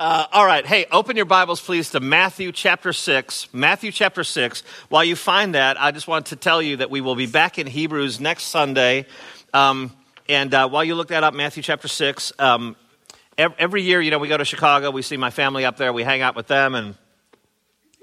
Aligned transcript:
Uh, 0.00 0.26
all 0.32 0.46
right. 0.46 0.64
Hey, 0.64 0.86
open 0.90 1.14
your 1.14 1.26
Bibles, 1.26 1.60
please, 1.60 1.90
to 1.90 2.00
Matthew 2.00 2.52
chapter 2.52 2.90
6. 2.90 3.52
Matthew 3.52 3.92
chapter 3.92 4.24
6. 4.24 4.62
While 4.88 5.04
you 5.04 5.14
find 5.14 5.54
that, 5.54 5.78
I 5.78 5.90
just 5.90 6.08
want 6.08 6.24
to 6.28 6.36
tell 6.36 6.62
you 6.62 6.78
that 6.78 6.88
we 6.88 7.02
will 7.02 7.16
be 7.16 7.26
back 7.26 7.58
in 7.58 7.66
Hebrews 7.66 8.18
next 8.18 8.44
Sunday. 8.44 9.04
Um, 9.52 9.92
and 10.26 10.54
uh, 10.54 10.70
while 10.70 10.84
you 10.84 10.94
look 10.94 11.08
that 11.08 11.22
up, 11.22 11.34
Matthew 11.34 11.62
chapter 11.62 11.86
6, 11.86 12.32
um, 12.38 12.76
every 13.36 13.82
year, 13.82 14.00
you 14.00 14.10
know, 14.10 14.18
we 14.18 14.28
go 14.28 14.38
to 14.38 14.44
Chicago, 14.46 14.90
we 14.90 15.02
see 15.02 15.18
my 15.18 15.28
family 15.28 15.66
up 15.66 15.76
there, 15.76 15.92
we 15.92 16.02
hang 16.02 16.22
out 16.22 16.34
with 16.34 16.46
them, 16.46 16.74
and, 16.74 16.94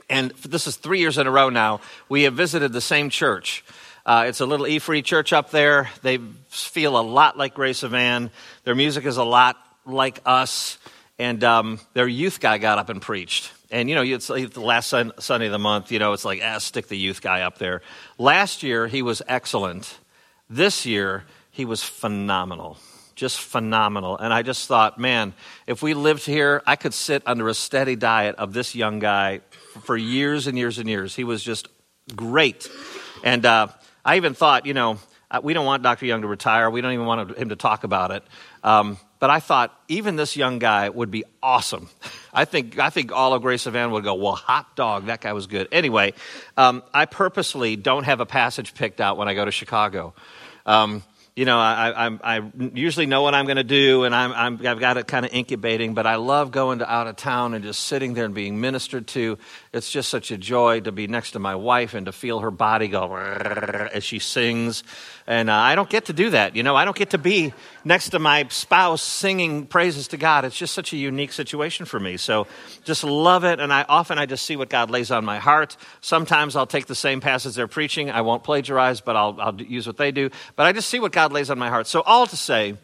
and 0.07 0.29
this 0.47 0.67
is 0.67 0.75
three 0.75 0.99
years 0.99 1.17
in 1.17 1.25
a 1.25 1.31
row 1.31 1.49
now, 1.49 1.81
we 2.09 2.23
have 2.23 2.35
visited 2.35 2.73
the 2.73 2.79
same 2.79 3.09
church. 3.09 3.65
Uh, 4.05 4.25
it's 4.27 4.39
a 4.39 4.45
little 4.45 4.67
E-free 4.67 5.01
church 5.01 5.33
up 5.33 5.49
there. 5.49 5.89
They 6.03 6.19
feel 6.49 6.95
a 6.99 7.01
lot 7.01 7.39
like 7.39 7.55
Grace 7.55 7.83
Evan. 7.83 8.29
Their 8.65 8.75
music 8.75 9.03
is 9.05 9.17
a 9.17 9.23
lot 9.23 9.57
like 9.87 10.21
us 10.27 10.76
and 11.19 11.43
um, 11.43 11.79
their 11.93 12.07
youth 12.07 12.39
guy 12.39 12.57
got 12.57 12.77
up 12.77 12.89
and 12.89 13.01
preached. 13.01 13.51
And 13.71 13.89
you 13.89 13.95
know, 13.95 14.03
it's 14.03 14.29
like 14.29 14.51
the 14.51 14.61
last 14.61 14.87
sun, 14.87 15.11
Sunday 15.19 15.47
of 15.47 15.51
the 15.51 15.59
month. 15.59 15.91
You 15.91 15.99
know, 15.99 16.13
it's 16.13 16.25
like 16.25 16.41
ah, 16.43 16.57
stick 16.59 16.87
the 16.87 16.97
youth 16.97 17.21
guy 17.21 17.41
up 17.41 17.57
there. 17.57 17.81
Last 18.17 18.63
year 18.63 18.87
he 18.87 19.01
was 19.01 19.21
excellent. 19.27 19.97
This 20.49 20.85
year 20.85 21.25
he 21.51 21.65
was 21.65 21.83
phenomenal, 21.83 22.77
just 23.15 23.41
phenomenal. 23.41 24.17
And 24.17 24.33
I 24.33 24.41
just 24.41 24.67
thought, 24.67 24.99
man, 24.99 25.33
if 25.65 25.81
we 25.81 25.93
lived 25.93 26.25
here, 26.25 26.61
I 26.65 26.75
could 26.75 26.93
sit 26.93 27.23
under 27.25 27.49
a 27.49 27.53
steady 27.53 27.95
diet 27.95 28.35
of 28.35 28.53
this 28.53 28.75
young 28.75 28.99
guy 28.99 29.41
for 29.83 29.97
years 29.97 30.47
and 30.47 30.57
years 30.57 30.77
and 30.77 30.87
years. 30.87 31.15
He 31.15 31.23
was 31.23 31.43
just 31.43 31.67
great. 32.15 32.69
And 33.23 33.45
uh, 33.45 33.67
I 34.05 34.15
even 34.15 34.33
thought, 34.33 34.65
you 34.65 34.73
know, 34.73 34.99
uh, 35.29 35.41
we 35.43 35.53
don't 35.53 35.65
want 35.65 35.83
Dr. 35.83 36.05
Young 36.05 36.21
to 36.21 36.27
retire. 36.27 36.69
We 36.69 36.79
don't 36.79 36.93
even 36.93 37.05
want 37.05 37.37
him 37.37 37.49
to 37.49 37.57
talk 37.57 37.83
about 37.83 38.11
it. 38.11 38.23
Um, 38.63 38.97
but 39.19 39.29
I 39.29 39.39
thought 39.39 39.77
even 39.87 40.15
this 40.15 40.35
young 40.35 40.59
guy 40.59 40.89
would 40.89 41.11
be 41.11 41.23
awesome. 41.41 41.89
I 42.33 42.45
think, 42.45 42.77
I 42.77 42.89
think 42.89 43.11
all 43.11 43.33
of 43.33 43.41
Grace 43.41 43.65
Evan 43.65 43.91
would 43.91 44.03
go, 44.03 44.13
well, 44.13 44.35
hot 44.35 44.75
dog, 44.75 45.07
that 45.07 45.21
guy 45.21 45.33
was 45.33 45.47
good. 45.47 45.67
Anyway, 45.71 46.13
um, 46.55 46.83
I 46.93 47.05
purposely 47.05 47.75
don't 47.75 48.03
have 48.03 48.19
a 48.19 48.25
passage 48.27 48.75
picked 48.75 49.01
out 49.01 49.17
when 49.17 49.27
I 49.27 49.33
go 49.33 49.43
to 49.43 49.51
Chicago. 49.51 50.13
Um, 50.65 51.03
you 51.37 51.45
know, 51.45 51.59
I, 51.59 52.07
I, 52.07 52.37
I, 52.37 52.51
usually 52.73 53.05
know 53.05 53.21
what 53.21 53.35
I'm 53.35 53.45
going 53.45 53.57
to 53.57 53.63
do, 53.63 54.05
and 54.05 54.15
I'm, 54.15 54.33
I'm, 54.33 54.65
I've 54.65 54.79
got 54.79 54.97
it 54.97 55.05
kind 55.05 55.23
of 55.23 55.31
incubating, 55.31 55.93
but 55.93 56.07
I 56.07 56.15
love 56.15 56.49
going 56.49 56.79
to 56.79 56.91
out 56.91 57.05
of 57.05 57.15
town 57.15 57.53
and 57.53 57.63
just 57.63 57.81
sitting 57.83 58.15
there 58.15 58.25
and 58.25 58.33
being 58.33 58.59
ministered 58.59 59.05
to. 59.09 59.37
It's 59.71 59.91
just 59.91 60.09
such 60.09 60.31
a 60.31 60.37
joy 60.39 60.79
to 60.79 60.91
be 60.91 61.05
next 61.05 61.31
to 61.31 61.39
my 61.39 61.53
wife 61.53 61.93
and 61.93 62.07
to 62.07 62.11
feel 62.11 62.39
her 62.39 62.49
body 62.49 62.87
go 62.87 63.15
as 63.93 64.03
she 64.03 64.17
sings. 64.17 64.83
And 65.27 65.49
uh, 65.49 65.53
I 65.53 65.75
don't 65.75 65.89
get 65.89 66.05
to 66.05 66.13
do 66.13 66.29
that. 66.29 66.55
You 66.55 66.63
know, 66.63 66.75
I 66.75 66.85
don't 66.85 66.95
get 66.95 67.09
to 67.09 67.17
be 67.17 67.53
next 67.83 68.09
to 68.11 68.19
my 68.19 68.47
spouse 68.47 69.01
singing 69.01 69.67
praises 69.67 70.07
to 70.09 70.17
God. 70.17 70.45
It's 70.45 70.57
just 70.57 70.73
such 70.73 70.93
a 70.93 70.97
unique 70.97 71.33
situation 71.33 71.85
for 71.85 71.99
me. 71.99 72.15
So 72.15 72.47
just 72.85 73.03
love 73.03 73.43
it. 73.43 73.59
And 73.59 73.73
I 73.73 73.83
often 73.89 74.17
I 74.17 74.25
just 74.25 74.45
see 74.45 74.55
what 74.55 74.69
God 74.69 74.89
lays 74.89 75.11
on 75.11 75.25
my 75.25 75.37
heart. 75.37 75.75
Sometimes 75.99 76.55
I'll 76.55 76.65
take 76.65 76.87
the 76.87 76.95
same 76.95 77.19
passage 77.19 77.55
they're 77.55 77.67
preaching. 77.67 78.09
I 78.09 78.21
won't 78.21 78.43
plagiarize, 78.43 79.01
but 79.01 79.17
I'll, 79.17 79.35
I'll 79.39 79.61
use 79.61 79.85
what 79.85 79.97
they 79.97 80.11
do. 80.11 80.29
But 80.55 80.65
I 80.65 80.71
just 80.71 80.87
see 80.87 81.01
what 81.01 81.11
God 81.11 81.26
lays 81.31 81.49
on 81.49 81.59
my 81.59 81.69
heart. 81.69 81.87
So 81.87 82.01
all 82.01 82.27
to 82.27 82.35
say, 82.35 82.77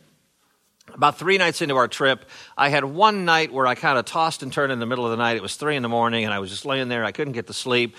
about 0.93 1.17
three 1.17 1.37
nights 1.37 1.61
into 1.61 1.75
our 1.75 1.87
trip, 1.87 2.25
I 2.57 2.69
had 2.69 2.83
one 2.83 3.25
night 3.25 3.53
where 3.53 3.65
I 3.65 3.75
kind 3.75 3.97
of 3.97 4.05
tossed 4.05 4.43
and 4.43 4.51
turned 4.51 4.71
in 4.71 4.79
the 4.79 4.85
middle 4.85 5.05
of 5.05 5.11
the 5.11 5.17
night. 5.17 5.37
It 5.37 5.41
was 5.41 5.55
three 5.55 5.75
in 5.75 5.81
the 5.81 5.89
morning, 5.89 6.25
and 6.25 6.33
I 6.33 6.39
was 6.39 6.49
just 6.49 6.65
laying 6.65 6.89
there. 6.89 7.03
I 7.03 7.11
couldn't 7.11 7.33
get 7.33 7.47
to 7.47 7.53
sleep. 7.53 7.95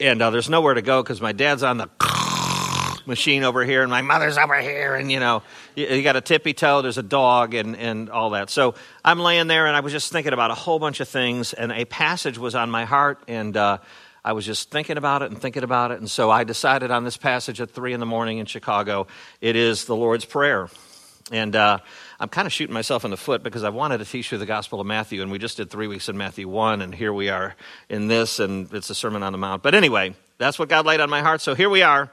And 0.00 0.22
uh, 0.22 0.30
there's 0.30 0.48
nowhere 0.48 0.74
to 0.74 0.82
go 0.82 1.02
because 1.02 1.20
my 1.20 1.32
dad's 1.32 1.62
on 1.62 1.76
the 1.76 1.88
machine 3.06 3.42
over 3.42 3.64
here 3.64 3.82
and 3.82 3.90
my 3.90 4.02
mother's 4.02 4.36
over 4.36 4.60
here 4.60 4.94
and 4.94 5.10
you 5.10 5.18
know 5.18 5.42
you, 5.74 5.86
you, 5.86 6.02
got 6.02 6.14
a 6.14 6.20
tippy 6.20 6.52
toe 6.52 6.82
there's 6.82 6.98
a 6.98 7.02
dog 7.02 7.54
and, 7.54 7.74
and 7.74 8.10
all 8.10 8.30
that 8.30 8.50
so 8.50 8.74
i'm 9.02 9.18
laying 9.18 9.46
there 9.46 9.66
and 9.66 9.74
i 9.74 9.80
was 9.80 9.92
just 9.92 10.12
thinking 10.12 10.34
about 10.34 10.50
a 10.50 10.54
whole 10.54 10.78
bunch 10.78 11.00
of 11.00 11.08
things 11.08 11.54
and 11.54 11.72
a 11.72 11.86
passage 11.86 12.36
was 12.36 12.54
on 12.54 12.68
my 12.68 12.84
heart 12.84 13.18
and 13.26 13.56
uh, 13.56 13.78
i 14.28 14.32
was 14.32 14.44
just 14.44 14.70
thinking 14.70 14.98
about 14.98 15.22
it 15.22 15.30
and 15.30 15.40
thinking 15.40 15.62
about 15.62 15.90
it. 15.90 15.98
And 15.98 16.10
so 16.10 16.30
i 16.30 16.44
decided 16.44 16.90
on 16.90 17.02
this 17.02 17.16
passage 17.16 17.62
at 17.62 17.70
3 17.70 17.94
in 17.94 18.00
the 18.00 18.06
morning 18.06 18.38
in 18.38 18.46
chicago. 18.46 19.06
It 19.40 19.56
is 19.56 19.86
the 19.86 19.96
lord's 19.96 20.26
prayer. 20.26 20.68
And 21.32 21.56
uh, 21.56 21.78
i'm 22.20 22.28
kind 22.28 22.46
of 22.46 22.52
shooting 22.52 22.74
myself 22.74 23.06
in 23.06 23.10
the 23.10 23.16
foot 23.16 23.42
because 23.42 23.64
i 23.64 23.70
wanted 23.70 23.98
to 23.98 24.04
teach 24.04 24.30
you 24.30 24.36
the 24.36 24.46
gospel 24.46 24.80
of 24.80 24.86
matthew 24.86 25.22
and 25.22 25.30
we 25.30 25.38
just 25.38 25.56
did 25.56 25.70
three 25.70 25.86
weeks 25.86 26.10
in 26.10 26.18
matthew 26.18 26.46
1 26.46 26.82
and 26.82 26.94
here 26.94 27.12
we 27.12 27.30
are 27.30 27.56
in 27.88 28.06
this 28.08 28.38
and 28.38 28.72
it's 28.74 28.90
a 28.90 28.94
sermon 28.94 29.22
on 29.22 29.32
the 29.32 29.38
mount. 29.38 29.62
But 29.62 29.74
anyway 29.74 30.14
that's 30.36 30.58
what 30.58 30.68
god 30.68 30.84
laid 30.84 31.00
on 31.00 31.08
my 31.08 31.22
heart. 31.22 31.40
So 31.40 31.54
here 31.54 31.70
we 31.70 31.82
are 31.82 32.10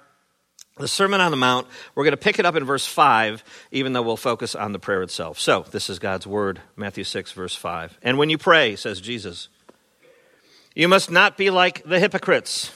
the 0.77 0.89
Sermon 0.89 1.21
on 1.21 1.31
the 1.31 1.37
Mount, 1.37 1.67
we're 1.95 2.03
going 2.03 2.11
to 2.11 2.17
pick 2.17 2.37
it 2.37 2.45
up 2.45 2.57
in 2.57 2.65
verse 2.65 2.85
5, 2.85 3.45
even 3.71 3.93
though 3.93 4.01
we'll 4.01 4.17
focus 4.17 4.55
on 4.55 4.73
the 4.73 4.79
prayer 4.79 5.03
itself. 5.03 5.39
So, 5.39 5.65
this 5.71 5.89
is 5.89 5.99
God's 5.99 6.27
word, 6.27 6.59
Matthew 6.75 7.05
6, 7.05 7.31
verse 7.31 7.55
5. 7.55 7.97
And 8.01 8.17
when 8.17 8.29
you 8.29 8.37
pray, 8.37 8.75
says 8.75 8.99
Jesus, 8.99 9.47
you 10.75 10.87
must 10.87 11.09
not 11.09 11.37
be 11.37 11.49
like 11.49 11.83
the 11.83 11.99
hypocrites, 11.99 12.71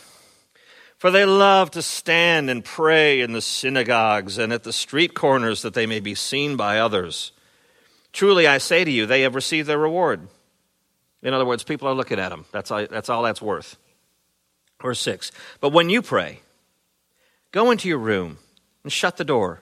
for 0.98 1.12
they 1.12 1.26
love 1.26 1.72
to 1.72 1.82
stand 1.82 2.50
and 2.50 2.66
pray 2.66 3.22
in 3.22 3.34
the 3.34 3.42
synagogues 3.42 4.38
and 4.38 4.52
at 4.52 4.64
the 4.64 4.74
street 4.74 5.14
corners 5.14 5.62
that 5.62 5.74
they 5.74 5.86
may 5.86 6.00
be 6.00 6.16
seen 6.16 6.56
by 6.56 6.80
others. 6.80 7.32
Truly, 8.12 8.48
I 8.48 8.58
say 8.58 8.84
to 8.84 8.92
you, 8.92 9.06
they 9.06 9.22
have 9.22 9.36
received 9.36 9.70
their 9.70 9.78
reward. 9.78 10.28
In 11.22 11.34
other 11.34 11.46
words, 11.46 11.64
people 11.64 11.88
are 11.88 11.94
looking 11.94 12.20
at 12.20 12.30
them. 12.30 12.46
That's 12.52 12.72
all 12.72 12.88
that's, 12.90 13.10
all 13.10 13.24
that's 13.24 13.42
worth. 13.42 13.78
Verse 14.82 15.00
6. 15.02 15.32
But 15.60 15.74
when 15.74 15.90
you 15.90 16.02
pray, 16.02 16.40
Go 17.52 17.72
into 17.72 17.88
your 17.88 17.98
room 17.98 18.38
and 18.84 18.94
shut 18.94 19.18
the 19.18 19.24
door 19.24 19.62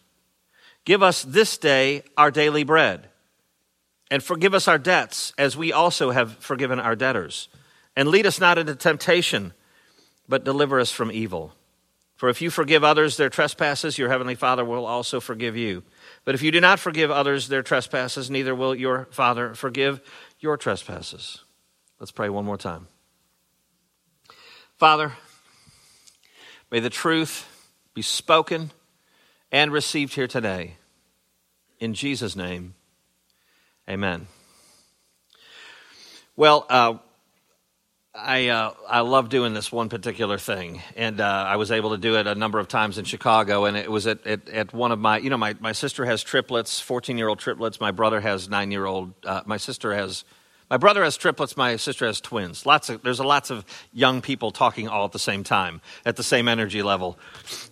Give 0.85 1.03
us 1.03 1.23
this 1.23 1.57
day 1.57 2.03
our 2.17 2.31
daily 2.31 2.63
bread. 2.63 3.09
And 4.09 4.21
forgive 4.21 4.53
us 4.53 4.67
our 4.67 4.77
debts 4.77 5.33
as 5.37 5.55
we 5.55 5.71
also 5.71 6.11
have 6.11 6.37
forgiven 6.37 6.79
our 6.79 6.95
debtors. 6.95 7.47
And 7.95 8.09
lead 8.09 8.25
us 8.25 8.39
not 8.39 8.57
into 8.57 8.75
temptation, 8.75 9.53
but 10.27 10.43
deliver 10.43 10.79
us 10.79 10.91
from 10.91 11.11
evil. 11.11 11.53
For 12.15 12.29
if 12.29 12.41
you 12.41 12.49
forgive 12.49 12.83
others 12.83 13.17
their 13.17 13.29
trespasses, 13.29 13.97
your 13.97 14.09
heavenly 14.09 14.35
Father 14.35 14.65
will 14.65 14.85
also 14.85 15.19
forgive 15.19 15.55
you. 15.55 15.83
But 16.23 16.35
if 16.35 16.41
you 16.41 16.51
do 16.51 16.61
not 16.61 16.79
forgive 16.79 17.09
others 17.09 17.47
their 17.47 17.63
trespasses, 17.63 18.29
neither 18.29 18.53
will 18.53 18.75
your 18.75 19.07
Father 19.11 19.53
forgive 19.55 20.01
your 20.39 20.57
trespasses. 20.57 21.43
Let's 21.99 22.11
pray 22.11 22.29
one 22.29 22.45
more 22.45 22.57
time. 22.57 22.87
Father, 24.77 25.13
May 26.71 26.79
the 26.79 26.89
truth 26.89 27.45
be 27.93 28.01
spoken 28.01 28.71
and 29.51 29.71
received 29.71 30.13
here 30.13 30.27
today. 30.27 30.77
In 31.79 31.93
Jesus' 31.93 32.35
name, 32.35 32.75
amen. 33.89 34.27
Well, 36.35 36.65
uh, 36.69 36.97
I 38.13 38.49
uh, 38.49 38.73
I 38.89 38.99
love 39.01 39.29
doing 39.29 39.53
this 39.53 39.71
one 39.71 39.89
particular 39.89 40.37
thing, 40.37 40.81
and 40.95 41.21
uh, 41.21 41.45
I 41.47 41.55
was 41.55 41.71
able 41.71 41.91
to 41.91 41.97
do 41.97 42.17
it 42.17 42.27
a 42.27 42.35
number 42.35 42.59
of 42.59 42.67
times 42.67 42.97
in 42.97 43.05
Chicago. 43.05 43.65
And 43.65 43.77
it 43.77 43.89
was 43.89 44.05
at, 44.05 44.25
at, 44.27 44.49
at 44.49 44.73
one 44.73 44.91
of 44.91 44.99
my, 44.99 45.17
you 45.17 45.29
know, 45.29 45.37
my, 45.37 45.55
my 45.59 45.71
sister 45.71 46.05
has 46.05 46.21
triplets, 46.21 46.79
fourteen 46.79 47.17
year 47.17 47.29
old 47.29 47.39
triplets. 47.39 47.79
My 47.79 47.91
brother 47.91 48.19
has 48.19 48.49
nine 48.49 48.69
year 48.71 48.85
old. 48.85 49.13
Uh, 49.25 49.41
my 49.45 49.57
sister 49.57 49.93
has 49.93 50.25
my 50.69 50.77
brother 50.77 51.03
has 51.03 51.17
triplets, 51.17 51.57
my 51.57 51.75
sister 51.75 52.05
has 52.05 52.21
twins. 52.21 52.65
Lots 52.65 52.89
of, 52.89 53.01
there's 53.01 53.19
a 53.19 53.25
lots 53.25 53.49
of 53.49 53.65
young 53.91 54.21
people 54.21 54.51
talking 54.51 54.87
all 54.87 55.03
at 55.03 55.11
the 55.11 55.19
same 55.19 55.43
time, 55.43 55.81
at 56.05 56.15
the 56.15 56.23
same 56.23 56.47
energy 56.47 56.81
level. 56.81 57.19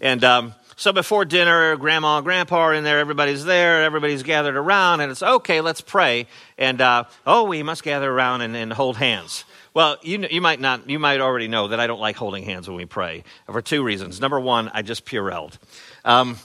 And 0.01 0.21
um, 0.23 0.53
so 0.79 0.93
before 0.93 1.25
dinner, 1.25 1.75
grandma 1.75 2.19
and 2.19 2.23
grandpa 2.23 2.55
are 2.55 2.73
in 2.73 2.85
there, 2.85 2.99
everybody's 2.99 3.43
there, 3.43 3.83
everybody's 3.83 4.23
gathered 4.23 4.55
around, 4.55 5.01
and 5.01 5.11
it's 5.11 5.21
okay, 5.21 5.59
let's 5.59 5.81
pray. 5.81 6.25
And 6.57 6.79
uh, 6.79 7.03
oh, 7.27 7.43
we 7.43 7.63
must 7.63 7.83
gather 7.83 8.09
around 8.09 8.43
and, 8.43 8.55
and 8.55 8.71
hold 8.71 8.95
hands. 8.95 9.43
Well, 9.73 9.97
you, 10.03 10.25
you 10.31 10.39
might 10.39 10.61
not, 10.61 10.89
you 10.89 10.97
might 10.97 11.19
already 11.19 11.49
know 11.49 11.67
that 11.67 11.81
I 11.81 11.87
don't 11.87 11.99
like 11.99 12.15
holding 12.15 12.45
hands 12.45 12.69
when 12.69 12.77
we 12.77 12.85
pray 12.85 13.25
for 13.47 13.61
two 13.61 13.83
reasons. 13.83 14.21
Number 14.21 14.39
one, 14.39 14.71
I 14.73 14.81
just 14.81 15.05
purelled. 15.05 15.57
Um, 16.05 16.37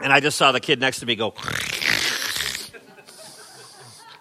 and 0.00 0.12
I 0.12 0.20
just 0.20 0.36
saw 0.36 0.52
the 0.52 0.60
kid 0.60 0.78
next 0.78 1.00
to 1.00 1.06
me 1.06 1.16
go, 1.16 1.30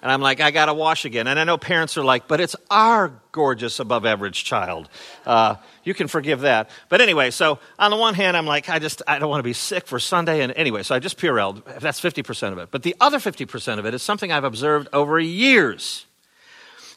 and 0.01 0.11
I'm 0.11 0.21
like, 0.21 0.39
I 0.39 0.51
got 0.51 0.67
to 0.67 0.73
wash 0.73 1.05
again. 1.05 1.27
And 1.27 1.39
I 1.39 1.43
know 1.43 1.57
parents 1.57 1.97
are 1.97 2.03
like, 2.03 2.27
but 2.27 2.39
it's 2.39 2.55
our 2.69 3.11
gorgeous 3.31 3.79
above 3.79 4.05
average 4.05 4.43
child. 4.43 4.89
Uh, 5.25 5.55
you 5.83 5.93
can 5.93 6.07
forgive 6.07 6.41
that. 6.41 6.69
But 6.87 7.01
anyway, 7.01 7.31
so 7.31 7.59
on 7.77 7.91
the 7.91 7.97
one 7.97 8.13
hand, 8.13 8.37
I'm 8.37 8.45
like, 8.45 8.69
I 8.69 8.79
just, 8.79 9.01
I 9.07 9.19
don't 9.19 9.29
want 9.29 9.39
to 9.39 9.43
be 9.43 9.53
sick 9.53 9.87
for 9.87 9.99
Sunday. 9.99 10.41
And 10.41 10.53
anyway, 10.53 10.83
so 10.83 10.95
I 10.95 10.99
just 10.99 11.17
Purelled. 11.17 11.63
That's 11.79 11.99
50% 11.99 12.51
of 12.53 12.57
it. 12.59 12.69
But 12.71 12.83
the 12.83 12.95
other 13.01 13.17
50% 13.17 13.79
of 13.79 13.85
it 13.85 13.93
is 13.93 14.01
something 14.01 14.31
I've 14.31 14.43
observed 14.43 14.87
over 14.93 15.19
years. 15.19 16.05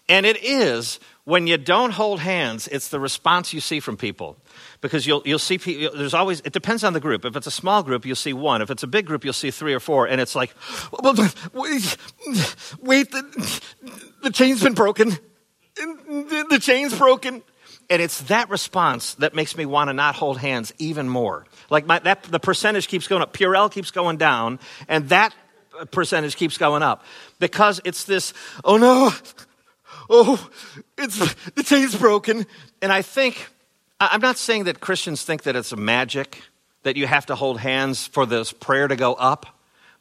And 0.09 0.27
it 0.27 0.43
is 0.43 1.01
when 1.25 1.47
you 1.47 1.57
don't 1.57 1.93
hold 1.93 2.19
hands, 2.19 2.67
it's 2.69 2.89
the 2.89 2.99
response 2.99 3.53
you 3.53 3.61
see 3.61 3.79
from 3.79 3.97
people. 3.97 4.37
Because 4.81 5.07
you'll, 5.07 5.23
you'll 5.25 5.39
see 5.39 5.57
people, 5.57 5.97
there's 5.97 6.15
always, 6.15 6.41
it 6.41 6.53
depends 6.53 6.83
on 6.83 6.95
the 6.95 7.01
group. 7.01 7.25
If 7.25 7.37
it's 7.37 7.47
a 7.47 7.53
small 7.53 7.85
group, 7.85 8.05
you'll 8.05 8.17
see 8.17 8.33
one. 8.33 8.61
If 8.61 8.71
it's 8.71 8.83
a 8.83 8.89
big 8.89 9.07
group, 9.07 9.25
you'll 9.25 9.33
see 9.33 9.53
three 9.53 9.73
or 9.73 9.81
four. 9.81 10.09
And 10.09 10.21
it's 10.21 10.35
like, 10.35 10.53
wait, 11.53 11.97
wait 12.81 13.11
the, 13.13 13.61
the 14.23 14.31
chain's 14.31 14.63
been 14.63 14.75
broken. 14.75 15.13
The 15.77 16.59
chain's 16.61 16.99
broken. 16.99 17.43
And 17.89 18.03
it's 18.03 18.23
that 18.23 18.51
response 18.51 19.15
that 19.15 19.35
makes 19.35 19.57
me 19.57 19.65
want 19.65 19.89
to 19.89 19.93
not 19.93 20.17
hold 20.17 20.39
hands 20.39 20.73
even 20.79 21.09
more. 21.09 21.47
Like 21.71 21.87
my, 21.87 22.01
that, 22.01 22.25
the 22.25 22.41
percentage 22.41 22.89
keeps 22.89 23.07
going 23.07 23.23
up. 23.23 23.33
Purell 23.33 23.71
keeps 23.71 23.91
going 23.93 24.17
down. 24.17 24.59
And 24.89 25.09
that 25.11 25.35
percentage 25.93 26.35
keeps 26.35 26.59
going 26.59 26.83
up. 26.83 27.05
Because 27.39 27.81
it's 27.85 28.05
this, 28.05 28.35
oh 28.65 28.77
no, 28.77 29.13
oh, 30.13 30.49
it's, 30.99 31.19
the 31.55 31.63
chain's 31.63 31.97
broken. 31.97 32.47
And 32.81 32.93
I 32.93 33.03
think, 33.03 33.49
I'm 33.99 34.21
not 34.21 34.37
saying 34.37 34.65
that 34.65 34.79
Christians 34.81 35.25
think 35.25 35.45
that 35.45 35.57
it's 35.57 35.73
a 35.73 35.77
magic, 35.77 36.41
that 36.85 36.97
you 36.97 37.07
have 37.07 37.27
to 37.27 37.35
hold 37.35 37.59
hands 37.59 38.07
for 38.07 38.27
this 38.27 38.53
prayer 38.53 38.87
to 38.87 38.95
go 38.95 39.15
up. 39.15 39.47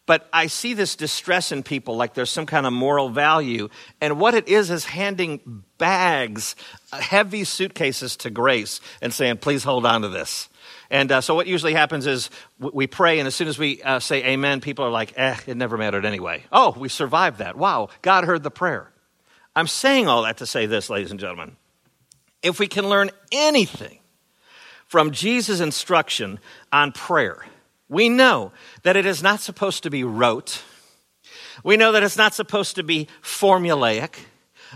But 0.08 0.28
I 0.34 0.48
see 0.48 0.74
this 0.74 0.96
distress 0.96 1.52
in 1.52 1.64
people 1.64 1.96
like 1.96 2.16
there's 2.16 2.30
some 2.30 2.46
kind 2.46 2.66
of 2.66 2.74
moral 2.74 3.10
value. 3.10 3.70
And 4.02 4.20
what 4.20 4.34
it 4.34 4.48
is 4.48 4.70
is 4.70 4.84
handing 4.84 5.64
bags, 5.78 6.56
heavy 6.92 7.44
suitcases 7.44 8.18
to 8.18 8.30
grace 8.30 8.82
and 9.02 9.14
saying, 9.14 9.38
please 9.38 9.64
hold 9.64 9.86
on 9.86 10.02
to 10.02 10.10
this. 10.10 10.50
And 10.90 11.10
uh, 11.12 11.22
so 11.22 11.36
what 11.36 11.48
usually 11.48 11.74
happens 11.74 12.06
is 12.06 12.30
we 12.60 12.86
pray, 12.86 13.20
and 13.20 13.28
as 13.28 13.34
soon 13.34 13.48
as 13.48 13.58
we 13.58 13.82
uh, 13.82 14.00
say 14.00 14.26
amen, 14.26 14.60
people 14.60 14.84
are 14.84 14.92
like, 14.92 15.14
eh, 15.16 15.38
it 15.48 15.56
never 15.56 15.78
mattered 15.78 16.06
anyway. 16.06 16.44
Oh, 16.52 16.76
we 16.78 16.90
survived 16.90 17.38
that. 17.38 17.56
Wow, 17.56 17.90
God 18.02 18.26
heard 18.26 18.44
the 18.44 18.52
prayer. 18.52 18.92
I'm 19.56 19.68
saying 19.68 20.08
all 20.08 20.24
that 20.24 20.38
to 20.38 20.46
say 20.46 20.66
this, 20.66 20.90
ladies 20.90 21.12
and 21.12 21.20
gentlemen. 21.20 21.58
If 22.42 22.60
we 22.60 22.68
can 22.68 22.90
learn 22.90 23.12
anything 23.32 24.00
from 24.88 25.12
Jesus' 25.12 25.60
instruction 25.60 26.40
on 26.72 26.92
prayer, 26.92 27.46
we 27.88 28.10
know 28.10 28.52
that 28.84 28.96
it 28.96 29.06
is 29.06 29.22
not 29.22 29.42
supposed 29.42 29.84
to 29.84 29.90
be 29.90 30.04
rote. 30.04 30.64
We 31.64 31.78
know 31.78 31.92
that 31.92 32.04
it's 32.04 32.18
not 32.18 32.34
supposed 32.34 32.76
to 32.76 32.84
be 32.84 33.08
formulaic 33.22 34.16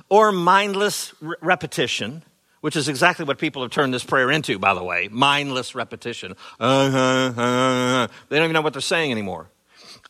or 0.09 0.31
mindless 0.31 1.13
re- 1.21 1.37
repetition, 1.41 2.23
which 2.61 2.75
is 2.75 2.89
exactly 2.89 3.25
what 3.25 3.37
people 3.37 3.61
have 3.61 3.71
turned 3.71 3.93
this 3.93 4.03
prayer 4.03 4.29
into, 4.29 4.59
by 4.59 4.73
the 4.73 4.83
way 4.83 5.07
mindless 5.09 5.73
repetition. 5.73 6.35
Uh-huh, 6.59 6.97
uh-huh. 6.97 8.07
They 8.29 8.35
don't 8.35 8.45
even 8.45 8.53
know 8.53 8.61
what 8.61 8.73
they're 8.73 8.81
saying 8.81 9.11
anymore. 9.11 9.49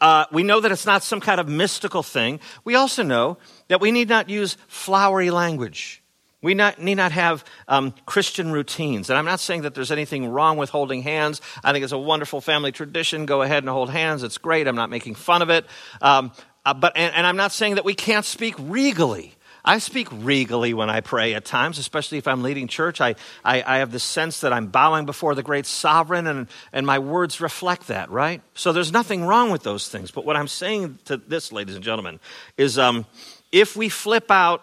Uh, 0.02 0.26
we 0.32 0.44
know 0.44 0.60
that 0.60 0.72
it's 0.72 0.86
not 0.86 1.04
some 1.04 1.22
kind 1.22 1.40
of 1.40 1.48
mystical 1.48 2.04
thing. 2.04 2.40
We 2.64 2.76
also 2.76 3.04
know 3.04 3.38
that 3.68 3.80
we 3.82 3.92
need 3.92 4.10
not 4.10 4.30
use 4.30 4.58
flowery 4.68 5.32
language. 5.32 6.02
We 6.42 6.54
not, 6.54 6.80
need 6.80 6.96
not 6.96 7.12
have 7.12 7.44
um, 7.68 7.94
Christian 8.06 8.52
routines. 8.52 9.10
And 9.10 9.18
I'm 9.18 9.26
not 9.26 9.40
saying 9.40 9.64
that 9.64 9.74
there's 9.74 9.92
anything 9.92 10.28
wrong 10.28 10.58
with 10.58 10.70
holding 10.70 11.02
hands. 11.02 11.42
I 11.64 11.72
think 11.72 11.84
it's 11.84 11.94
a 11.94 11.98
wonderful 11.98 12.42
family 12.42 12.72
tradition. 12.72 13.26
Go 13.26 13.42
ahead 13.42 13.64
and 13.64 13.70
hold 13.70 13.90
hands. 13.90 14.22
It's 14.22 14.38
great. 14.38 14.68
I'm 14.68 14.76
not 14.76 14.90
making 14.90 15.16
fun 15.16 15.42
of 15.42 15.50
it. 15.50 15.66
Um, 16.02 16.32
uh, 16.66 16.74
but, 16.74 16.96
and, 16.96 17.16
and 17.16 17.26
I'm 17.26 17.38
not 17.38 17.52
saying 17.52 17.76
that 17.76 17.86
we 17.86 17.96
can't 17.96 18.26
speak 18.26 18.56
regally. 18.60 19.35
I 19.66 19.80
speak 19.80 20.08
regally 20.12 20.76
when 20.76 20.92
I 20.92 21.02
pray 21.02 21.34
at 21.34 21.44
times, 21.44 21.80
especially 21.80 22.20
if 22.20 22.28
I'm 22.28 22.44
leading 22.44 22.68
church. 22.68 23.02
I, 23.02 23.16
I, 23.44 23.64
I, 23.66 23.78
have 23.80 23.92
the 23.92 24.00
sense 24.00 24.42
that 24.42 24.54
I'm 24.54 24.68
bowing 24.68 25.08
before 25.08 25.34
the 25.34 25.42
great 25.42 25.66
sovereign, 25.66 26.28
and, 26.28 26.48
and 26.72 26.86
my 26.86 27.00
words 27.00 27.42
reflect 27.42 27.88
that, 27.88 28.12
right? 28.12 28.42
So 28.54 28.72
there's 28.72 28.92
nothing 28.92 29.26
wrong 29.26 29.50
with 29.50 29.64
those 29.64 29.90
things. 29.90 30.12
But 30.12 30.24
what 30.24 30.36
I'm 30.36 30.48
saying 30.48 31.00
to 31.06 31.18
this, 31.18 31.52
ladies 31.52 31.74
and 31.74 31.84
gentlemen, 31.84 32.20
is 32.58 32.78
um, 32.78 33.08
if 33.52 33.76
we 33.76 33.90
flip 33.90 34.30
out 34.30 34.62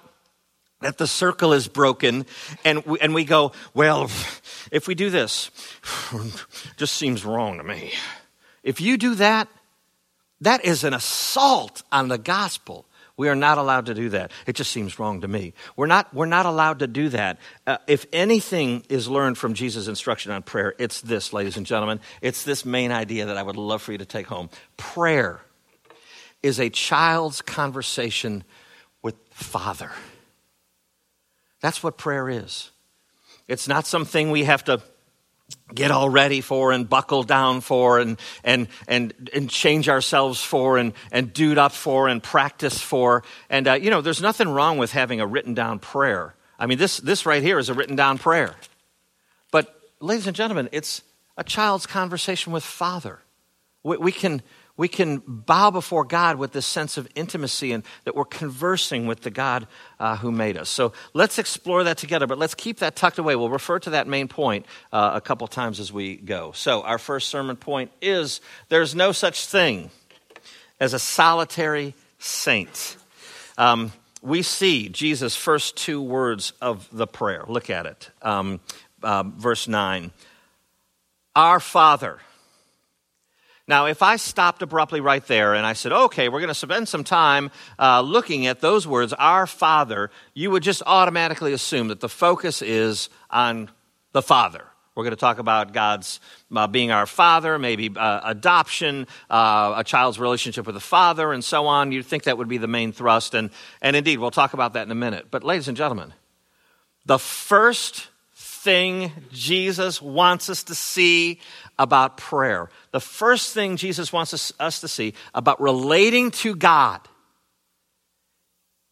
that 0.83 0.99
the 0.99 1.07
circle 1.07 1.53
is 1.53 1.67
broken 1.67 2.25
and 2.65 2.85
we, 2.87 3.01
and 3.01 3.13
we 3.13 3.25
go, 3.25 3.53
well, 3.75 4.05
if 4.71 4.87
we 4.87 4.95
do 4.95 5.11
this, 5.11 5.51
just 6.77 6.95
seems 6.95 7.25
wrong 7.25 7.59
to 7.59 7.65
me. 7.65 7.93
If 8.63 8.81
you 8.81 8.97
do 8.97 9.17
that, 9.17 9.49
that 10.41 10.65
is 10.65 10.85
an 10.85 10.95
assault 10.95 11.83
on 11.91 12.09
the 12.09 12.19
gospel. 12.19 12.85
We 13.17 13.29
are 13.29 13.35
not 13.35 13.59
allowed 13.59 13.87
to 13.87 13.95
do 13.95 14.09
that. 14.11 14.33
It 14.47 14.57
just 14.57 14.73
seems 14.73 14.99
wrong 14.99 15.21
to 15.21 15.29
me. 15.29 15.53
We're 15.77 15.87
not, 15.87 16.13
we're 16.15 16.27
not 16.27 16.47
allowed 16.47 16.79
to 16.79 16.87
do 16.87 17.11
that. 17.11 17.39
Uh, 17.67 17.77
if 17.87 18.07
anything 18.13 18.85
is 18.89 19.09
learned 19.09 19.37
from 19.37 19.55
Jesus' 19.55 19.87
instruction 19.87 20.33
on 20.33 20.43
prayer, 20.43 20.75
it's 20.79 21.01
this, 21.03 21.33
ladies 21.33 21.57
and 21.57 21.67
gentlemen. 21.67 22.01
It's 22.23 22.45
this 22.45 22.65
main 22.65 22.91
idea 22.91 23.27
that 23.27 23.37
I 23.37 23.43
would 23.43 23.57
love 23.57 23.83
for 23.83 23.93
you 23.93 23.99
to 23.99 24.07
take 24.07 24.27
home. 24.27 24.49
Prayer 24.77 25.41
is 26.43 26.59
a 26.59 26.71
child's 26.71 27.43
conversation 27.43 28.45
with 29.03 29.15
Father. 29.31 29.91
That's 31.61 31.83
what 31.83 31.99
prayer 31.99 32.29
is. 32.29 32.71
It's 33.47 33.69
not 33.69 33.87
something 33.87 34.31
we 34.31 34.45
have 34.45 34.65
to 34.65 34.83
get 35.75 35.91
all 35.91 36.09
ready 36.09 36.41
for 36.41 36.73
and 36.73 36.89
buckle 36.89 37.23
down 37.23 37.61
for 37.61 37.99
and, 37.99 38.19
and, 38.45 38.69
and, 38.87 39.31
and 39.35 39.51
change 39.51 39.89
ourselves 39.89 40.43
for 40.43 40.79
and, 40.79 40.93
and 41.11 41.33
dude 41.33 41.59
up 41.59 41.73
for 41.73 42.09
and 42.09 42.23
practice 42.23 42.81
for. 42.81 43.23
And, 43.49 43.69
uh, 43.69 43.75
you 43.75 43.91
know, 43.91 44.01
there's 44.01 44.23
nothing 44.23 44.49
wrong 44.49 44.79
with 44.79 44.93
having 44.93 45.21
a 45.21 45.27
written 45.27 45.55
down 45.55 45.79
prayer. 45.79 46.35
I 46.59 46.67
mean, 46.67 46.79
this, 46.79 46.99
this 46.99 47.27
right 47.27 47.43
here 47.43 47.59
is 47.59 47.69
a 47.69 47.75
written 47.75 47.97
down 47.97 48.19
prayer. 48.19 48.55
But, 49.51 49.75
ladies 50.01 50.27
and 50.27 50.37
gentlemen, 50.37 50.69
it's 50.73 51.03
a 51.37 51.45
child's 51.45 51.87
conversation 51.87 52.53
with 52.53 52.65
Father. 52.65 53.21
We, 53.83 53.97
we 53.97 54.13
can, 54.13 54.43
we 54.83 54.89
can 54.89 55.23
bow 55.25 55.71
before 55.71 56.05
God 56.05 56.39
with 56.39 56.51
this 56.51 56.67
sense 56.67 56.97
of 56.97 57.07
intimacy 57.15 57.71
and 57.71 57.85
that 58.03 58.17
we're 58.17 58.25
conversing 58.25 59.07
with 59.07 59.21
the 59.21 59.31
God 59.31 59.69
uh, 60.01 60.17
who 60.17 60.33
made 60.33 60.57
us. 60.57 60.69
So 60.69 60.93
let's 61.15 61.39
explore 61.39 61.85
that 61.85 61.99
together, 61.99 62.27
but 62.27 62.37
let's 62.37 62.57
keep 62.57 62.81
that 62.81 62.97
tucked 62.97 63.21
away. 63.21 63.37
We'll 63.37 63.49
refer 63.49 63.79
to 63.79 63.91
that 63.91 64.09
main 64.09 64.27
point 64.27 64.67
uh, 64.93 65.13
a 65.15 65.21
couple 65.21 65.47
times 65.47 65.79
as 65.79 65.93
we 65.93 66.17
go. 66.17 66.51
So, 66.51 66.83
our 66.83 66.99
first 66.99 67.29
sermon 67.29 67.55
point 67.55 67.93
is 68.01 68.41
there's 68.71 68.93
no 68.93 69.13
such 69.13 69.47
thing 69.47 69.89
as 70.81 70.95
a 70.95 70.99
solitary 70.99 71.95
saint. 72.19 72.97
Um, 73.57 73.93
we 74.21 74.43
see 74.43 74.89
Jesus' 74.89 75.37
first 75.37 75.77
two 75.77 76.03
words 76.03 76.55
of 76.61 76.89
the 76.91 77.07
prayer. 77.07 77.45
Look 77.47 77.71
at 77.71 77.87
it. 77.87 78.11
Um, 78.21 78.59
uh, 79.01 79.23
verse 79.23 79.69
9 79.69 80.11
Our 81.37 81.61
Father 81.61 82.19
now, 83.69 83.87
if 83.87 84.03
I 84.03 84.17
stopped 84.17 84.61
abruptly 84.63 85.01
right 85.01 85.25
there 85.27 85.55
and 85.55 85.65
I 85.65 85.75
said, 85.75 85.93
okay, 85.93 86.29
we're 86.29 86.41
going 86.41 86.49
to 86.49 86.55
spend 86.55 86.89
some 86.89 87.05
time 87.05 87.51
uh, 87.79 88.01
looking 88.01 88.47
at 88.47 88.61
those 88.61 88.89
words, 88.89 89.13
our 89.13 89.47
Father, 89.47 90.11
you 90.35 90.51
would 90.51 90.65
just 90.65 90.83
automatically 90.85 91.53
assume 91.53 91.89
that 91.89 92.01
the 92.01 92.09
focus 92.09 92.61
is 92.61 93.09
on 93.31 93.71
the 94.13 94.23
Father. 94.23 94.65
We're 94.95 95.05
going 95.05 95.13
to 95.13 95.21
talk 95.21 95.39
about 95.39 95.73
God's 95.73 96.21
uh, 96.55 96.67
being 96.67 96.91
our 96.91 97.07
Father, 97.07 97.59
maybe 97.59 97.91
uh, 97.97 98.21
adoption, 98.25 99.07
uh, 99.31 99.75
a 99.77 99.85
child's 99.85 100.19
relationship 100.19 100.67
with 100.67 100.75
the 100.75 100.81
Father, 100.81 101.33
and 101.33 101.43
so 101.43 101.67
on. 101.67 101.93
You'd 101.93 102.05
think 102.05 102.25
that 102.25 102.37
would 102.37 102.49
be 102.49 102.59
the 102.59 102.69
main 102.69 102.93
thrust. 102.93 103.33
And, 103.33 103.51
and 103.81 103.97
indeed, 103.97 104.19
we'll 104.19 104.33
talk 104.33 104.55
about 104.55 104.75
that 104.75 104.83
in 104.83 104.91
a 104.91 104.97
minute. 104.97 105.29
But, 105.31 105.45
ladies 105.45 105.69
and 105.69 105.77
gentlemen, 105.77 106.13
the 107.07 107.19
first 107.19 108.09
thing 108.63 109.11
Jesus 109.33 110.01
wants 110.01 110.49
us 110.49 110.63
to 110.65 110.75
see 110.75 111.41
about 111.79 112.17
prayer. 112.17 112.69
The 112.93 113.01
first 113.01 113.53
thing 113.53 113.77
Jesus 113.77 114.13
wants 114.13 114.33
us, 114.33 114.53
us, 114.61 114.81
to 114.81 114.89
see 114.89 115.15
about 115.35 115.61
relating 115.61 116.31
to 116.31 116.55
God 116.55 117.01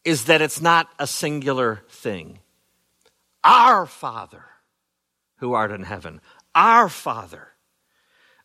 is 0.05 0.25
that 0.25 0.43
it's 0.43 0.61
not 0.61 0.89
a 0.99 1.07
singular 1.07 1.83
thing. 1.89 2.41
Our 3.45 3.87
Father 3.87 4.45
who 5.37 5.53
art 5.53 5.71
in 5.71 5.85
heaven, 5.85 6.21
our 6.55 6.89
Father. 6.89 7.49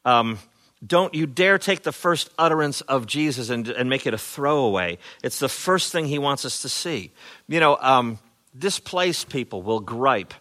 Um, 0.06 0.38
don't 0.86 1.16
you 1.16 1.26
dare 1.26 1.58
take 1.58 1.82
the 1.82 1.92
first 1.92 2.30
utterance 2.38 2.82
of 2.82 3.08
Jesus 3.08 3.50
and, 3.50 3.68
and, 3.68 3.90
make 3.90 4.06
it 4.06 4.14
a 4.14 4.18
throwaway. 4.20 5.00
It's 5.24 5.40
the 5.40 5.50
first 5.50 5.92
thing 5.92 6.06
he 6.06 6.20
wants 6.20 6.46
us 6.46 6.62
to 6.62 6.70
see. 6.70 7.12
You 7.48 7.60
know, 7.60 7.78
um, 7.82 8.20
displaced 8.58 9.30
people 9.30 9.64
will 9.64 9.80
gripe 9.80 10.34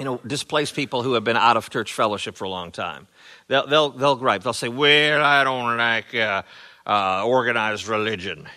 you 0.00 0.06
know, 0.06 0.18
displaced 0.26 0.74
people 0.74 1.02
who 1.02 1.12
have 1.12 1.24
been 1.24 1.36
out 1.36 1.58
of 1.58 1.68
church 1.68 1.92
fellowship 1.92 2.34
for 2.34 2.44
a 2.44 2.48
long 2.48 2.72
time. 2.72 3.06
They'll, 3.48 3.66
they'll, 3.66 3.90
they'll 3.90 4.16
gripe. 4.16 4.42
They'll 4.42 4.54
say, 4.54 4.70
well, 4.70 5.22
I 5.22 5.44
don't 5.44 5.76
like 5.76 6.14
uh, 6.14 6.42
uh, 6.86 7.26
organized 7.26 7.86
religion. 7.86 8.48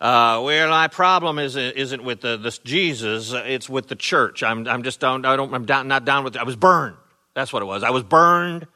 Uh, 0.00 0.40
well, 0.44 0.70
my 0.70 0.86
problem 0.86 1.40
isn't, 1.40 1.76
isn't 1.76 2.04
with 2.04 2.20
the, 2.20 2.36
this 2.36 2.58
Jesus, 2.58 3.32
it's 3.34 3.68
with 3.68 3.88
the 3.88 3.96
church. 3.96 4.44
I'm, 4.44 4.68
I'm 4.68 4.84
just 4.84 5.00
down, 5.00 5.24
I 5.24 5.34
don't, 5.34 5.52
I'm 5.52 5.66
down, 5.66 5.88
not 5.88 6.04
down 6.04 6.22
with 6.22 6.36
it. 6.36 6.38
I 6.38 6.44
was 6.44 6.54
burned. 6.54 6.94
That's 7.34 7.52
what 7.52 7.62
it 7.62 7.66
was. 7.66 7.82
I 7.82 7.90
was 7.90 8.04
burned, 8.04 8.68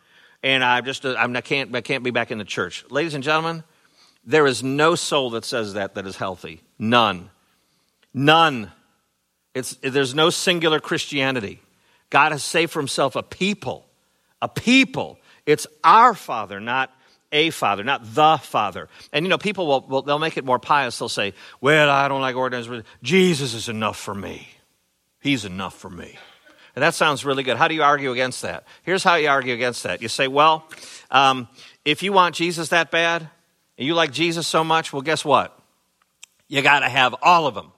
and 0.42 0.64
I 0.64 0.80
just 0.80 1.06
I'm, 1.06 1.36
I, 1.36 1.42
can't, 1.42 1.72
I 1.76 1.80
can't 1.80 2.02
be 2.02 2.10
back 2.10 2.32
in 2.32 2.38
the 2.38 2.44
church. 2.44 2.84
Ladies 2.90 3.14
and 3.14 3.22
gentlemen, 3.22 3.62
there 4.24 4.48
is 4.48 4.64
no 4.64 4.96
soul 4.96 5.30
that 5.30 5.44
says 5.44 5.74
that 5.74 5.94
that 5.94 6.08
is 6.08 6.16
healthy. 6.16 6.60
None. 6.76 7.30
None. 8.12 8.72
It's, 9.54 9.76
there's 9.82 10.14
no 10.14 10.30
singular 10.30 10.80
Christianity. 10.80 11.60
God 12.10 12.32
has 12.32 12.42
saved 12.42 12.72
for 12.72 12.80
himself 12.80 13.16
a 13.16 13.22
people, 13.22 13.86
a 14.40 14.48
people. 14.48 15.18
It's 15.46 15.66
our 15.82 16.14
Father, 16.14 16.60
not 16.60 16.90
a 17.32 17.50
father, 17.50 17.82
not 17.82 18.14
the 18.14 18.36
father. 18.36 18.88
And 19.12 19.24
you 19.24 19.30
know, 19.30 19.38
people 19.38 19.66
will, 19.66 19.80
will 19.80 20.02
they'll 20.02 20.18
make 20.18 20.36
it 20.36 20.44
more 20.44 20.58
pious. 20.58 20.98
They'll 20.98 21.08
say, 21.08 21.32
"Well, 21.60 21.88
I 21.88 22.06
don't 22.08 22.20
like 22.20 22.36
religion. 22.36 22.84
Jesus 23.02 23.54
is 23.54 23.68
enough 23.68 23.96
for 23.96 24.14
me. 24.14 24.48
He's 25.20 25.44
enough 25.44 25.74
for 25.74 25.90
me." 25.90 26.18
And 26.74 26.82
that 26.82 26.94
sounds 26.94 27.24
really 27.24 27.42
good. 27.42 27.56
How 27.56 27.68
do 27.68 27.74
you 27.74 27.82
argue 27.82 28.12
against 28.12 28.42
that? 28.42 28.64
Here's 28.82 29.02
how 29.02 29.16
you 29.16 29.28
argue 29.28 29.54
against 29.54 29.82
that. 29.84 30.02
You 30.02 30.08
say, 30.08 30.28
"Well, 30.28 30.68
um, 31.10 31.48
if 31.84 32.02
you 32.02 32.12
want 32.12 32.34
Jesus 32.34 32.68
that 32.68 32.90
bad, 32.90 33.28
and 33.78 33.86
you 33.86 33.94
like 33.94 34.12
Jesus 34.12 34.46
so 34.46 34.62
much, 34.62 34.92
well, 34.92 35.02
guess 35.02 35.24
what? 35.24 35.58
You 36.48 36.60
got 36.60 36.80
to 36.80 36.88
have 36.88 37.14
all 37.22 37.46
of 37.46 37.54
them." 37.54 37.72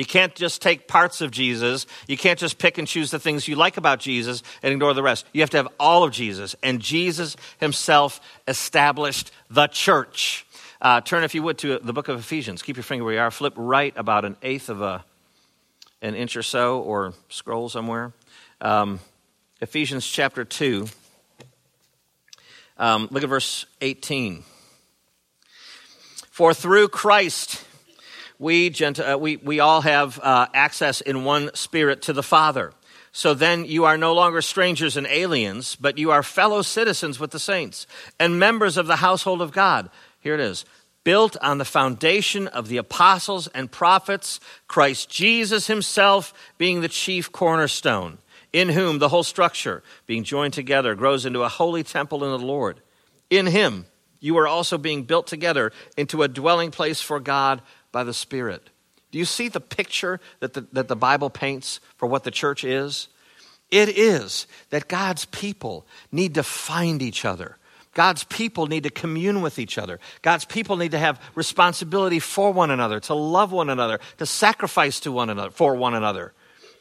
You 0.00 0.06
can't 0.06 0.34
just 0.34 0.62
take 0.62 0.88
parts 0.88 1.20
of 1.20 1.30
Jesus. 1.30 1.86
You 2.08 2.16
can't 2.16 2.38
just 2.38 2.56
pick 2.56 2.78
and 2.78 2.88
choose 2.88 3.10
the 3.10 3.18
things 3.18 3.46
you 3.46 3.54
like 3.54 3.76
about 3.76 4.00
Jesus 4.00 4.42
and 4.62 4.72
ignore 4.72 4.94
the 4.94 5.02
rest. 5.02 5.26
You 5.34 5.42
have 5.42 5.50
to 5.50 5.58
have 5.58 5.68
all 5.78 6.04
of 6.04 6.10
Jesus. 6.10 6.56
And 6.62 6.80
Jesus 6.80 7.36
himself 7.58 8.18
established 8.48 9.30
the 9.50 9.66
church. 9.66 10.46
Uh, 10.80 11.02
turn, 11.02 11.22
if 11.22 11.34
you 11.34 11.42
would, 11.42 11.58
to 11.58 11.80
the 11.80 11.92
book 11.92 12.08
of 12.08 12.18
Ephesians. 12.18 12.62
Keep 12.62 12.78
your 12.78 12.82
finger 12.82 13.04
where 13.04 13.12
you 13.12 13.20
are. 13.20 13.30
Flip 13.30 13.52
right 13.58 13.92
about 13.94 14.24
an 14.24 14.36
eighth 14.40 14.70
of 14.70 14.80
a, 14.80 15.04
an 16.00 16.14
inch 16.14 16.34
or 16.34 16.42
so, 16.42 16.80
or 16.80 17.12
scroll 17.28 17.68
somewhere. 17.68 18.14
Um, 18.62 19.00
Ephesians 19.60 20.06
chapter 20.06 20.46
2. 20.46 20.86
Um, 22.78 23.06
look 23.10 23.22
at 23.22 23.28
verse 23.28 23.66
18. 23.82 24.44
For 26.30 26.54
through 26.54 26.88
Christ, 26.88 27.62
we, 28.40 28.72
uh, 28.72 29.18
we, 29.18 29.36
we 29.36 29.60
all 29.60 29.82
have 29.82 30.18
uh, 30.18 30.46
access 30.54 31.02
in 31.02 31.24
one 31.24 31.50
spirit 31.54 32.02
to 32.02 32.14
the 32.14 32.22
Father. 32.22 32.72
So 33.12 33.34
then 33.34 33.66
you 33.66 33.84
are 33.84 33.98
no 33.98 34.14
longer 34.14 34.40
strangers 34.40 34.96
and 34.96 35.06
aliens, 35.06 35.76
but 35.76 35.98
you 35.98 36.10
are 36.10 36.22
fellow 36.22 36.62
citizens 36.62 37.20
with 37.20 37.32
the 37.32 37.38
saints 37.38 37.86
and 38.18 38.40
members 38.40 38.78
of 38.78 38.86
the 38.86 38.96
household 38.96 39.42
of 39.42 39.52
God. 39.52 39.90
Here 40.20 40.34
it 40.34 40.40
is 40.40 40.64
built 41.04 41.36
on 41.42 41.58
the 41.58 41.64
foundation 41.64 42.46
of 42.46 42.68
the 42.68 42.78
apostles 42.78 43.46
and 43.48 43.70
prophets, 43.70 44.40
Christ 44.68 45.10
Jesus 45.10 45.66
himself 45.66 46.32
being 46.56 46.80
the 46.80 46.88
chief 46.88 47.32
cornerstone, 47.32 48.18
in 48.52 48.70
whom 48.70 48.98
the 48.98 49.08
whole 49.08 49.22
structure, 49.22 49.82
being 50.06 50.24
joined 50.24 50.54
together, 50.54 50.94
grows 50.94 51.26
into 51.26 51.42
a 51.42 51.48
holy 51.48 51.82
temple 51.82 52.24
in 52.24 52.30
the 52.30 52.46
Lord. 52.46 52.80
In 53.28 53.46
him, 53.46 53.86
you 54.20 54.36
are 54.38 54.46
also 54.46 54.76
being 54.76 55.04
built 55.04 55.26
together 55.26 55.72
into 55.96 56.22
a 56.22 56.28
dwelling 56.28 56.70
place 56.70 57.00
for 57.00 57.18
God 57.18 57.62
by 57.92 58.04
the 58.04 58.14
Spirit. 58.14 58.70
Do 59.10 59.18
you 59.18 59.24
see 59.24 59.48
the 59.48 59.60
picture 59.60 60.20
that 60.40 60.54
the, 60.54 60.66
that 60.72 60.88
the 60.88 60.96
Bible 60.96 61.30
paints 61.30 61.80
for 61.96 62.06
what 62.06 62.24
the 62.24 62.30
church 62.30 62.64
is? 62.64 63.08
It 63.70 63.88
is 63.88 64.46
that 64.70 64.88
God's 64.88 65.24
people 65.26 65.86
need 66.10 66.34
to 66.34 66.42
find 66.42 67.02
each 67.02 67.24
other. 67.24 67.56
God's 67.92 68.22
people 68.24 68.66
need 68.66 68.84
to 68.84 68.90
commune 68.90 69.42
with 69.42 69.58
each 69.58 69.76
other. 69.76 69.98
God's 70.22 70.44
people 70.44 70.76
need 70.76 70.92
to 70.92 70.98
have 70.98 71.20
responsibility 71.34 72.20
for 72.20 72.52
one 72.52 72.70
another, 72.70 73.00
to 73.00 73.14
love 73.14 73.50
one 73.50 73.68
another, 73.68 73.98
to 74.18 74.26
sacrifice 74.26 75.00
to 75.00 75.12
one 75.12 75.28
another, 75.28 75.50
for 75.50 75.74
one 75.74 75.94
another. 75.94 76.32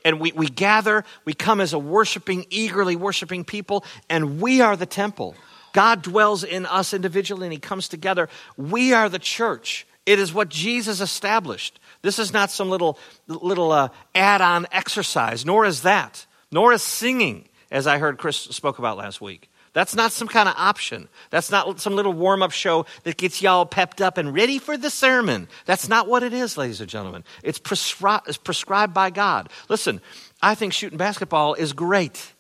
And 0.06 0.20
we, 0.20 0.32
we 0.32 0.48
gather, 0.48 1.04
we 1.26 1.34
come 1.34 1.62
as 1.62 1.74
a 1.74 1.80
worshiping, 1.80 2.46
eagerly 2.50 2.96
worshiping 2.96 3.44
people, 3.44 3.84
and 4.08 4.40
we 4.40 4.62
are 4.62 4.78
the 4.78 4.86
temple. 4.86 5.36
God 5.74 6.02
dwells 6.02 6.44
in 6.44 6.66
us 6.66 6.94
individually 6.94 7.48
and 7.48 7.54
He 7.54 7.60
comes 7.60 7.88
together. 7.88 8.30
We 8.56 8.94
are 8.94 9.10
the 9.10 9.20
church. 9.20 9.86
It 10.10 10.18
is 10.18 10.34
what 10.34 10.50
Jesus 10.50 11.02
established. 11.02 11.80
This 12.02 12.18
is 12.18 12.34
not 12.34 12.50
some 12.50 12.72
little, 12.72 12.98
little 13.28 13.72
uh, 13.72 13.90
add 14.16 14.42
on 14.42 14.66
exercise, 14.72 15.46
nor 15.46 15.66
is 15.66 15.84
that, 15.84 16.26
nor 16.52 16.74
is 16.74 16.82
singing, 16.82 17.48
as 17.70 17.86
I 17.86 18.00
heard 18.00 18.18
Chris 18.18 18.36
spoke 18.36 18.80
about 18.80 18.98
last 18.98 19.22
week. 19.22 19.52
That's 19.74 19.94
not 19.94 20.12
some 20.12 20.28
kind 20.28 20.50
of 20.50 20.56
option. 20.58 21.10
That's 21.30 21.52
not 21.52 21.80
some 21.80 21.94
little 21.96 22.14
warm 22.14 22.42
up 22.42 22.50
show 22.50 22.88
that 23.04 23.18
gets 23.18 23.44
y'all 23.44 23.68
pepped 23.68 24.02
up 24.02 24.18
and 24.18 24.34
ready 24.34 24.58
for 24.58 24.78
the 24.78 24.90
sermon. 24.90 25.48
That's 25.68 25.88
not 25.88 26.08
what 26.08 26.24
it 26.24 26.34
is, 26.34 26.58
ladies 26.58 26.82
and 26.82 26.90
gentlemen. 26.90 27.24
It's, 27.44 27.60
prescri- 27.60 28.28
it's 28.28 28.36
prescribed 28.36 28.96
by 28.96 29.12
God. 29.12 29.48
Listen, 29.70 30.02
I 30.42 30.56
think 30.56 30.74
shooting 30.74 30.98
basketball 30.98 31.54
is 31.54 31.72
great, 31.72 32.34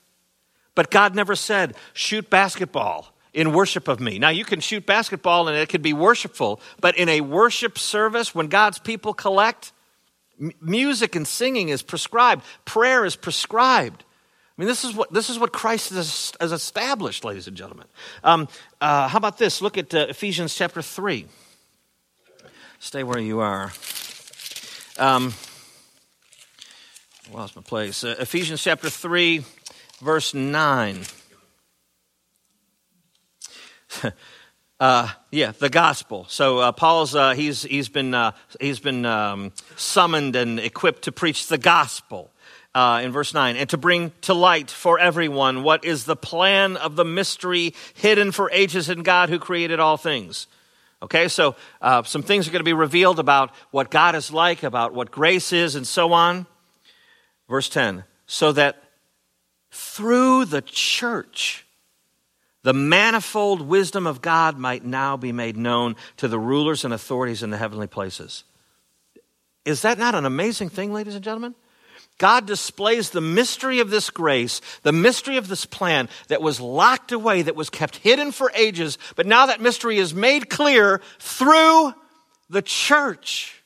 but 0.74 0.90
God 0.90 1.14
never 1.14 1.36
said, 1.36 1.76
shoot 1.94 2.32
basketball 2.32 3.14
in 3.34 3.54
worship 3.54 3.88
of 3.88 4.00
me. 4.00 4.20
Now, 4.20 4.30
you 4.30 4.46
can 4.46 4.60
shoot 4.60 4.86
basketball 4.86 5.48
and 5.48 5.58
it 5.58 5.70
can 5.70 5.82
be 5.82 5.94
worshipful, 5.94 6.62
but 6.82 6.98
in 6.98 7.10
a 7.10 7.22
worship 7.22 7.78
service, 7.78 8.34
when 8.34 8.48
God's 8.48 8.80
people 8.80 9.14
collect, 9.14 9.72
m- 10.42 10.52
music 10.62 11.16
and 11.16 11.28
singing 11.28 11.70
is 11.70 11.82
prescribed, 11.82 12.44
prayer 12.66 13.06
is 13.06 13.16
prescribed. 13.16 14.04
I 14.58 14.62
mean, 14.62 14.68
this 14.68 14.84
is 14.84 14.94
what, 14.94 15.14
this 15.14 15.30
is 15.30 15.40
what 15.40 15.54
Christ 15.54 15.92
has, 15.92 16.34
established, 16.42 17.24
ladies 17.24 17.48
and 17.48 17.56
gentlemen. 17.56 17.88
Um, 18.24 18.50
uh, 18.82 19.08
how 19.08 19.18
about 19.18 19.38
this? 19.38 19.62
Look 19.62 19.78
at 19.78 19.94
uh, 19.94 20.08
Ephesians 20.10 20.54
chapter 20.54 20.82
3. 20.82 21.26
Stay 22.80 23.04
where 23.04 23.20
you 23.20 23.40
are. 23.40 23.72
Um, 24.98 25.34
lost 27.32 27.56
my 27.56 27.62
place. 27.62 28.04
Uh, 28.04 28.16
Ephesians 28.20 28.62
chapter 28.62 28.90
3, 28.90 29.46
verse 30.02 30.34
9. 30.34 31.04
Uh, 34.80 35.10
yeah, 35.30 35.52
the 35.60 35.70
gospel. 35.70 36.26
So 36.30 36.60
uh, 36.60 36.72
Paul's 36.72 37.14
uh, 37.14 37.34
he's 37.34 37.64
he's 37.64 37.90
been 37.90 38.14
uh, 38.14 38.32
he's 38.62 38.80
been 38.80 39.06
um, 39.06 39.52
summoned 39.76 40.38
and 40.38 40.58
equipped 40.58 41.02
to 41.02 41.12
preach 41.12 41.48
the 41.48 41.58
gospel. 41.58 42.32
Uh, 42.74 43.02
in 43.04 43.12
verse 43.12 43.34
9, 43.34 43.58
and 43.58 43.70
to 43.72 43.78
bring 43.78 44.14
to 44.22 44.34
light 44.34 44.72
for 44.72 44.98
everyone 44.98 45.64
what 45.64 45.84
is 45.84 46.06
the 46.06 46.16
plan 46.16 46.78
of 46.78 46.96
the 46.96 47.04
mystery 47.04 47.74
hidden 47.96 48.32
for 48.32 48.50
ages 48.54 48.88
in 48.90 49.04
God 49.04 49.30
who 49.30 49.38
created 49.38 49.82
all 49.82 49.98
things. 49.98 50.48
Okay, 51.02 51.28
so 51.30 51.56
uh, 51.82 52.04
some 52.04 52.24
things 52.24 52.48
are 52.48 52.52
going 52.52 52.62
to 52.62 52.64
be 52.64 52.72
revealed 52.72 53.20
about 53.20 53.52
what 53.72 53.90
God 53.90 54.16
is 54.16 54.32
like, 54.32 54.64
about 54.64 54.94
what 54.94 55.12
grace 55.12 55.52
is, 55.52 55.76
and 55.76 55.86
so 55.86 56.14
on. 56.14 56.46
Verse 57.50 57.68
10 57.68 58.06
so 58.28 58.52
that 58.52 58.84
through 59.72 60.46
the 60.46 60.62
church, 60.62 61.66
the 62.70 62.74
manifold 62.74 63.62
wisdom 63.62 64.06
of 64.06 64.22
God 64.22 64.60
might 64.60 64.86
now 64.86 65.18
be 65.18 65.32
made 65.32 65.58
known 65.58 65.96
to 66.18 66.28
the 66.28 66.38
rulers 66.38 66.86
and 66.86 66.94
authorities 66.94 67.42
in 67.42 67.50
the 67.50 67.58
heavenly 67.58 67.88
places. 67.88 68.44
Is 69.66 69.82
that 69.82 69.98
not 69.98 70.14
an 70.14 70.24
amazing 70.24 70.70
thing, 70.70 70.94
ladies 70.94 71.16
and 71.16 71.24
gentlemen? 71.24 71.56
God 72.20 72.46
displays 72.46 73.10
the 73.10 73.22
mystery 73.22 73.80
of 73.80 73.90
this 73.90 74.12
grace, 74.12 74.62
the 74.84 74.92
mystery 74.92 75.38
of 75.38 75.48
this 75.48 75.66
plan 75.66 76.10
that 76.28 76.44
was 76.44 76.62
locked 76.62 77.12
away, 77.12 77.42
that 77.42 77.56
was 77.56 77.72
kept 77.72 77.96
hidden 77.96 78.32
for 78.32 78.52
ages, 78.54 79.00
but 79.16 79.26
now 79.26 79.48
that 79.48 79.62
mystery 79.62 79.98
is 79.98 80.14
made 80.14 80.48
clear 80.48 81.02
through 81.18 81.96
the 82.52 82.62
church. 82.62 83.59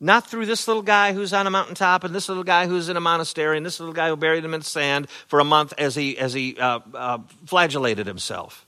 Not 0.00 0.26
through 0.26 0.46
this 0.46 0.66
little 0.66 0.82
guy 0.82 1.12
who's 1.12 1.34
on 1.34 1.46
a 1.46 1.50
mountaintop 1.50 2.04
and 2.04 2.14
this 2.14 2.28
little 2.28 2.44
guy 2.44 2.66
who's 2.66 2.88
in 2.88 2.96
a 2.96 3.00
monastery 3.00 3.58
and 3.58 3.66
this 3.66 3.78
little 3.78 3.94
guy 3.94 4.08
who 4.08 4.16
buried 4.16 4.42
him 4.42 4.54
in 4.54 4.62
sand 4.62 5.10
for 5.26 5.40
a 5.40 5.44
month 5.44 5.74
as 5.76 5.94
he, 5.94 6.16
as 6.16 6.32
he 6.32 6.56
uh, 6.56 6.80
uh, 6.94 7.18
flagellated 7.44 8.06
himself. 8.06 8.66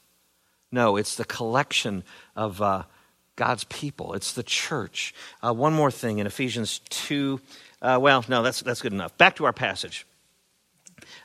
No, 0.71 0.97
it's 0.97 1.17
the 1.17 1.25
collection 1.25 2.05
of 2.37 2.61
uh, 2.61 2.83
God's 3.37 3.65
people, 3.65 4.13
it's 4.13 4.35
the 4.35 4.43
church. 4.43 5.15
Uh, 5.43 5.55
one 5.55 5.73
more 5.73 5.91
thing 5.91 6.19
in 6.19 6.27
Ephesians 6.27 6.81
2. 6.91 7.41
Uh, 7.81 7.99
well, 8.01 8.25
no, 8.29 8.43
that's, 8.43 8.61
that's 8.61 8.83
good 8.83 8.93
enough. 8.93 9.17
Back 9.17 9.37
to 9.37 9.47
our 9.47 9.53
passage. 9.55 10.07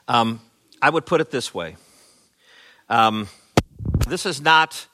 Um, 0.08 0.40
I 0.82 0.90
would 0.90 1.06
put 1.06 1.20
it 1.20 1.32
this 1.32 1.54
way 1.54 1.76
um, 2.90 3.28
this 4.08 4.26
is 4.26 4.42
not 4.42 4.88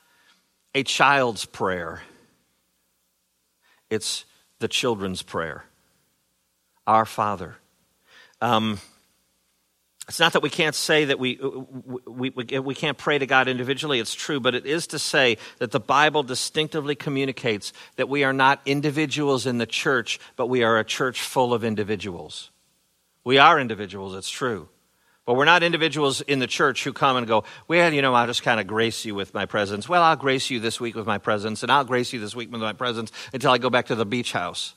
a 0.74 0.84
child's 0.84 1.46
prayer, 1.46 2.01
it's 3.91 4.25
the 4.63 4.70
children's 4.70 5.22
prayer 5.22 5.65
Our 6.88 7.05
Father. 7.05 7.58
Um, 8.39 8.79
it's 10.08 10.22
not 10.22 10.32
that 10.34 10.41
we 10.41 10.50
can't 10.50 10.74
say 10.74 11.03
that 11.03 11.20
we, 11.20 11.38
we, 12.05 12.29
we, 12.29 12.60
we, 12.60 12.74
can't 12.74 12.98
pray 12.98 13.17
to 13.20 13.25
God 13.25 13.50
individually, 13.50 14.00
it's 14.00 14.15
true, 14.15 14.39
but 14.39 14.55
it 14.55 14.65
is 14.65 14.88
to 14.88 15.00
say 15.00 15.38
that 15.60 15.72
the 15.72 15.82
Bible 15.82 16.24
distinctively 16.24 16.96
communicates 16.96 17.74
that 17.98 18.08
we 18.08 18.24
are 18.24 18.32
not 18.32 18.62
individuals 18.65 19.46
in 19.46 19.58
the 19.58 19.65
church, 19.65 20.17
but 20.38 20.48
we 20.48 20.63
are 20.63 20.79
a 20.79 20.86
church 20.86 21.22
full 21.22 21.53
of 21.53 21.65
individuals. 21.65 22.50
We 23.25 23.39
are 23.39 23.60
individuals, 23.60 24.15
it's 24.15 24.29
true. 24.29 24.70
But 25.25 25.36
we're 25.36 25.46
not 25.46 25.63
individuals 25.63 26.20
in 26.22 26.39
the 26.39 26.48
church 26.48 26.84
who 26.84 26.92
come 26.92 27.15
and 27.15 27.25
go, 27.25 27.46
well, 27.68 27.94
you 27.94 28.01
know, 28.01 28.13
I'll 28.13 28.27
just 28.27 28.44
kind 28.44 28.60
of 28.60 28.68
grace 28.68 29.06
you 29.06 29.15
with 29.15 29.34
my 29.34 29.46
presence. 29.46 29.88
Well, 29.88 30.03
I'll 30.03 30.18
grace 30.18 30.50
you 30.50 30.60
this 30.60 30.82
week 30.82 30.96
with 30.96 31.06
my 31.06 31.18
presence, 31.18 31.63
and 31.63 31.72
I'll 31.72 31.86
grace 31.86 32.12
you 32.12 32.20
this 32.20 32.36
week 32.36 32.51
with 32.51 32.60
my 32.60 32.74
presence 32.74 33.12
until 33.32 33.51
I 33.51 33.58
go 33.58 33.70
back 33.70 33.86
to 33.86 33.96
the 33.96 34.06
beach 34.06 34.34
house. 34.34 34.74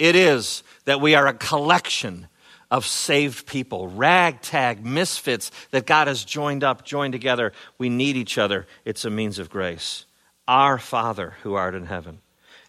It 0.00 0.16
is 0.16 0.64
that 0.84 1.00
we 1.00 1.14
are 1.14 1.28
a 1.28 1.34
collection 1.34 2.26
of 2.72 2.86
saved 2.86 3.46
people, 3.46 3.86
ragtag 3.86 4.84
misfits 4.84 5.50
that 5.70 5.86
God 5.86 6.08
has 6.08 6.24
joined 6.24 6.64
up, 6.64 6.84
joined 6.84 7.12
together. 7.12 7.52
We 7.76 7.90
need 7.90 8.16
each 8.16 8.38
other. 8.38 8.66
It's 8.86 9.04
a 9.04 9.10
means 9.10 9.38
of 9.38 9.50
grace. 9.50 10.06
Our 10.48 10.78
Father 10.78 11.34
who 11.42 11.54
art 11.54 11.74
in 11.74 11.86
heaven. 11.86 12.21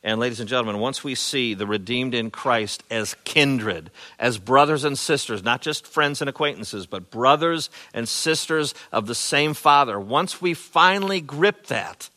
And, 0.05 0.19
ladies 0.19 0.41
and 0.41 0.49
gentlemen, 0.49 0.79
once 0.79 1.01
we 1.01 1.15
see 1.15 1.53
the 1.53 1.65
redeemed 1.65 2.13
in 2.13 2.29
Christ 2.29 2.83
as 2.91 3.15
kindred, 3.23 3.89
as 4.19 4.37
brothers 4.37 4.83
and 4.83 4.99
sisters, 4.99 5.43
not 5.43 5.61
just 5.61 5.87
friends 5.87 6.21
and 6.21 6.29
acquaintances, 6.29 6.85
but 6.85 7.09
brothers 7.09 7.69
and 7.93 8.07
sisters 8.07 8.75
of 8.91 9.07
the 9.07 9.15
same 9.15 9.53
Father, 9.53 9.97
once 9.97 10.41
we 10.41 10.53
finally 10.53 11.21
grip 11.21 11.67
that, 11.67 12.09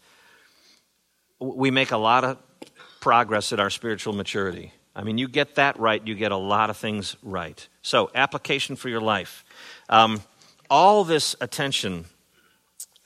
we 1.39 1.71
make 1.71 1.93
a 1.93 1.97
lot 1.97 2.25
of 2.25 2.39
progress 3.01 3.53
in 3.53 3.61
our 3.61 3.71
spiritual 3.71 4.15
maturity. 4.15 4.73
I 4.97 5.05
mean, 5.05 5.17
you 5.17 5.29
get 5.29 5.55
that 5.55 5.79
right, 5.79 6.05
you 6.05 6.17
get 6.17 6.33
a 6.33 6.37
lot 6.37 6.71
of 6.71 6.77
things 6.77 7.15
right. 7.23 7.69
So, 7.83 8.11
application 8.17 8.75
for 8.75 8.89
your 8.89 9.01
life. 9.01 9.45
Um, 9.89 10.23
all 10.69 11.05
this 11.05 11.37
attention 11.41 12.07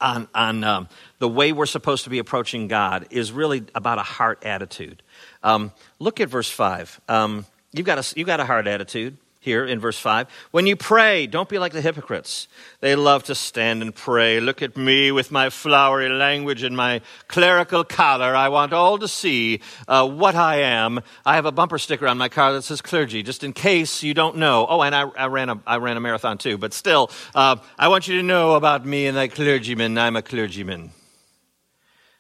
on, 0.01 0.29
on 0.35 0.65
um, 0.65 0.89
the 1.21 1.29
way 1.29 1.53
we're 1.53 1.67
supposed 1.67 2.05
to 2.05 2.11
be 2.11 2.19
approaching 2.19 2.67
God 2.67 3.07
is 3.11 3.31
really 3.31 3.63
about 3.75 3.99
a 3.99 4.03
heart 4.03 4.45
attitude. 4.45 5.03
Um, 5.43 5.71
look 5.99 6.19
at 6.19 6.29
verse 6.29 6.51
5. 6.51 7.01
Um, 7.09 7.47
you've, 7.73 7.87
got 7.87 7.99
a, 7.99 8.15
you've 8.19 8.27
got 8.27 8.41
a 8.41 8.45
heart 8.45 8.67
attitude 8.67 9.19
here 9.39 9.67
in 9.67 9.81
verse 9.81 9.99
5. 9.99 10.29
When 10.51 10.67
you 10.67 10.77
pray, 10.77 11.27
don't 11.27 11.49
be 11.49 11.59
like 11.59 11.73
the 11.73 11.83
hypocrites. 11.83 12.49
They 12.81 12.95
love 12.95 13.25
to 13.25 13.35
stand 13.35 13.83
and 13.83 13.95
pray. 13.95 14.41
Look 14.41 14.63
at 14.63 14.79
me 14.79 15.13
with 15.13 15.31
my 15.31 15.51
flowery 15.51 16.09
language 16.09 16.63
and 16.63 16.75
my 16.75 17.03
clerical 17.29 17.85
collar. 17.85 18.35
I 18.35 18.49
want 18.49 18.73
all 18.73 18.99
to 18.99 19.09
see 19.09 19.61
uh, 19.89 20.09
what 20.09 20.35
I 20.35 20.63
am. 20.63 21.01
I 21.27 21.35
have 21.35 21.45
a 21.45 21.53
bumper 21.53 21.79
sticker 21.79 22.07
on 22.07 22.17
my 22.17 22.31
car 22.31 22.55
that 22.55 22.63
says 22.63 22.81
clergy, 22.81 23.23
just 23.23 23.45
in 23.45 23.53
case 23.53 24.03
you 24.03 24.15
don't 24.15 24.37
know. 24.37 24.67
Oh, 24.67 24.83
and 24.83 24.95
I, 24.95 25.03
I 25.03 25.27
ran, 25.27 25.51
a, 25.51 25.61
I 25.67 25.77
ran 25.77 25.99
a 25.99 26.01
marathon 26.01 26.39
too, 26.39 26.57
but 26.57 26.73
still, 26.73 27.11
uh, 27.35 27.57
I 27.79 27.89
want 27.89 28.09
you 28.09 28.17
to 28.17 28.23
know 28.23 28.55
about 28.55 28.87
me 28.87 29.07
and 29.07 29.19
that 29.19 29.33
clergyman. 29.33 29.99
I'm 29.99 30.17
a 30.17 30.23
clergyman. 30.23 30.93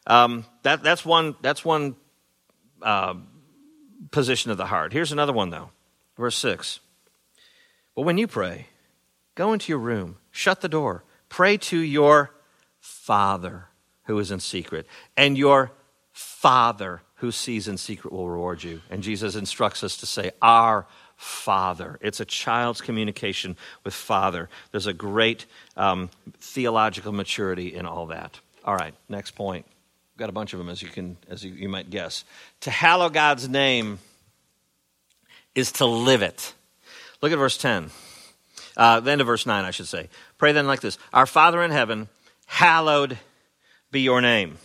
Um, 0.06 0.44
that, 0.62 0.82
that's 0.82 1.04
one, 1.04 1.34
that's 1.42 1.64
one 1.64 1.96
uh, 2.82 3.14
position 4.10 4.50
of 4.50 4.56
the 4.56 4.66
heart. 4.66 4.92
Here's 4.92 5.12
another 5.12 5.32
one, 5.32 5.50
though. 5.50 5.70
Verse 6.16 6.36
6. 6.36 6.80
But 7.94 8.02
when 8.02 8.18
you 8.18 8.26
pray, 8.26 8.66
go 9.34 9.52
into 9.52 9.72
your 9.72 9.78
room, 9.78 10.16
shut 10.30 10.60
the 10.60 10.68
door, 10.68 11.04
pray 11.28 11.56
to 11.56 11.78
your 11.78 12.32
Father 12.78 13.66
who 14.04 14.18
is 14.18 14.30
in 14.30 14.40
secret, 14.40 14.86
and 15.16 15.36
your 15.36 15.72
Father 16.12 17.02
who 17.16 17.30
sees 17.30 17.68
in 17.68 17.76
secret 17.76 18.12
will 18.12 18.28
reward 18.28 18.62
you. 18.62 18.80
And 18.90 19.02
Jesus 19.02 19.34
instructs 19.34 19.84
us 19.84 19.98
to 19.98 20.06
say, 20.06 20.30
Our 20.40 20.86
Father. 21.16 21.98
It's 22.00 22.20
a 22.20 22.24
child's 22.24 22.80
communication 22.80 23.56
with 23.84 23.92
Father. 23.92 24.48
There's 24.70 24.86
a 24.86 24.94
great 24.94 25.44
um, 25.76 26.08
theological 26.38 27.12
maturity 27.12 27.74
in 27.74 27.84
all 27.84 28.06
that. 28.06 28.40
All 28.64 28.74
right, 28.74 28.94
next 29.08 29.32
point. 29.32 29.66
Got 30.20 30.28
a 30.28 30.32
bunch 30.32 30.52
of 30.52 30.58
them, 30.58 30.68
as 30.68 30.82
you 30.82 30.88
can, 30.90 31.16
as 31.30 31.42
you, 31.42 31.50
you 31.52 31.70
might 31.70 31.88
guess. 31.88 32.26
To 32.60 32.70
hallow 32.70 33.08
God's 33.08 33.48
name 33.48 34.00
is 35.54 35.72
to 35.72 35.86
live 35.86 36.20
it. 36.20 36.52
Look 37.22 37.32
at 37.32 37.38
verse 37.38 37.56
10. 37.56 37.88
Uh, 38.76 39.00
the 39.00 39.12
end 39.12 39.22
of 39.22 39.26
verse 39.26 39.46
9, 39.46 39.64
I 39.64 39.70
should 39.70 39.88
say. 39.88 40.10
Pray 40.36 40.52
then 40.52 40.66
like 40.66 40.82
this 40.82 40.98
Our 41.14 41.24
Father 41.24 41.62
in 41.62 41.70
heaven, 41.70 42.06
hallowed 42.44 43.16
be 43.90 44.02
your 44.02 44.20
name. 44.20 44.58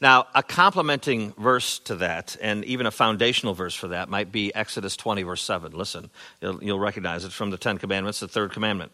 Now, 0.00 0.28
a 0.34 0.42
complementing 0.42 1.34
verse 1.34 1.78
to 1.80 1.96
that, 1.96 2.38
and 2.40 2.64
even 2.64 2.86
a 2.86 2.90
foundational 2.90 3.52
verse 3.52 3.74
for 3.74 3.88
that, 3.88 4.08
might 4.08 4.32
be 4.32 4.54
Exodus 4.54 4.96
20, 4.96 5.22
verse 5.22 5.42
7. 5.42 5.72
Listen, 5.72 6.08
you'll, 6.40 6.64
you'll 6.64 6.80
recognize 6.80 7.26
it 7.26 7.32
from 7.32 7.50
the 7.50 7.58
Ten 7.58 7.76
Commandments, 7.76 8.20
the 8.20 8.26
third 8.26 8.52
commandment. 8.52 8.90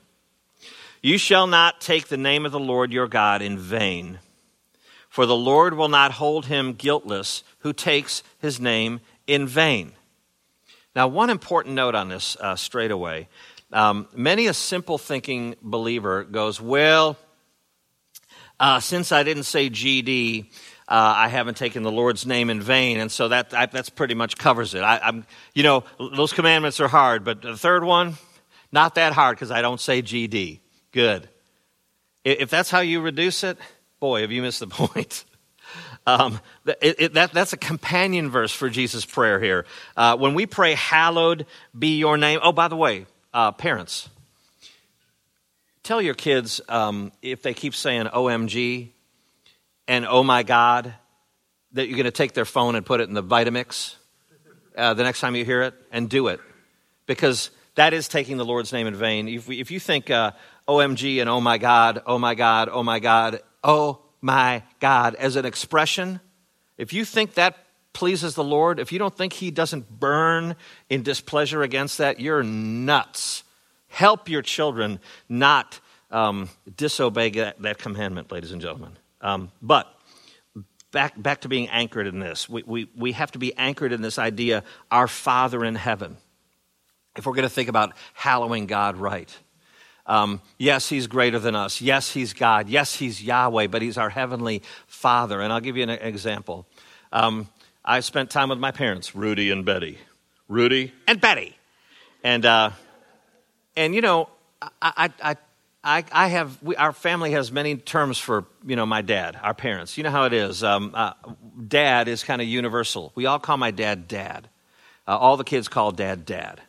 You 1.03 1.19
shall 1.19 1.47
not 1.47 1.81
take 1.81 2.09
the 2.09 2.17
name 2.17 2.45
of 2.45 2.51
the 2.51 2.59
Lord 2.59 2.93
your 2.93 3.07
God 3.07 3.43
in 3.43 3.59
vain, 3.59 4.19
for 5.19 5.27
the 5.27 5.35
Lord 5.35 5.75
will 5.75 5.89
not 5.89 6.13
hold 6.13 6.47
him 6.47 6.75
guiltless 6.75 7.43
who 7.59 7.73
takes 7.73 8.23
his 8.39 8.61
name 8.61 9.01
in 9.27 9.49
vain. 9.49 9.91
Now, 10.95 11.09
one 11.09 11.29
important 11.29 11.75
note 11.75 11.97
on 11.97 12.09
this 12.09 12.37
uh, 12.37 12.55
straight 12.55 12.93
away. 12.93 13.27
Um, 13.73 14.07
many 14.15 14.47
a 14.47 14.55
simple 14.55 14.97
thinking 14.97 15.57
believer 15.61 16.23
goes, 16.23 16.61
Well, 16.61 17.17
uh, 18.61 18.79
since 18.79 19.11
I 19.11 19.25
didn't 19.25 19.43
say 19.43 19.69
GD, 19.69 20.45
uh, 20.87 21.15
I 21.17 21.27
haven't 21.27 21.57
taken 21.57 21.83
the 21.83 21.91
Lord's 21.91 22.25
name 22.25 22.49
in 22.49 22.61
vain, 22.61 23.01
and 23.01 23.11
so 23.11 23.27
that 23.27 23.53
I, 23.53 23.67
that's 23.67 23.91
pretty 23.91 24.15
much 24.15 24.39
covers 24.39 24.73
it. 24.75 24.83
I, 24.83 25.01
am 25.03 25.27
you 25.53 25.65
know, 25.65 25.83
those 25.99 26.33
commandments 26.33 26.79
are 26.79 26.87
hard, 26.87 27.25
but 27.25 27.43
the 27.43 27.57
third 27.57 27.83
one, 27.83 28.15
not 28.71 28.95
that 28.95 29.15
hard 29.15 29.35
because 29.35 29.51
I 29.51 29.63
don't 29.63 29.81
say 29.81 30.01
GD. 30.01 30.61
Good. 30.93 31.29
If 32.23 32.51
that's 32.51 32.71
how 32.71 32.81
you 32.81 33.01
reduce 33.01 33.43
it, 33.43 33.59
boy, 34.01 34.23
have 34.23 34.33
you 34.33 34.43
missed 34.43 34.61
the 34.61 34.67
point. 34.69 35.25
Um, 36.07 36.41
it, 36.81 36.97
it, 36.99 37.15
that, 37.15 37.33
that's 37.33 37.53
a 37.53 37.59
companion 37.59 38.31
verse 38.31 38.53
for 38.53 38.71
Jesus' 38.71 39.05
prayer 39.05 39.39
here. 39.39 39.67
Uh, 39.97 40.17
when 40.17 40.35
we 40.35 40.47
pray, 40.47 40.75
Hallowed 40.75 41.45
be 41.79 41.99
your 41.99 42.17
name. 42.17 42.41
Oh, 42.43 42.53
by 42.53 42.69
the 42.69 42.77
way, 42.77 43.05
uh, 43.35 43.53
parents, 43.53 44.09
tell 45.83 46.01
your 46.01 46.15
kids 46.15 46.63
um, 46.69 47.13
if 47.21 47.43
they 47.43 47.53
keep 47.53 47.75
saying 47.75 48.07
OMG 48.07 48.89
and 49.87 50.07
oh 50.07 50.23
my 50.23 50.43
God, 50.43 50.95
that 51.73 51.89
you're 51.89 51.97
going 51.97 52.05
to 52.05 52.11
take 52.11 52.33
their 52.33 52.47
phone 52.47 52.75
and 52.75 52.87
put 52.87 53.01
it 53.01 53.09
in 53.09 53.15
the 53.15 53.23
Vitamix 53.23 53.97
uh, 54.77 54.95
the 54.95 55.03
next 55.03 55.21
time 55.21 55.35
you 55.35 55.45
hear 55.45 55.63
it 55.63 55.75
and 55.93 56.09
do 56.09 56.29
it. 56.29 56.41
Because 57.07 57.51
that 57.75 57.93
is 57.93 58.09
taking 58.09 58.39
the 58.39 58.45
Lord's 58.45 58.73
name 58.73 58.87
in 58.87 58.95
vain. 58.95 59.29
If, 59.29 59.51
if 59.51 59.71
you 59.71 59.81
think 59.81 60.11
uh, 60.11 60.33
OMG 60.67 61.21
and 61.21 61.29
oh 61.29 61.41
my 61.41 61.59
God, 61.59 62.03
oh 62.07 62.19
my 62.19 62.35
God, 62.35 62.69
oh 62.71 62.83
my 62.83 62.99
God, 62.99 63.41
oh 63.69 64.01
my 64.21 64.65
God 64.81 65.15
as 65.15 65.37
an 65.37 65.45
expression, 65.45 66.19
if 66.77 66.93
you 66.93 67.05
think 67.05 67.35
that 67.35 67.57
pleases 67.93 68.35
the 68.35 68.43
Lord, 68.43 68.81
if 68.81 68.91
you 68.91 68.99
don't 68.99 69.17
think 69.17 69.33
He 69.33 69.51
doesn't 69.51 70.01
burn 70.01 70.57
in 70.89 71.03
displeasure 71.03 71.63
against 71.63 71.99
that, 71.99 72.19
you're 72.19 72.43
nuts. 72.43 73.45
Help 73.89 74.29
your 74.29 74.43
children 74.43 74.99
not 75.29 75.81
um, 76.11 76.49
disobey 76.77 77.31
that, 77.31 77.61
that, 77.63 77.79
commandment, 77.79 78.33
ladies 78.33 78.53
and 78.53 78.61
gentlemen. 78.61 78.93
Um, 79.21 79.51
but 79.61 79.93
back, 80.91 81.21
back 81.21 81.43
to 81.43 81.49
being 81.49 81.69
anchored 81.69 82.07
in 82.07 82.19
this. 82.19 82.49
We, 82.49 82.63
we, 82.63 82.89
we 82.97 83.13
have 83.13 83.33
to 83.33 83.39
be 83.39 83.55
anchored 83.57 83.93
in 83.93 84.01
this 84.01 84.19
idea, 84.19 84.65
our 84.91 85.09
Father 85.09 85.65
in 85.65 85.75
heaven. 85.75 86.17
If 87.17 87.27
we're 87.27 87.35
going 87.35 87.49
to 87.49 87.55
think 87.55 87.69
about 87.69 87.95
hallowing 88.15 88.67
God 88.67 88.97
right. 88.97 89.37
Um, 90.09 90.41
yes, 90.57 90.89
He's 90.89 91.07
greater 91.07 91.39
than 91.39 91.55
us. 91.55 91.81
Yes, 91.81 92.11
He's 92.11 92.33
God. 92.33 92.69
Yes, 92.69 92.97
He's 92.97 93.23
Yahweh, 93.23 93.69
but 93.69 93.83
He's 93.83 93.99
our 93.99 94.11
Heavenly 94.11 94.63
Father. 94.87 95.41
And 95.41 95.53
I'll 95.53 95.61
give 95.61 95.77
you 95.77 95.85
an 95.85 95.91
example. 95.91 96.67
Um, 97.13 97.49
I 97.85 98.01
spent 98.01 98.31
time 98.31 98.49
with 98.49 98.59
my 98.59 98.73
parents, 98.73 99.15
Rudy 99.15 99.51
and 99.51 99.65
Betty. 99.65 99.99
Rudy 100.49 100.93
and 101.07 101.21
Betty. 101.21 101.57
And, 102.25 102.45
uh, 102.45 102.71
and 103.77 103.95
you 103.95 104.01
know, 104.01 104.29
I, 104.83 105.11
I, 105.23 105.37
I, 105.85 106.05
I 106.11 106.29
have, 106.29 106.63
we, 106.63 106.75
our 106.77 106.93
family 106.93 107.33
has 107.33 107.53
many 107.53 107.77
terms 107.77 108.19
for, 108.19 108.45
you 108.67 108.77
know, 108.77 108.87
my 108.87 109.03
dad, 109.03 109.39
our 109.43 109.55
parents. 109.55 109.97
You 109.97 110.05
know 110.05 110.11
how 110.11 110.25
it 110.25 110.33
is. 110.33 110.65
Um, 110.65 110.91
uh, 110.95 111.13
dad 111.67 112.09
is 112.09 112.25
kind 112.25 112.43
of 112.43 112.49
universal. 112.49 113.13
We 113.15 113.27
all 113.27 113.39
call 113.39 113.57
my 113.57 113.71
dad 113.71 114.09
dad. 114.09 114.49
Uh, 115.07 115.17
all 115.17 115.37
the 115.37 115.45
kids 115.45 115.69
call 115.69 115.93
dad 115.93 116.27
dad. 116.27 116.61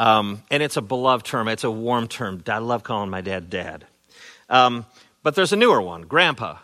Um, 0.00 0.42
and 0.50 0.62
it's 0.62 0.78
a 0.78 0.80
beloved 0.80 1.26
term, 1.26 1.46
it's 1.46 1.62
a 1.62 1.70
warm 1.70 2.08
term. 2.08 2.42
I 2.48 2.56
love 2.56 2.82
calling 2.82 3.10
my 3.10 3.20
dad 3.20 3.50
dad. 3.50 3.84
Um, 4.48 4.86
but 5.22 5.34
there's 5.34 5.52
a 5.52 5.56
newer 5.56 5.82
one, 5.82 6.02
grandpa. 6.04 6.56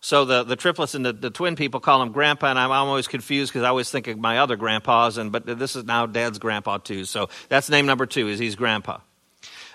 So 0.00 0.24
the, 0.24 0.42
the 0.42 0.56
triplets 0.56 0.94
and 0.94 1.04
the, 1.04 1.12
the 1.12 1.28
twin 1.28 1.54
people 1.54 1.80
call 1.80 2.00
him 2.00 2.12
grandpa, 2.12 2.46
and 2.46 2.58
I'm, 2.58 2.70
always 2.70 3.06
confused 3.06 3.52
because 3.52 3.62
I 3.62 3.68
always 3.68 3.90
think 3.90 4.06
of 4.06 4.16
my 4.16 4.38
other 4.38 4.56
grandpas, 4.56 5.18
and, 5.18 5.30
but 5.30 5.44
this 5.44 5.76
is 5.76 5.84
now 5.84 6.06
dad's 6.06 6.38
grandpa 6.38 6.78
too. 6.78 7.04
So 7.04 7.28
that's 7.50 7.68
name 7.68 7.84
number 7.84 8.06
two, 8.06 8.26
is 8.28 8.38
he's 8.38 8.56
grandpa. 8.56 9.00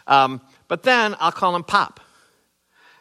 Um, 0.07 0.41
but 0.67 0.81
then 0.81 1.15
I'll 1.19 1.31
call 1.31 1.55
him 1.55 1.63
pop. 1.63 1.99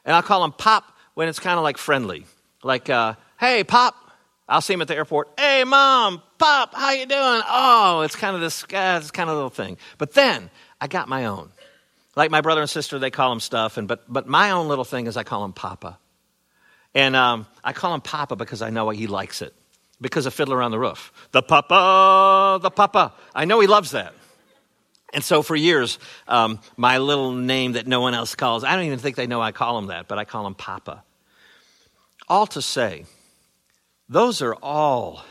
And 0.04 0.14
I'll 0.14 0.22
call 0.22 0.44
him 0.44 0.52
pop 0.52 0.94
when 1.14 1.28
it's 1.28 1.40
kind 1.40 1.56
of 1.56 1.64
like 1.64 1.78
friendly. 1.78 2.26
Like, 2.62 2.90
uh, 2.90 3.14
hey, 3.40 3.64
pop. 3.64 3.94
I'll 4.46 4.60
see 4.60 4.74
him 4.74 4.82
at 4.82 4.88
the 4.88 4.94
airport. 4.94 5.30
Hey, 5.40 5.64
mom, 5.64 6.20
Pop, 6.42 6.74
how 6.74 6.90
you 6.90 7.06
doing? 7.06 7.40
Oh, 7.46 8.00
it's 8.00 8.16
kind 8.16 8.34
of 8.34 8.42
this, 8.42 8.64
uh, 8.64 8.98
it's 9.00 9.12
kind 9.12 9.30
of 9.30 9.36
little 9.36 9.48
thing. 9.48 9.76
But 9.96 10.12
then 10.12 10.50
I 10.80 10.88
got 10.88 11.08
my 11.08 11.26
own. 11.26 11.50
Like 12.16 12.32
my 12.32 12.40
brother 12.40 12.60
and 12.60 12.68
sister, 12.68 12.98
they 12.98 13.12
call 13.12 13.30
him 13.30 13.38
stuff, 13.38 13.76
and 13.76 13.86
but 13.86 14.12
but 14.12 14.26
my 14.26 14.50
own 14.50 14.66
little 14.66 14.84
thing 14.84 15.06
is 15.06 15.16
I 15.16 15.22
call 15.22 15.44
him 15.44 15.52
Papa, 15.52 16.00
and 16.96 17.14
um, 17.14 17.46
I 17.62 17.72
call 17.72 17.94
him 17.94 18.00
Papa 18.00 18.34
because 18.34 18.60
I 18.60 18.70
know 18.70 18.90
he 18.90 19.06
likes 19.06 19.40
it 19.40 19.54
because 20.00 20.26
of 20.26 20.34
Fiddler 20.34 20.60
on 20.60 20.72
the 20.72 20.80
Roof. 20.80 21.12
The 21.30 21.42
Papa, 21.42 22.58
the 22.60 22.70
Papa. 22.70 23.12
I 23.32 23.44
know 23.44 23.60
he 23.60 23.68
loves 23.68 23.92
that. 23.92 24.12
And 25.14 25.22
so 25.22 25.42
for 25.42 25.54
years, 25.54 26.00
um, 26.26 26.58
my 26.76 26.98
little 26.98 27.30
name 27.30 27.74
that 27.74 27.86
no 27.86 28.00
one 28.00 28.14
else 28.14 28.34
calls, 28.34 28.64
I 28.64 28.74
don't 28.74 28.86
even 28.86 28.98
think 28.98 29.14
they 29.14 29.28
know 29.28 29.40
I 29.40 29.52
call 29.52 29.78
him 29.78 29.86
that, 29.86 30.08
but 30.08 30.18
I 30.18 30.24
call 30.24 30.44
him 30.48 30.56
Papa. 30.56 31.04
All 32.28 32.48
to 32.48 32.60
say, 32.60 33.04
those 34.08 34.42
are 34.42 34.56
all 34.56 35.22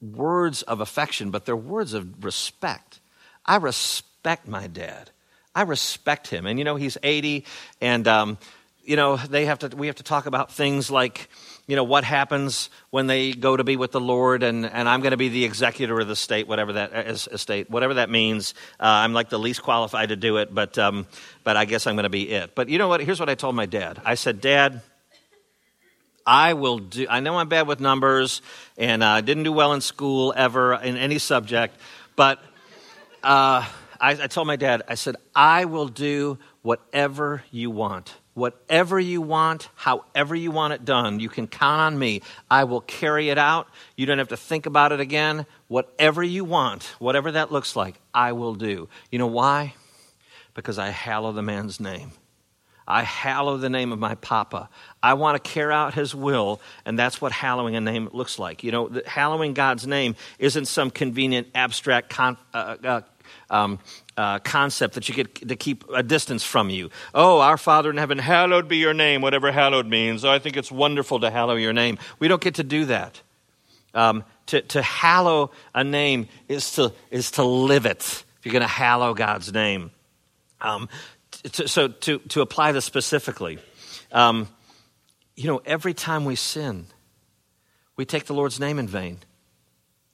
words 0.00 0.62
of 0.62 0.80
affection, 0.80 1.30
but 1.30 1.44
they're 1.44 1.56
words 1.56 1.94
of 1.94 2.24
respect. 2.24 3.00
I 3.44 3.56
respect 3.56 4.48
my 4.48 4.66
dad. 4.66 5.10
I 5.54 5.62
respect 5.62 6.28
him. 6.28 6.46
And 6.46 6.58
you 6.58 6.64
know, 6.64 6.76
he's 6.76 6.96
80, 7.02 7.44
and 7.80 8.06
um, 8.06 8.38
you 8.84 8.96
know, 8.96 9.16
they 9.16 9.46
have 9.46 9.60
to, 9.60 9.68
we 9.68 9.88
have 9.88 9.96
to 9.96 10.02
talk 10.02 10.26
about 10.26 10.52
things 10.52 10.90
like, 10.90 11.28
you 11.66 11.76
know, 11.76 11.84
what 11.84 12.02
happens 12.02 12.70
when 12.90 13.06
they 13.06 13.32
go 13.32 13.56
to 13.56 13.62
be 13.62 13.76
with 13.76 13.92
the 13.92 14.00
Lord, 14.00 14.42
and, 14.42 14.66
and 14.66 14.88
I'm 14.88 15.00
going 15.00 15.12
to 15.12 15.16
be 15.16 15.28
the 15.28 15.44
executor 15.44 16.00
of 16.00 16.08
the 16.08 16.16
state, 16.16 16.48
whatever 16.48 16.72
that 16.74 16.92
estate, 16.92 17.70
whatever 17.70 17.94
that 17.94 18.10
means. 18.10 18.54
Uh, 18.80 18.86
I'm 18.86 19.12
like 19.12 19.28
the 19.28 19.38
least 19.38 19.62
qualified 19.62 20.08
to 20.08 20.16
do 20.16 20.38
it, 20.38 20.52
but 20.54 20.78
um, 20.78 21.06
but 21.44 21.56
I 21.56 21.66
guess 21.66 21.86
I'm 21.86 21.94
going 21.94 22.04
to 22.04 22.10
be 22.10 22.30
it. 22.30 22.54
But 22.54 22.68
you 22.68 22.78
know 22.78 22.88
what? 22.88 23.00
Here's 23.00 23.20
what 23.20 23.28
I 23.28 23.34
told 23.34 23.54
my 23.54 23.66
dad. 23.66 24.00
I 24.04 24.14
said, 24.14 24.40
Dad, 24.40 24.80
I 26.26 26.54
will 26.54 26.78
do. 26.78 27.06
I 27.08 27.20
know 27.20 27.38
I'm 27.38 27.48
bad 27.48 27.66
with 27.66 27.80
numbers, 27.80 28.42
and 28.76 29.02
I 29.02 29.18
uh, 29.18 29.20
didn't 29.20 29.44
do 29.44 29.52
well 29.52 29.72
in 29.72 29.80
school 29.80 30.32
ever 30.36 30.74
in 30.74 30.96
any 30.96 31.18
subject, 31.18 31.76
but 32.16 32.42
uh, 33.22 33.66
I, 34.00 34.12
I 34.12 34.26
told 34.26 34.46
my 34.46 34.56
dad, 34.56 34.82
I 34.88 34.94
said, 34.94 35.16
I 35.34 35.66
will 35.66 35.88
do 35.88 36.38
whatever 36.62 37.42
you 37.50 37.70
want. 37.70 38.14
Whatever 38.34 38.98
you 38.98 39.20
want, 39.20 39.68
however 39.74 40.34
you 40.34 40.50
want 40.50 40.72
it 40.72 40.84
done, 40.84 41.20
you 41.20 41.28
can 41.28 41.46
count 41.46 41.80
on 41.80 41.98
me. 41.98 42.22
I 42.50 42.64
will 42.64 42.80
carry 42.80 43.28
it 43.28 43.38
out. 43.38 43.68
You 43.96 44.06
don't 44.06 44.18
have 44.18 44.28
to 44.28 44.36
think 44.36 44.66
about 44.66 44.92
it 44.92 45.00
again. 45.00 45.46
Whatever 45.68 46.22
you 46.22 46.44
want, 46.44 46.84
whatever 46.98 47.32
that 47.32 47.52
looks 47.52 47.76
like, 47.76 47.96
I 48.14 48.32
will 48.32 48.54
do. 48.54 48.88
You 49.10 49.18
know 49.18 49.26
why? 49.26 49.74
Because 50.54 50.78
I 50.78 50.88
hallow 50.88 51.32
the 51.32 51.42
man's 51.42 51.80
name. 51.80 52.12
I 52.90 53.02
hallow 53.02 53.56
the 53.56 53.70
name 53.70 53.92
of 53.92 53.98
my 53.98 54.16
Papa. 54.16 54.68
I 55.02 55.14
want 55.14 55.42
to 55.42 55.50
carry 55.50 55.72
out 55.72 55.94
his 55.94 56.14
will, 56.14 56.60
and 56.84 56.98
that's 56.98 57.20
what 57.20 57.30
hallowing 57.30 57.76
a 57.76 57.80
name 57.80 58.08
looks 58.12 58.38
like. 58.38 58.64
You 58.64 58.72
know, 58.72 59.00
hallowing 59.06 59.54
God's 59.54 59.86
name 59.86 60.16
isn't 60.38 60.66
some 60.66 60.90
convenient, 60.90 61.48
abstract 61.54 62.10
con- 62.10 62.36
uh, 62.52 62.76
uh, 62.82 63.00
um, 63.48 63.78
uh, 64.16 64.40
concept 64.40 64.94
that 64.94 65.08
you 65.08 65.14
get 65.14 65.48
to 65.48 65.56
keep 65.56 65.84
a 65.94 66.02
distance 66.02 66.42
from 66.42 66.68
you. 66.68 66.90
Oh, 67.14 67.38
our 67.38 67.56
Father 67.56 67.90
in 67.90 67.96
heaven, 67.96 68.18
hallowed 68.18 68.68
be 68.68 68.78
your 68.78 68.94
name, 68.94 69.22
whatever 69.22 69.52
hallowed 69.52 69.86
means. 69.86 70.24
Oh, 70.24 70.30
I 70.30 70.40
think 70.40 70.56
it's 70.56 70.72
wonderful 70.72 71.20
to 71.20 71.30
hallow 71.30 71.54
your 71.54 71.72
name. 71.72 71.98
We 72.18 72.28
don't 72.28 72.42
get 72.42 72.56
to 72.56 72.64
do 72.64 72.86
that. 72.86 73.20
Um, 73.94 74.24
to, 74.46 74.62
to 74.62 74.82
hallow 74.82 75.52
a 75.74 75.84
name 75.84 76.28
is 76.48 76.72
to, 76.72 76.92
is 77.10 77.32
to 77.32 77.44
live 77.44 77.86
it. 77.86 78.00
If 78.00 78.40
you're 78.44 78.52
going 78.52 78.62
to 78.62 78.68
hallow 78.68 79.14
God's 79.14 79.52
name. 79.52 79.90
Um, 80.60 80.88
to, 81.42 81.68
so 81.68 81.88
to, 81.88 82.18
to 82.18 82.40
apply 82.40 82.72
this 82.72 82.84
specifically, 82.84 83.58
um, 84.12 84.48
you 85.36 85.46
know, 85.46 85.60
every 85.64 85.94
time 85.94 86.24
we 86.24 86.36
sin, 86.36 86.86
we 87.96 88.04
take 88.04 88.26
the 88.26 88.34
Lord's 88.34 88.60
name 88.60 88.78
in 88.78 88.86
vain 88.86 89.18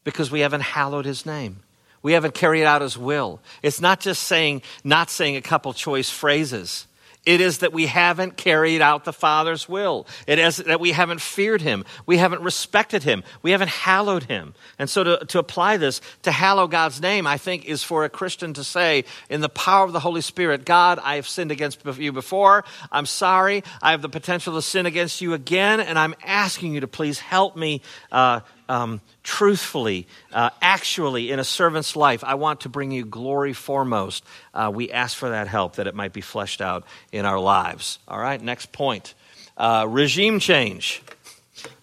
because 0.04 0.30
we 0.30 0.40
haven't 0.40 0.62
hallowed 0.62 1.04
his 1.04 1.26
name. 1.26 1.62
We 2.02 2.12
haven't 2.12 2.34
carried 2.34 2.64
out 2.64 2.82
his 2.82 2.96
will. 2.96 3.40
It's 3.62 3.80
not 3.80 4.00
just 4.00 4.22
saying, 4.22 4.62
not 4.84 5.10
saying 5.10 5.36
a 5.36 5.42
couple 5.42 5.72
choice 5.72 6.08
phrases. 6.08 6.86
It 7.26 7.40
is 7.40 7.58
that 7.58 7.72
we 7.72 7.86
haven't 7.86 8.36
carried 8.36 8.80
out 8.80 9.04
the 9.04 9.12
Father's 9.12 9.68
will. 9.68 10.06
It 10.28 10.38
is 10.38 10.58
that 10.58 10.78
we 10.78 10.92
haven't 10.92 11.20
feared 11.20 11.60
Him. 11.60 11.84
We 12.06 12.18
haven't 12.18 12.42
respected 12.42 13.02
Him. 13.02 13.24
We 13.42 13.50
haven't 13.50 13.70
hallowed 13.70 14.22
Him. 14.22 14.54
And 14.78 14.88
so 14.88 15.02
to, 15.02 15.26
to 15.26 15.40
apply 15.40 15.76
this, 15.76 16.00
to 16.22 16.30
hallow 16.30 16.68
God's 16.68 17.02
name, 17.02 17.26
I 17.26 17.36
think 17.36 17.64
is 17.64 17.82
for 17.82 18.04
a 18.04 18.08
Christian 18.08 18.54
to 18.54 18.62
say, 18.62 19.04
in 19.28 19.40
the 19.40 19.48
power 19.48 19.84
of 19.84 19.92
the 19.92 20.00
Holy 20.00 20.20
Spirit, 20.20 20.64
God, 20.64 21.00
I 21.02 21.16
have 21.16 21.26
sinned 21.26 21.50
against 21.50 21.84
you 21.98 22.12
before. 22.12 22.64
I'm 22.92 23.06
sorry. 23.06 23.64
I 23.82 23.90
have 23.90 24.02
the 24.02 24.08
potential 24.08 24.54
to 24.54 24.62
sin 24.62 24.86
against 24.86 25.20
you 25.20 25.34
again, 25.34 25.80
and 25.80 25.98
I'm 25.98 26.14
asking 26.22 26.74
you 26.74 26.80
to 26.80 26.88
please 26.88 27.18
help 27.18 27.56
me 27.56 27.82
uh, 28.12 28.40
um, 28.68 29.00
truthfully, 29.22 30.06
uh, 30.32 30.50
actually, 30.60 31.30
in 31.30 31.38
a 31.38 31.44
servant's 31.44 31.96
life, 31.96 32.24
I 32.24 32.34
want 32.34 32.60
to 32.60 32.68
bring 32.68 32.90
you 32.90 33.04
glory 33.04 33.52
foremost. 33.52 34.24
Uh, 34.52 34.70
we 34.74 34.90
ask 34.90 35.16
for 35.16 35.30
that 35.30 35.48
help 35.48 35.76
that 35.76 35.86
it 35.86 35.94
might 35.94 36.12
be 36.12 36.20
fleshed 36.20 36.60
out 36.60 36.84
in 37.12 37.24
our 37.24 37.38
lives. 37.38 37.98
All 38.08 38.18
right, 38.18 38.40
next 38.40 38.72
point. 38.72 39.14
Uh, 39.56 39.86
regime 39.88 40.38
change 40.40 41.02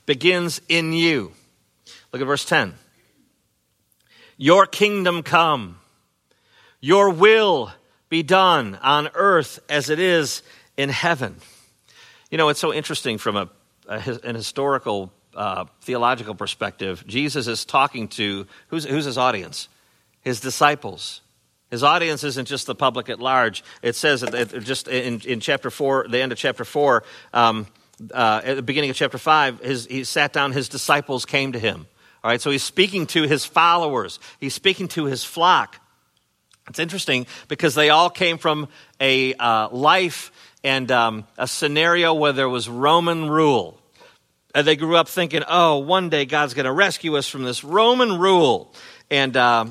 begins 0.06 0.62
in 0.70 0.94
you. 0.94 1.32
Look 2.12 2.22
at 2.22 2.26
verse 2.26 2.46
10. 2.46 2.74
Your 4.38 4.66
kingdom 4.66 5.24
come, 5.24 5.80
your 6.82 7.10
will 7.10 7.72
be 8.10 8.24
done 8.24 8.78
on 8.82 9.10
earth 9.16 9.60
as 9.70 9.90
it 9.90 10.00
is 10.00 10.44
in 10.76 10.90
heaven. 10.90 11.38
You 12.30 12.38
know, 12.38 12.50
it's 12.50 12.60
so 12.60 12.74
interesting 12.74 13.18
from 13.18 13.36
a, 13.36 13.50
a 13.88 14.20
an 14.24 14.36
historical 14.36 15.12
uh, 15.36 15.66
theological 15.82 16.36
perspective, 16.36 17.04
Jesus 17.08 17.48
is 17.48 17.66
talking 17.66 18.08
to 18.10 18.48
who's, 18.68 18.86
who's 18.86 19.06
his 19.06 19.18
audience? 19.18 19.68
His 20.22 20.40
disciples. 20.40 21.22
His 21.70 21.84
audience 21.84 22.24
isn't 22.24 22.48
just 22.48 22.68
the 22.68 22.76
public 22.76 23.10
at 23.10 23.20
large. 23.20 23.64
It 23.82 23.96
says 23.96 24.22
that 24.22 24.64
just 24.64 24.88
in, 24.88 25.22
in 25.22 25.40
chapter 25.40 25.72
4, 25.72 26.08
the 26.08 26.22
end 26.22 26.32
of 26.32 26.38
chapter 26.38 26.64
4, 26.64 27.04
um, 27.34 27.68
uh, 28.14 28.42
at 28.44 28.56
the 28.56 28.62
beginning 28.62 28.90
of 28.90 28.96
chapter 28.96 29.18
5, 29.18 29.60
his, 29.60 29.86
he 29.88 30.04
sat 30.04 30.34
down, 30.34 30.52
his 30.52 30.70
disciples 30.70 31.26
came 31.26 31.54
to 31.54 31.60
him. 31.60 31.88
All 32.24 32.32
right, 32.32 32.40
so 32.40 32.52
he's 32.52 32.64
speaking 32.64 33.08
to 33.08 33.24
his 33.24 33.44
followers, 33.44 34.20
he's 34.40 34.54
speaking 34.54 34.88
to 34.90 35.06
his 35.06 35.24
flock. 35.24 35.80
It's 36.70 36.80
interesting 36.80 37.26
because 37.50 37.76
they 37.76 37.90
all 37.90 38.10
came 38.10 38.38
from 38.38 38.70
a 39.02 39.34
uh, 39.34 39.70
life 39.70 40.32
and 40.64 40.90
um, 40.92 41.28
a 41.38 41.48
scenario 41.48 42.14
where 42.14 42.32
there 42.32 42.48
was 42.48 42.70
Roman 42.70 43.30
rule. 43.30 43.80
And 44.54 44.68
they 44.68 44.76
grew 44.76 44.96
up 44.96 45.08
thinking, 45.08 45.42
oh, 45.48 45.80
one 45.80 46.10
day 46.10 46.26
God's 46.26 46.54
going 46.54 46.66
to 46.66 46.72
rescue 46.72 47.18
us 47.18 47.28
from 47.28 47.44
this 47.44 47.64
Roman 47.64 48.20
rule. 48.20 48.74
And, 49.10 49.36
uh, 49.36 49.66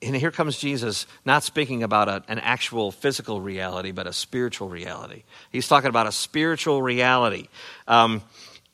and 0.00 0.16
here 0.16 0.30
comes 0.30 0.58
Jesus, 0.58 1.06
not 1.24 1.42
speaking 1.42 1.82
about 1.82 2.08
a, 2.08 2.22
an 2.28 2.38
actual 2.38 2.92
physical 2.92 3.40
reality, 3.40 3.90
but 3.90 4.06
a 4.06 4.12
spiritual 4.12 4.68
reality. 4.68 5.24
He's 5.50 5.66
talking 5.66 5.88
about 5.88 6.06
a 6.06 6.12
spiritual 6.12 6.82
reality. 6.82 7.48
Um, 7.88 8.22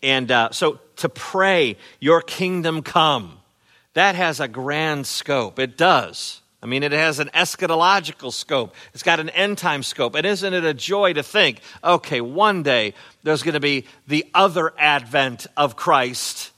and 0.02 0.30
uh, 0.30 0.50
so 0.52 0.80
to 0.96 1.08
pray, 1.08 1.76
Your 1.98 2.20
kingdom 2.20 2.82
come, 2.82 3.38
that 3.94 4.14
has 4.14 4.40
a 4.40 4.48
grand 4.48 5.06
scope. 5.06 5.58
It 5.58 5.76
does. 5.76 6.40
I 6.62 6.66
mean, 6.66 6.82
it 6.82 6.92
has 6.92 7.20
an 7.20 7.30
eschatological 7.34 8.32
scope. 8.32 8.74
It's 8.92 9.04
got 9.04 9.20
an 9.20 9.28
end 9.30 9.58
time 9.58 9.82
scope. 9.82 10.16
And 10.16 10.26
isn't 10.26 10.54
it 10.54 10.64
a 10.64 10.74
joy 10.74 11.12
to 11.12 11.22
think, 11.22 11.60
okay, 11.84 12.20
one 12.20 12.64
day 12.64 12.94
there's 13.22 13.42
going 13.42 13.54
to 13.54 13.60
be 13.60 13.86
the 14.08 14.26
other 14.34 14.72
advent 14.76 15.46
of 15.56 15.76
Christ? 15.76 16.50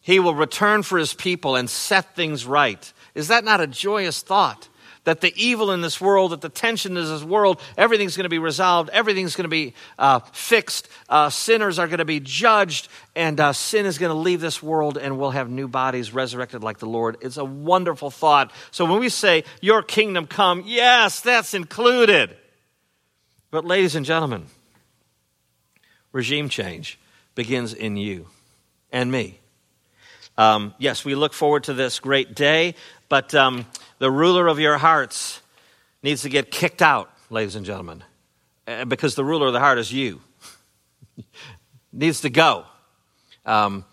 He 0.00 0.20
will 0.20 0.34
return 0.34 0.82
for 0.82 0.98
his 0.98 1.12
people 1.12 1.56
and 1.56 1.68
set 1.68 2.14
things 2.14 2.46
right. 2.46 2.92
Is 3.14 3.28
that 3.28 3.44
not 3.44 3.60
a 3.60 3.66
joyous 3.66 4.22
thought? 4.22 4.68
That 5.06 5.20
the 5.20 5.32
evil 5.42 5.70
in 5.70 5.82
this 5.82 6.00
world, 6.00 6.32
that 6.32 6.40
the 6.40 6.48
tension 6.48 6.96
in 6.96 7.04
this 7.04 7.22
world, 7.22 7.60
everything's 7.78 8.16
going 8.16 8.24
to 8.24 8.28
be 8.28 8.40
resolved, 8.40 8.90
everything's 8.90 9.36
going 9.36 9.44
to 9.44 9.48
be 9.48 9.72
uh, 10.00 10.18
fixed, 10.32 10.88
uh, 11.08 11.30
sinners 11.30 11.78
are 11.78 11.86
going 11.86 11.98
to 11.98 12.04
be 12.04 12.18
judged, 12.18 12.88
and 13.14 13.38
uh, 13.38 13.52
sin 13.52 13.86
is 13.86 13.98
going 13.98 14.10
to 14.10 14.18
leave 14.18 14.40
this 14.40 14.60
world, 14.60 14.98
and 14.98 15.16
we'll 15.16 15.30
have 15.30 15.48
new 15.48 15.68
bodies 15.68 16.12
resurrected 16.12 16.64
like 16.64 16.78
the 16.78 16.86
Lord. 16.86 17.16
It's 17.20 17.36
a 17.36 17.44
wonderful 17.44 18.10
thought. 18.10 18.52
So 18.72 18.84
when 18.84 18.98
we 18.98 19.08
say, 19.08 19.44
Your 19.60 19.80
kingdom 19.80 20.26
come, 20.26 20.64
yes, 20.66 21.20
that's 21.20 21.54
included. 21.54 22.36
But, 23.52 23.64
ladies 23.64 23.94
and 23.94 24.04
gentlemen, 24.04 24.46
regime 26.10 26.48
change 26.48 26.98
begins 27.36 27.72
in 27.72 27.96
you 27.96 28.26
and 28.90 29.10
me. 29.12 29.38
Um, 30.38 30.74
yes, 30.78 31.04
we 31.04 31.14
look 31.14 31.32
forward 31.32 31.64
to 31.64 31.72
this 31.72 31.98
great 31.98 32.34
day, 32.34 32.74
but 33.08 33.34
um, 33.34 33.66
the 33.98 34.10
ruler 34.10 34.46
of 34.48 34.58
your 34.58 34.78
hearts 34.78 35.40
needs 36.02 36.22
to 36.22 36.28
get 36.28 36.50
kicked 36.50 36.82
out, 36.82 37.10
ladies 37.30 37.54
and 37.56 37.66
gentlemen, 37.66 38.02
uh, 38.66 38.84
because 38.84 39.14
the 39.14 39.24
ruler 39.24 39.46
of 39.46 39.52
the 39.52 39.60
heart 39.60 39.78
is 39.78 39.92
you. 39.92 40.20
needs 41.92 42.20
to 42.22 42.30
go. 42.30 42.64
Um, 43.44 43.84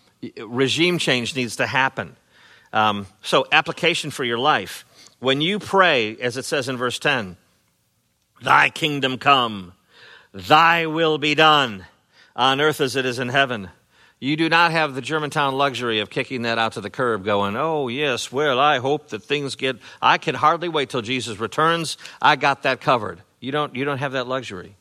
regime 0.45 0.97
change 0.97 1.36
needs 1.36 1.58
to 1.58 1.67
happen. 1.67 2.15
Um, 2.71 3.08
so, 3.21 3.45
application 3.52 4.10
for 4.10 4.23
your 4.23 4.39
life. 4.39 4.86
When 5.19 5.41
you 5.41 5.60
pray, 5.60 6.17
as 6.17 6.38
it 6.38 6.45
says 6.45 6.67
in 6.67 6.76
verse 6.76 6.99
10, 6.99 7.38
Thy 8.41 8.69
kingdom 8.69 9.17
come, 9.17 9.73
Thy 10.34 10.88
will 10.88 11.17
be 11.17 11.36
done 11.36 11.86
on 12.36 12.60
earth 12.60 12.82
as 12.82 12.95
it 12.95 13.06
is 13.06 13.19
in 13.19 13.30
heaven. 13.30 13.69
You 14.24 14.38
do 14.38 14.48
not 14.48 14.72
have 14.72 14.96
the 14.96 15.02
Germantown 15.02 15.56
luxury 15.56 16.00
of 16.00 16.10
kicking 16.10 16.44
that 16.44 16.58
out 16.58 16.72
to 16.74 16.82
the 16.82 16.90
curb, 16.90 17.26
going, 17.26 17.58
oh, 17.58 17.90
yes, 17.90 18.32
well, 18.32 18.58
I 18.58 18.78
hope 18.78 19.10
that 19.10 19.22
things 19.22 19.58
get, 19.58 19.80
I 20.02 20.18
can 20.18 20.34
hardly 20.34 20.70
wait 20.70 20.90
till 20.90 21.02
Jesus 21.02 21.40
returns. 21.40 21.98
I 22.22 22.38
got 22.38 22.64
that 22.64 22.80
covered. 22.80 23.20
You 23.42 23.52
don't, 23.52 23.76
you 23.76 23.84
don't 23.84 23.98
have 23.98 24.14
that 24.14 24.26
luxury. 24.26 24.78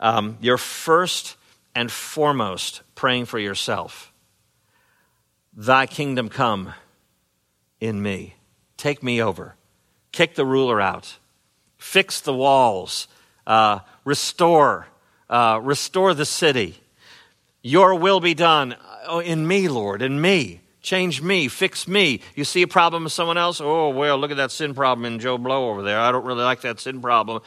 Um, 0.00 0.36
you're 0.40 0.58
first 0.58 1.36
and 1.76 1.92
foremost 1.92 2.82
praying 2.96 3.26
for 3.26 3.38
yourself. 3.38 4.12
Thy 5.54 5.86
kingdom 5.86 6.28
come 6.28 6.74
in 7.80 8.02
me. 8.02 8.34
Take 8.76 9.00
me 9.00 9.22
over. 9.22 9.54
Kick 10.10 10.34
the 10.34 10.44
ruler 10.44 10.80
out. 10.80 11.18
Fix 11.78 12.20
the 12.20 12.34
walls. 12.34 13.06
Uh, 13.46 13.78
restore. 14.04 14.88
Uh, 15.28 15.60
restore 15.62 16.14
the 16.14 16.26
city 16.26 16.80
your 17.62 17.94
will 17.94 18.20
be 18.20 18.34
done 18.34 18.76
oh, 19.06 19.20
in 19.20 19.46
me, 19.46 19.68
Lord, 19.68 20.02
in 20.02 20.20
me. 20.20 20.60
Change 20.82 21.20
me, 21.20 21.48
fix 21.48 21.86
me. 21.86 22.20
You 22.34 22.44
see 22.44 22.62
a 22.62 22.68
problem 22.68 23.04
with 23.04 23.12
someone 23.12 23.36
else? 23.36 23.60
Oh, 23.60 23.90
well, 23.90 24.16
look 24.16 24.30
at 24.30 24.38
that 24.38 24.50
sin 24.50 24.74
problem 24.74 25.04
in 25.04 25.18
Joe 25.18 25.36
Blow 25.36 25.68
over 25.68 25.82
there. 25.82 25.98
I 26.00 26.10
don't 26.10 26.24
really 26.24 26.42
like 26.42 26.62
that 26.62 26.80
sin 26.80 27.02
problem. 27.02 27.42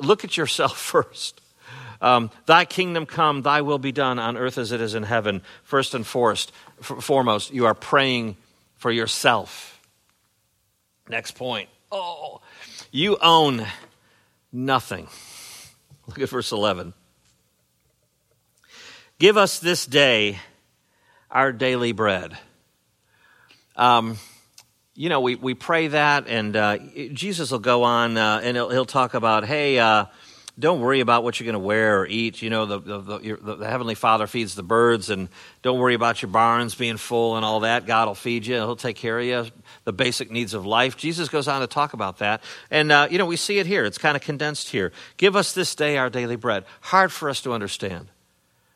Look 0.00 0.24
at 0.24 0.36
yourself 0.36 0.78
first. 0.78 1.40
Um, 2.00 2.30
thy 2.46 2.64
kingdom 2.64 3.04
come, 3.04 3.42
thy 3.42 3.60
will 3.60 3.78
be 3.78 3.92
done 3.92 4.18
on 4.18 4.38
earth 4.38 4.56
as 4.56 4.72
it 4.72 4.80
is 4.80 4.94
in 4.94 5.02
heaven. 5.02 5.42
First 5.64 5.94
and 5.94 6.06
foremost, 6.06 6.52
foremost 6.80 7.52
you 7.52 7.66
are 7.66 7.74
praying 7.74 8.38
for 8.76 8.90
yourself. 8.90 9.78
Next 11.10 11.32
point. 11.32 11.68
Oh, 11.92 12.40
you 12.90 13.18
own 13.20 13.66
nothing. 14.50 15.08
Look 16.06 16.20
at 16.20 16.28
verse 16.30 16.52
11. 16.52 16.94
Give 19.20 19.36
us 19.36 19.58
this 19.58 19.84
day 19.84 20.38
our 21.30 21.52
daily 21.52 21.92
bread. 21.92 22.38
Um, 23.76 24.16
you 24.94 25.10
know, 25.10 25.20
we, 25.20 25.34
we 25.34 25.52
pray 25.52 25.88
that, 25.88 26.26
and 26.26 26.56
uh, 26.56 26.78
Jesus 27.12 27.50
will 27.50 27.58
go 27.58 27.82
on 27.82 28.16
uh, 28.16 28.40
and 28.42 28.56
he'll, 28.56 28.70
he'll, 28.70 28.86
talk 28.86 29.12
about, 29.12 29.44
hey, 29.44 29.78
uh, 29.78 30.06
don't 30.58 30.80
worry 30.80 31.00
about 31.00 31.22
what 31.22 31.38
you're 31.38 31.44
going 31.44 31.52
to 31.52 31.58
wear 31.58 32.00
or 32.00 32.06
eat. 32.06 32.40
You 32.40 32.48
know, 32.48 32.64
the, 32.64 32.78
the, 32.78 33.18
the, 33.18 33.56
the, 33.56 33.68
Heavenly 33.68 33.94
Father 33.94 34.26
feeds 34.26 34.54
the 34.54 34.62
birds, 34.62 35.10
and 35.10 35.28
don't 35.60 35.78
worry 35.78 35.92
about 35.92 36.22
your 36.22 36.30
barns 36.30 36.74
being 36.74 36.96
full 36.96 37.36
and 37.36 37.44
all 37.44 37.60
that. 37.60 37.84
God 37.84 38.08
will 38.08 38.14
feed 38.14 38.46
you, 38.46 38.54
He'll 38.54 38.74
take 38.74 38.96
care 38.96 39.18
of 39.18 39.26
you, 39.26 39.46
the 39.84 39.92
basic 39.92 40.30
needs 40.30 40.54
of 40.54 40.64
life. 40.64 40.96
Jesus 40.96 41.28
goes 41.28 41.46
on 41.46 41.60
to 41.60 41.66
talk 41.66 41.92
about 41.92 42.20
that. 42.20 42.42
And, 42.70 42.90
uh, 42.90 43.08
you 43.10 43.18
know, 43.18 43.26
we 43.26 43.36
see 43.36 43.58
it 43.58 43.66
here. 43.66 43.84
It's 43.84 43.98
kind 43.98 44.16
of 44.16 44.22
condensed 44.22 44.70
here. 44.70 44.92
Give 45.18 45.36
us 45.36 45.52
this 45.52 45.74
day 45.74 45.98
our 45.98 46.08
daily 46.08 46.36
bread. 46.36 46.64
Hard 46.80 47.12
for 47.12 47.28
us 47.28 47.42
to 47.42 47.52
understand 47.52 48.08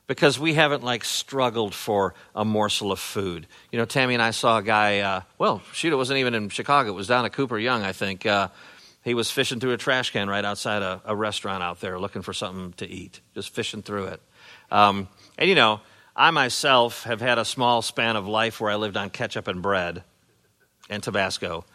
because 0.06 0.38
we 0.38 0.54
haven't 0.54 0.82
like 0.82 1.04
struggled 1.04 1.74
for 1.74 2.14
a 2.34 2.44
morsel 2.44 2.92
of 2.92 2.98
food. 2.98 3.46
You 3.70 3.78
know, 3.78 3.84
Tammy 3.84 4.14
and 4.14 4.22
I 4.22 4.30
saw 4.30 4.58
a 4.58 4.62
guy. 4.62 5.00
Uh, 5.00 5.20
well, 5.38 5.62
shoot, 5.72 5.92
it 5.92 5.96
wasn't 5.96 6.18
even 6.18 6.34
in 6.34 6.48
Chicago. 6.48 6.90
It 6.90 6.94
was 6.94 7.08
down 7.08 7.24
at 7.24 7.32
Cooper 7.32 7.58
Young, 7.58 7.82
I 7.82 7.92
think. 7.92 8.26
Uh, 8.26 8.48
he 9.02 9.14
was 9.14 9.30
fishing 9.30 9.60
through 9.60 9.72
a 9.72 9.76
trash 9.76 10.10
can 10.10 10.28
right 10.28 10.44
outside 10.44 10.82
a, 10.82 11.00
a, 11.04 11.14
restaurant 11.14 11.62
out 11.62 11.80
there, 11.80 11.98
looking 11.98 12.22
for 12.22 12.32
something 12.32 12.72
to 12.78 12.86
eat, 12.86 13.20
just 13.34 13.50
fishing 13.50 13.82
through 13.82 14.06
it. 14.06 14.22
Um, 14.70 15.08
and 15.36 15.48
you 15.48 15.54
know, 15.54 15.80
I 16.16 16.30
myself 16.30 17.04
have 17.04 17.20
had 17.20 17.38
a 17.38 17.44
small 17.44 17.82
span 17.82 18.16
of 18.16 18.26
life 18.26 18.60
where 18.60 18.70
I 18.70 18.76
lived 18.76 18.96
on 18.96 19.10
ketchup 19.10 19.46
and 19.46 19.60
bread 19.60 20.04
and 20.88 21.02
Tabasco. 21.02 21.66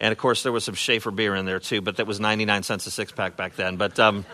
And 0.00 0.12
of 0.12 0.18
course, 0.18 0.42
there 0.42 0.52
was 0.52 0.64
some 0.64 0.76
Schaefer 0.76 1.10
beer 1.10 1.34
in 1.34 1.44
there 1.44 1.58
too, 1.60 1.80
but 1.80 1.96
that 1.96 2.06
was 2.06 2.20
99 2.20 2.62
cents 2.62 2.86
a 2.86 2.90
six 2.90 3.12
pack 3.12 3.36
back 3.36 3.56
then. 3.56 3.76
But 3.76 3.98
um, 3.98 4.24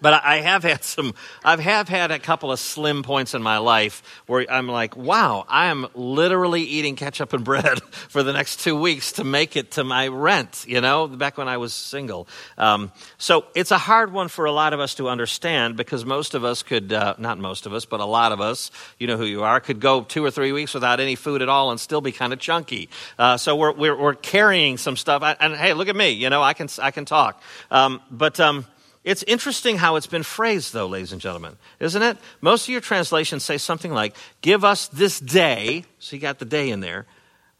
but 0.00 0.22
I 0.24 0.38
have 0.40 0.62
had 0.62 0.84
some, 0.84 1.14
I 1.44 1.60
have 1.60 1.88
had 1.88 2.10
a 2.10 2.18
couple 2.18 2.52
of 2.52 2.58
slim 2.58 3.02
points 3.02 3.34
in 3.34 3.42
my 3.42 3.58
life 3.58 4.02
where 4.26 4.46
I'm 4.50 4.68
like, 4.68 4.96
wow, 4.96 5.44
I 5.48 5.66
am 5.66 5.86
literally 5.94 6.62
eating 6.62 6.96
ketchup 6.96 7.32
and 7.32 7.44
bread 7.44 7.82
for 8.08 8.22
the 8.22 8.32
next 8.32 8.60
two 8.60 8.78
weeks 8.78 9.12
to 9.12 9.24
make 9.24 9.56
it 9.56 9.72
to 9.72 9.84
my 9.84 10.08
rent, 10.08 10.64
you 10.68 10.80
know, 10.80 11.06
back 11.06 11.38
when 11.38 11.48
I 11.48 11.56
was 11.56 11.72
single. 11.74 12.28
Um, 12.58 12.92
so 13.18 13.46
it's 13.54 13.70
a 13.70 13.78
hard 13.78 14.12
one 14.12 14.28
for 14.28 14.44
a 14.44 14.52
lot 14.52 14.72
of 14.72 14.80
us 14.80 14.94
to 14.96 15.08
understand 15.08 15.76
because 15.76 16.04
most 16.04 16.34
of 16.34 16.44
us 16.44 16.62
could, 16.62 16.92
uh, 16.92 17.14
not 17.18 17.38
most 17.38 17.66
of 17.66 17.72
us, 17.72 17.84
but 17.84 18.00
a 18.00 18.04
lot 18.04 18.32
of 18.32 18.40
us, 18.40 18.70
you 18.98 19.06
know 19.06 19.16
who 19.16 19.24
you 19.24 19.42
are, 19.42 19.60
could 19.60 19.80
go 19.80 20.02
two 20.02 20.24
or 20.24 20.30
three 20.30 20.52
weeks 20.52 20.74
without 20.74 21.00
any 21.00 21.14
food 21.14 21.42
at 21.42 21.48
all 21.48 21.70
and 21.70 21.80
still 21.80 22.00
be 22.00 22.12
kind 22.12 22.32
of 22.32 22.38
chunky. 22.38 22.88
Uh, 23.18 23.36
so 23.36 23.56
we're, 23.56 23.72
we're, 23.72 23.96
we're, 23.96 24.14
carrying 24.16 24.76
some 24.76 24.96
stuff. 24.96 25.22
And 25.40 25.54
hey, 25.54 25.72
look 25.74 25.88
at 25.88 25.94
me, 25.94 26.10
you 26.10 26.30
know, 26.30 26.42
I 26.42 26.54
can, 26.54 26.68
I 26.82 26.90
can 26.90 27.04
talk. 27.04 27.40
Um, 27.70 28.00
but, 28.10 28.40
um, 28.40 28.66
it's 29.06 29.22
interesting 29.22 29.76
how 29.76 29.94
it's 29.94 30.08
been 30.08 30.24
phrased, 30.24 30.72
though, 30.72 30.88
ladies 30.88 31.12
and 31.12 31.20
gentlemen, 31.20 31.56
isn't 31.78 32.02
it? 32.02 32.18
Most 32.40 32.64
of 32.64 32.70
your 32.70 32.80
translations 32.80 33.44
say 33.44 33.56
something 33.56 33.92
like, 33.92 34.16
Give 34.40 34.64
us 34.64 34.88
this 34.88 35.20
day, 35.20 35.84
so 36.00 36.16
you 36.16 36.20
got 36.20 36.40
the 36.40 36.44
day 36.44 36.70
in 36.70 36.80
there, 36.80 37.06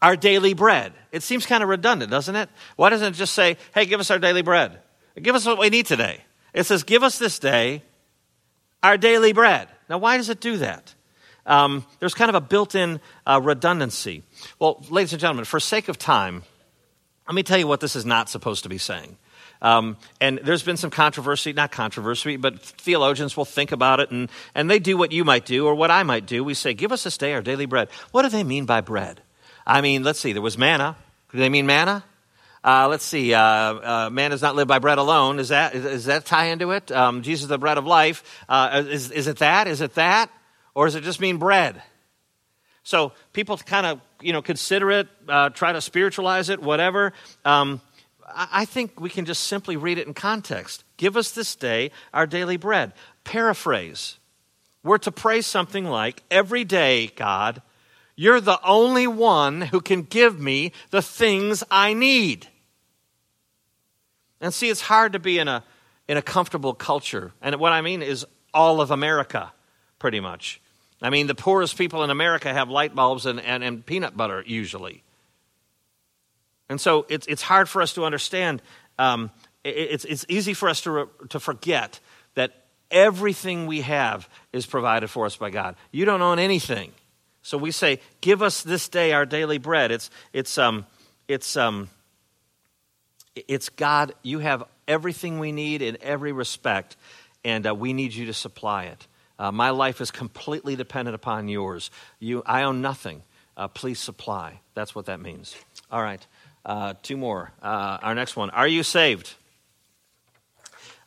our 0.01 0.17
daily 0.17 0.53
bread. 0.53 0.91
It 1.13 1.23
seems 1.23 1.45
kind 1.45 1.63
of 1.63 1.69
redundant, 1.69 2.11
doesn't 2.11 2.35
it? 2.35 2.49
Why 2.75 2.89
doesn't 2.89 3.13
it 3.13 3.15
just 3.15 3.33
say, 3.33 3.55
Hey, 3.73 3.85
give 3.85 4.01
us 4.01 4.11
our 4.11 4.19
daily 4.19 4.41
bread? 4.41 4.77
Give 5.21 5.35
us 5.35 5.45
what 5.45 5.57
we 5.57 5.69
need 5.69 5.85
today. 5.85 6.21
It 6.53 6.65
says, 6.65 6.83
Give 6.83 7.01
us 7.01 7.17
this 7.17 7.39
day 7.39 7.81
our 8.83 8.97
daily 8.97 9.31
bread. 9.31 9.69
Now, 9.89 9.99
why 9.99 10.17
does 10.17 10.27
it 10.27 10.41
do 10.41 10.57
that? 10.57 10.93
Um, 11.45 11.85
there's 12.01 12.13
kind 12.13 12.27
of 12.27 12.35
a 12.35 12.41
built 12.41 12.75
in 12.75 12.99
uh, 13.25 13.39
redundancy. 13.41 14.23
Well, 14.59 14.83
ladies 14.89 15.13
and 15.13 15.21
gentlemen, 15.21 15.45
for 15.45 15.61
sake 15.61 15.87
of 15.87 15.97
time, 15.97 16.43
let 17.25 17.35
me 17.35 17.43
tell 17.43 17.57
you 17.57 17.67
what 17.67 17.79
this 17.79 17.95
is 17.95 18.05
not 18.05 18.29
supposed 18.29 18.63
to 18.63 18.69
be 18.69 18.77
saying. 18.77 19.15
Um, 19.61 19.97
and 20.21 20.39
there's 20.43 20.63
been 20.63 20.77
some 20.77 20.91
controversy, 20.91 21.53
not 21.53 21.71
controversy, 21.71 22.37
but 22.37 22.59
theologians 22.59 23.35
will 23.35 23.45
think 23.45 23.71
about 23.71 23.99
it 23.99 24.11
and, 24.11 24.29
and 24.53 24.69
they 24.69 24.79
do 24.79 24.97
what 24.97 25.11
you 25.11 25.23
might 25.23 25.45
do 25.45 25.65
or 25.65 25.75
what 25.75 25.91
I 25.91 26.03
might 26.03 26.25
do. 26.25 26.43
We 26.43 26.53
say, 26.53 26.73
Give 26.73 26.91
us 26.91 27.03
this 27.03 27.17
day 27.17 27.33
our 27.33 27.41
daily 27.41 27.65
bread. 27.65 27.89
What 28.11 28.23
do 28.23 28.29
they 28.29 28.43
mean 28.43 28.65
by 28.65 28.81
bread? 28.81 29.21
I 29.65 29.81
mean, 29.81 30.03
let's 30.03 30.19
see, 30.19 30.33
there 30.33 30.41
was 30.41 30.57
manna. 30.57 30.95
Do 31.31 31.39
they 31.39 31.49
mean 31.49 31.65
manna? 31.65 32.03
Uh, 32.63 32.87
let's 32.89 33.05
see, 33.05 33.33
uh, 33.33 33.41
uh, 33.41 34.09
man 34.11 34.31
does 34.31 34.41
not 34.41 34.55
live 34.55 34.67
by 34.67 34.79
bread 34.79 34.97
alone. 34.97 35.39
Is 35.39 35.49
that, 35.49 35.73
is, 35.73 35.85
is 35.85 36.05
that 36.05 36.25
tie 36.25 36.45
into 36.45 36.71
it? 36.71 36.91
Um, 36.91 37.21
Jesus, 37.21 37.47
the 37.47 37.57
bread 37.57 37.77
of 37.77 37.85
life. 37.85 38.23
Uh, 38.49 38.83
is, 38.87 39.11
is 39.11 39.27
it 39.27 39.37
that? 39.37 39.67
Is 39.67 39.81
it 39.81 39.95
that? 39.95 40.29
Or 40.75 40.85
does 40.85 40.95
it 40.95 41.03
just 41.03 41.19
mean 41.19 41.37
bread? 41.37 41.81
So 42.83 43.11
people 43.33 43.57
kind 43.57 43.85
of, 43.85 44.01
you 44.21 44.31
know, 44.31 44.41
consider 44.41 44.91
it, 44.91 45.07
uh, 45.27 45.49
try 45.49 45.73
to 45.73 45.81
spiritualize 45.81 46.49
it, 46.49 46.61
whatever. 46.61 47.13
Um, 47.43 47.81
I 48.27 48.65
think 48.65 48.99
we 48.99 49.09
can 49.09 49.25
just 49.25 49.45
simply 49.45 49.77
read 49.77 49.97
it 49.97 50.07
in 50.07 50.13
context. 50.13 50.83
Give 50.97 51.15
us 51.15 51.31
this 51.31 51.55
day 51.55 51.91
our 52.13 52.27
daily 52.27 52.57
bread. 52.57 52.93
Paraphrase. 53.23 54.17
We're 54.83 54.97
to 54.99 55.11
pray 55.11 55.41
something 55.41 55.85
like, 55.85 56.23
Every 56.29 56.63
day, 56.63 57.07
God, 57.15 57.61
you're 58.15 58.41
the 58.41 58.59
only 58.65 59.07
one 59.07 59.61
who 59.61 59.79
can 59.79 60.01
give 60.01 60.39
me 60.39 60.73
the 60.89 61.01
things 61.01 61.63
I 61.71 61.93
need. 61.93 62.47
And 64.41 64.53
see, 64.53 64.69
it's 64.69 64.81
hard 64.81 65.13
to 65.13 65.19
be 65.19 65.39
in 65.39 65.47
a, 65.47 65.63
in 66.07 66.17
a 66.17 66.21
comfortable 66.21 66.73
culture. 66.73 67.31
And 67.41 67.55
what 67.55 67.71
I 67.71 67.81
mean 67.81 68.01
is 68.01 68.25
all 68.53 68.81
of 68.81 68.91
America, 68.91 69.51
pretty 69.99 70.19
much. 70.19 70.61
I 71.01 71.09
mean, 71.09 71.27
the 71.27 71.35
poorest 71.35 71.77
people 71.77 72.03
in 72.03 72.09
America 72.09 72.51
have 72.51 72.69
light 72.69 72.95
bulbs 72.95 73.25
and, 73.25 73.39
and, 73.39 73.63
and 73.63 73.85
peanut 73.85 74.17
butter, 74.17 74.43
usually. 74.45 75.03
And 76.69 76.79
so 76.79 77.05
it's, 77.09 77.27
it's 77.27 77.41
hard 77.41 77.69
for 77.69 77.81
us 77.81 77.93
to 77.93 78.05
understand. 78.05 78.61
Um, 78.99 79.31
it's, 79.63 80.05
it's 80.05 80.25
easy 80.29 80.53
for 80.53 80.69
us 80.69 80.81
to, 80.81 80.91
re, 80.91 81.05
to 81.29 81.39
forget 81.39 81.99
that 82.35 82.65
everything 82.91 83.67
we 83.67 83.81
have 83.81 84.29
is 84.53 84.65
provided 84.65 85.09
for 85.09 85.25
us 85.25 85.35
by 85.35 85.49
God. 85.49 85.75
You 85.91 86.05
don't 86.05 86.21
own 86.21 86.39
anything. 86.39 86.91
So 87.41 87.57
we 87.57 87.71
say, 87.71 87.99
Give 88.21 88.41
us 88.41 88.63
this 88.63 88.89
day 88.89 89.13
our 89.13 89.25
daily 89.25 89.57
bread. 89.57 89.91
It's, 89.91 90.09
it's, 90.33 90.57
um, 90.57 90.85
it's, 91.27 91.55
um, 91.57 91.89
it's 93.47 93.69
God, 93.69 94.13
you 94.23 94.39
have 94.39 94.63
everything 94.87 95.39
we 95.39 95.51
need 95.51 95.81
in 95.81 95.97
every 96.01 96.31
respect, 96.31 96.95
and 97.43 97.67
uh, 97.67 97.75
we 97.75 97.93
need 97.93 98.13
you 98.13 98.25
to 98.27 98.33
supply 98.33 98.85
it. 98.85 99.07
Uh, 99.39 99.51
my 99.51 99.69
life 99.69 100.01
is 100.01 100.09
completely 100.09 100.75
dependent 100.75 101.13
upon 101.15 101.47
yours. 101.47 101.91
You, 102.19 102.41
I 102.45 102.63
own 102.63 102.81
nothing. 102.81 103.21
Uh, 103.55 103.67
please 103.67 103.99
supply. 103.99 104.59
That's 104.73 104.95
what 104.95 105.05
that 105.05 105.19
means. 105.19 105.55
All 105.91 106.01
right. 106.01 106.25
Uh, 106.67 106.93
two 107.01 107.15
more. 107.15 107.53
Uh, 107.63 107.97
our 108.01 108.13
next 108.13 108.35
one. 108.35 108.49
Are 108.49 108.67
you 108.67 108.83
saved? 108.83 109.33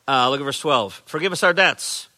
Uh, 0.08 0.30
look 0.30 0.40
at 0.40 0.44
verse 0.44 0.58
12. 0.58 1.02
Forgive 1.04 1.32
us 1.32 1.42
our 1.42 1.52
debts, 1.52 2.08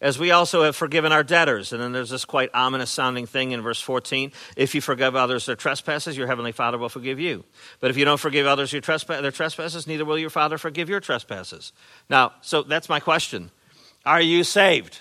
as 0.00 0.16
we 0.16 0.30
also 0.30 0.62
have 0.62 0.76
forgiven 0.76 1.10
our 1.10 1.24
debtors. 1.24 1.72
And 1.72 1.82
then 1.82 1.90
there's 1.90 2.10
this 2.10 2.24
quite 2.24 2.50
ominous 2.54 2.92
sounding 2.92 3.26
thing 3.26 3.50
in 3.50 3.62
verse 3.62 3.80
14. 3.80 4.30
If 4.56 4.76
you 4.76 4.80
forgive 4.80 5.16
others 5.16 5.44
their 5.44 5.56
trespasses, 5.56 6.16
your 6.16 6.28
heavenly 6.28 6.52
Father 6.52 6.78
will 6.78 6.88
forgive 6.88 7.18
you. 7.18 7.44
But 7.80 7.90
if 7.90 7.96
you 7.96 8.04
don't 8.04 8.20
forgive 8.20 8.46
others 8.46 8.70
their 8.70 8.80
trespasses, 8.80 9.86
neither 9.88 10.04
will 10.04 10.18
your 10.18 10.30
Father 10.30 10.56
forgive 10.56 10.88
your 10.88 11.00
trespasses. 11.00 11.72
Now, 12.08 12.32
so 12.42 12.62
that's 12.62 12.88
my 12.88 13.00
question. 13.00 13.50
Are 14.06 14.20
you 14.20 14.44
saved? 14.44 15.00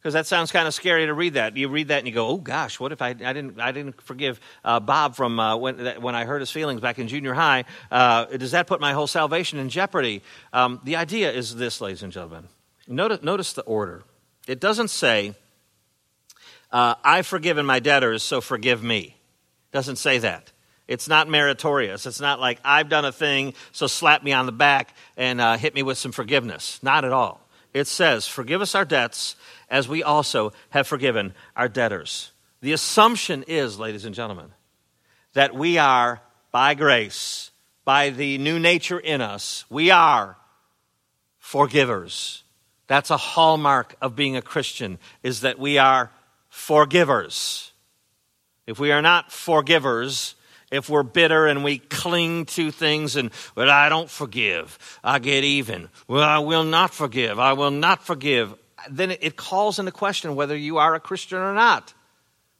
Because 0.00 0.14
that 0.14 0.26
sounds 0.26 0.50
kind 0.50 0.66
of 0.66 0.72
scary 0.72 1.04
to 1.06 1.12
read 1.12 1.34
that. 1.34 1.56
You 1.56 1.68
read 1.68 1.88
that 1.88 1.98
and 1.98 2.08
you 2.08 2.14
go, 2.14 2.28
"Oh 2.28 2.36
gosh, 2.38 2.80
what 2.80 2.90
if 2.92 3.02
I, 3.02 3.08
I 3.08 3.32
didn't 3.32 3.60
I 3.60 3.72
didn't 3.72 4.00
forgive 4.00 4.40
uh, 4.64 4.80
Bob 4.80 5.14
from 5.14 5.38
uh, 5.38 5.56
when 5.56 6.00
when 6.00 6.14
I 6.14 6.24
hurt 6.24 6.40
his 6.40 6.50
feelings 6.50 6.80
back 6.80 6.98
in 6.98 7.06
junior 7.06 7.34
high? 7.34 7.64
Uh, 7.90 8.24
does 8.24 8.52
that 8.52 8.66
put 8.66 8.80
my 8.80 8.92
whole 8.92 9.06
salvation 9.06 9.58
in 9.58 9.68
jeopardy?" 9.68 10.22
Um, 10.52 10.80
the 10.84 10.96
idea 10.96 11.30
is 11.30 11.54
this, 11.54 11.80
ladies 11.80 12.02
and 12.02 12.12
gentlemen. 12.12 12.48
Notice, 12.88 13.22
notice 13.22 13.52
the 13.52 13.62
order. 13.62 14.02
It 14.48 14.58
doesn't 14.58 14.88
say, 14.88 15.34
uh, 16.72 16.94
"I've 17.04 17.26
forgiven 17.26 17.66
my 17.66 17.78
debtors, 17.78 18.22
so 18.22 18.40
forgive 18.40 18.82
me." 18.82 19.16
It 19.70 19.72
doesn't 19.72 19.96
say 19.96 20.18
that. 20.18 20.50
It's 20.88 21.06
not 21.08 21.28
meritorious. 21.28 22.04
It's 22.06 22.20
not 22.20 22.40
like 22.40 22.58
I've 22.64 22.88
done 22.88 23.04
a 23.04 23.12
thing, 23.12 23.54
so 23.70 23.86
slap 23.86 24.24
me 24.24 24.32
on 24.32 24.46
the 24.46 24.52
back 24.52 24.92
and 25.16 25.40
uh, 25.40 25.56
hit 25.56 25.72
me 25.72 25.84
with 25.84 25.98
some 25.98 26.10
forgiveness. 26.10 26.80
Not 26.82 27.04
at 27.04 27.12
all. 27.12 27.40
It 27.72 27.86
says, 27.86 28.26
"Forgive 28.26 28.62
us 28.62 28.74
our 28.74 28.84
debts." 28.84 29.36
as 29.70 29.88
we 29.88 30.02
also 30.02 30.52
have 30.70 30.86
forgiven 30.86 31.32
our 31.56 31.68
debtors. 31.68 32.32
The 32.60 32.72
assumption 32.72 33.44
is, 33.46 33.78
ladies 33.78 34.04
and 34.04 34.14
gentlemen, 34.14 34.52
that 35.32 35.54
we 35.54 35.78
are, 35.78 36.20
by 36.50 36.74
grace, 36.74 37.52
by 37.84 38.10
the 38.10 38.36
new 38.38 38.58
nature 38.58 38.98
in 38.98 39.20
us, 39.20 39.64
we 39.70 39.90
are 39.90 40.36
forgivers. 41.38 42.42
That's 42.88 43.10
a 43.10 43.16
hallmark 43.16 43.94
of 44.02 44.16
being 44.16 44.36
a 44.36 44.42
Christian, 44.42 44.98
is 45.22 45.42
that 45.42 45.58
we 45.58 45.78
are 45.78 46.10
forgivers. 46.48 47.72
If 48.66 48.78
we 48.78 48.92
are 48.92 49.02
not 49.02 49.32
forgivers, 49.32 50.34
if 50.70 50.88
we're 50.88 51.02
bitter 51.02 51.46
and 51.46 51.64
we 51.64 51.78
cling 51.78 52.46
to 52.46 52.70
things 52.70 53.16
and, 53.16 53.30
well, 53.54 53.70
I 53.70 53.88
don't 53.88 54.10
forgive, 54.10 54.78
I 55.02 55.18
get 55.18 55.44
even. 55.44 55.88
Well, 56.06 56.22
I 56.22 56.38
will 56.38 56.64
not 56.64 56.94
forgive, 56.94 57.38
I 57.38 57.52
will 57.54 57.70
not 57.70 58.04
forgive. 58.04 58.54
then 58.90 59.10
it 59.10 59.36
calls 59.36 59.78
into 59.78 59.92
question 59.92 60.36
whether 60.36 60.56
you 60.56 60.78
are 60.78 60.94
a 60.94 61.00
Christian 61.00 61.38
or 61.38 61.54
not. 61.54 61.92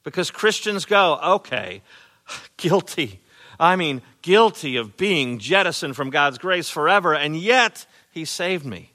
Because 0.02 0.30
Christians 0.30 0.84
go, 0.84 1.18
okay, 1.36 1.82
guilty. 2.56 3.20
I 3.58 3.76
mean, 3.76 4.02
guilty 4.22 4.76
of 4.76 4.96
being 4.96 5.38
jettisoned 5.38 5.94
from 5.94 6.10
God's 6.10 6.38
grace 6.38 6.70
forever, 6.70 7.14
and 7.14 7.36
yet 7.36 7.86
He 8.10 8.24
saved 8.24 8.64
me. 8.64 8.92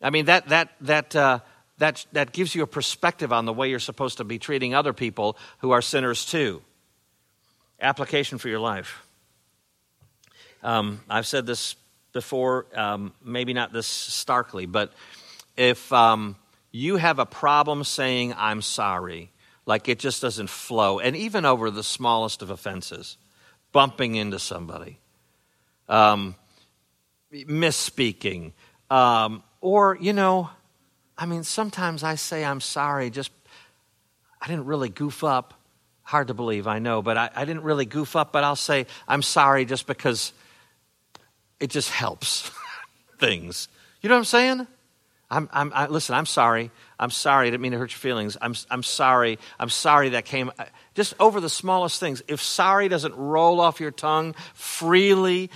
I 0.00 0.10
mean, 0.10 0.26
that, 0.26 0.48
that, 0.48 0.70
that, 0.80 1.16
uh, 1.16 1.40
that, 1.78 2.06
that 2.12 2.32
gives 2.32 2.54
you 2.54 2.62
a 2.62 2.66
perspective 2.66 3.32
on 3.32 3.44
the 3.44 3.52
way 3.52 3.70
you're 3.70 3.78
supposed 3.78 4.18
to 4.18 4.24
be 4.24 4.38
treating 4.38 4.74
other 4.74 4.92
people 4.92 5.36
who 5.58 5.72
are 5.72 5.82
sinners 5.82 6.24
too. 6.24 6.62
Application 7.82 8.38
for 8.38 8.48
your 8.48 8.60
life. 8.60 9.04
Um, 10.62 11.00
I've 11.10 11.26
said 11.26 11.46
this 11.46 11.74
before, 12.12 12.66
um, 12.76 13.12
maybe 13.24 13.52
not 13.52 13.72
this 13.72 13.88
starkly, 13.88 14.66
but 14.66 14.92
if 15.56 15.92
um, 15.92 16.36
you 16.70 16.96
have 16.96 17.18
a 17.18 17.26
problem 17.26 17.82
saying, 17.82 18.34
I'm 18.38 18.62
sorry, 18.62 19.32
like 19.66 19.88
it 19.88 19.98
just 19.98 20.22
doesn't 20.22 20.48
flow, 20.48 21.00
and 21.00 21.16
even 21.16 21.44
over 21.44 21.72
the 21.72 21.82
smallest 21.82 22.40
of 22.40 22.50
offenses, 22.50 23.16
bumping 23.72 24.14
into 24.14 24.38
somebody, 24.38 25.00
um, 25.88 26.36
misspeaking, 27.32 28.52
um, 28.90 29.42
or, 29.60 29.98
you 30.00 30.12
know, 30.12 30.50
I 31.18 31.26
mean, 31.26 31.42
sometimes 31.42 32.04
I 32.04 32.14
say 32.14 32.44
I'm 32.44 32.60
sorry, 32.60 33.10
just 33.10 33.32
I 34.40 34.46
didn't 34.46 34.66
really 34.66 34.88
goof 34.88 35.24
up. 35.24 35.54
Hard 36.02 36.28
to 36.28 36.34
believe, 36.34 36.66
I 36.66 36.78
know, 36.78 37.02
but 37.02 37.16
I, 37.16 37.30
I 37.34 37.44
didn't 37.44 37.62
really 37.62 37.86
goof 37.86 38.16
up, 38.16 38.32
but 38.32 38.44
I'll 38.44 38.56
say 38.56 38.86
I'm 39.06 39.22
sorry 39.22 39.64
just 39.64 39.86
because 39.86 40.32
it 41.60 41.70
just 41.70 41.90
helps 41.90 42.50
things. 43.18 43.68
You 44.00 44.08
know 44.08 44.16
what 44.16 44.20
I'm 44.20 44.24
saying? 44.24 44.66
I'm, 45.32 45.48
I'm, 45.50 45.72
I, 45.74 45.86
listen, 45.86 46.14
I'm 46.14 46.26
sorry. 46.26 46.70
I'm 46.98 47.10
sorry. 47.10 47.46
I 47.46 47.50
didn't 47.50 47.62
mean 47.62 47.72
to 47.72 47.78
hurt 47.78 47.90
your 47.90 47.98
feelings. 47.98 48.36
I'm, 48.42 48.54
I'm 48.70 48.82
sorry. 48.82 49.38
I'm 49.58 49.70
sorry 49.70 50.10
that 50.10 50.26
came. 50.26 50.52
Uh, 50.58 50.64
just 50.94 51.14
over 51.18 51.40
the 51.40 51.48
smallest 51.48 51.98
things. 51.98 52.22
If 52.28 52.42
sorry 52.42 52.88
doesn't 52.88 53.14
roll 53.14 53.58
off 53.58 53.80
your 53.80 53.92
tongue 53.92 54.34
freely, 54.52 55.50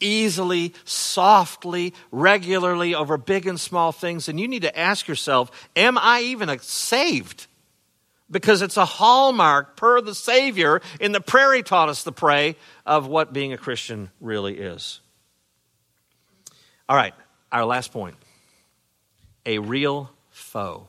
easily, 0.00 0.74
softly, 0.84 1.94
regularly 2.10 2.96
over 2.96 3.16
big 3.16 3.46
and 3.46 3.60
small 3.60 3.92
things, 3.92 4.26
then 4.26 4.36
you 4.36 4.48
need 4.48 4.62
to 4.62 4.76
ask 4.76 5.06
yourself, 5.06 5.68
am 5.76 5.96
I 5.96 6.22
even 6.22 6.58
saved? 6.58 7.46
Because 8.30 8.62
it's 8.62 8.76
a 8.76 8.84
hallmark 8.84 9.76
per 9.76 10.00
the 10.00 10.14
Savior 10.14 10.80
in 10.98 11.12
the 11.12 11.20
prayer 11.20 11.52
he 11.54 11.62
taught 11.62 11.88
us 11.88 12.04
to 12.04 12.12
pray 12.12 12.56
of 12.86 13.06
what 13.06 13.32
being 13.32 13.52
a 13.52 13.58
Christian 13.58 14.10
really 14.20 14.58
is. 14.58 15.00
All 16.88 16.96
right, 16.96 17.14
our 17.52 17.64
last 17.64 17.92
point 17.92 18.16
a 19.46 19.58
real 19.58 20.10
foe. 20.30 20.88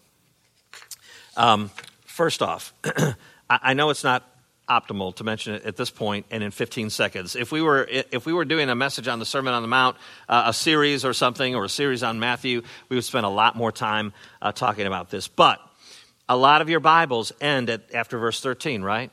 Um, 1.37 1.71
first 2.05 2.41
off, 2.41 2.73
I 3.49 3.73
know 3.73 3.89
it's 3.89 4.03
not 4.03 4.23
optimal 4.67 5.15
to 5.15 5.23
mention 5.23 5.53
it 5.53 5.65
at 5.65 5.75
this 5.75 5.91
point 5.91 6.25
and 6.31 6.41
in 6.41 6.51
15 6.51 6.89
seconds. 6.89 7.35
If 7.35 7.51
we 7.51 7.61
were 7.61 7.85
if 7.89 8.25
we 8.25 8.33
were 8.33 8.45
doing 8.45 8.69
a 8.69 8.75
message 8.75 9.07
on 9.07 9.19
the 9.19 9.25
Sermon 9.25 9.53
on 9.53 9.61
the 9.61 9.67
Mount, 9.67 9.97
uh, 10.27 10.45
a 10.47 10.53
series 10.53 11.05
or 11.05 11.13
something, 11.13 11.55
or 11.55 11.65
a 11.65 11.69
series 11.69 12.03
on 12.03 12.19
Matthew, 12.19 12.63
we 12.89 12.95
would 12.95 13.03
spend 13.03 13.25
a 13.25 13.29
lot 13.29 13.55
more 13.55 13.71
time 13.71 14.13
uh, 14.41 14.51
talking 14.51 14.87
about 14.87 15.09
this. 15.09 15.27
But 15.27 15.59
a 16.27 16.35
lot 16.35 16.61
of 16.61 16.69
your 16.69 16.79
Bibles 16.79 17.31
end 17.39 17.69
at 17.69 17.93
after 17.93 18.17
verse 18.17 18.39
13, 18.41 18.81
right? 18.81 19.11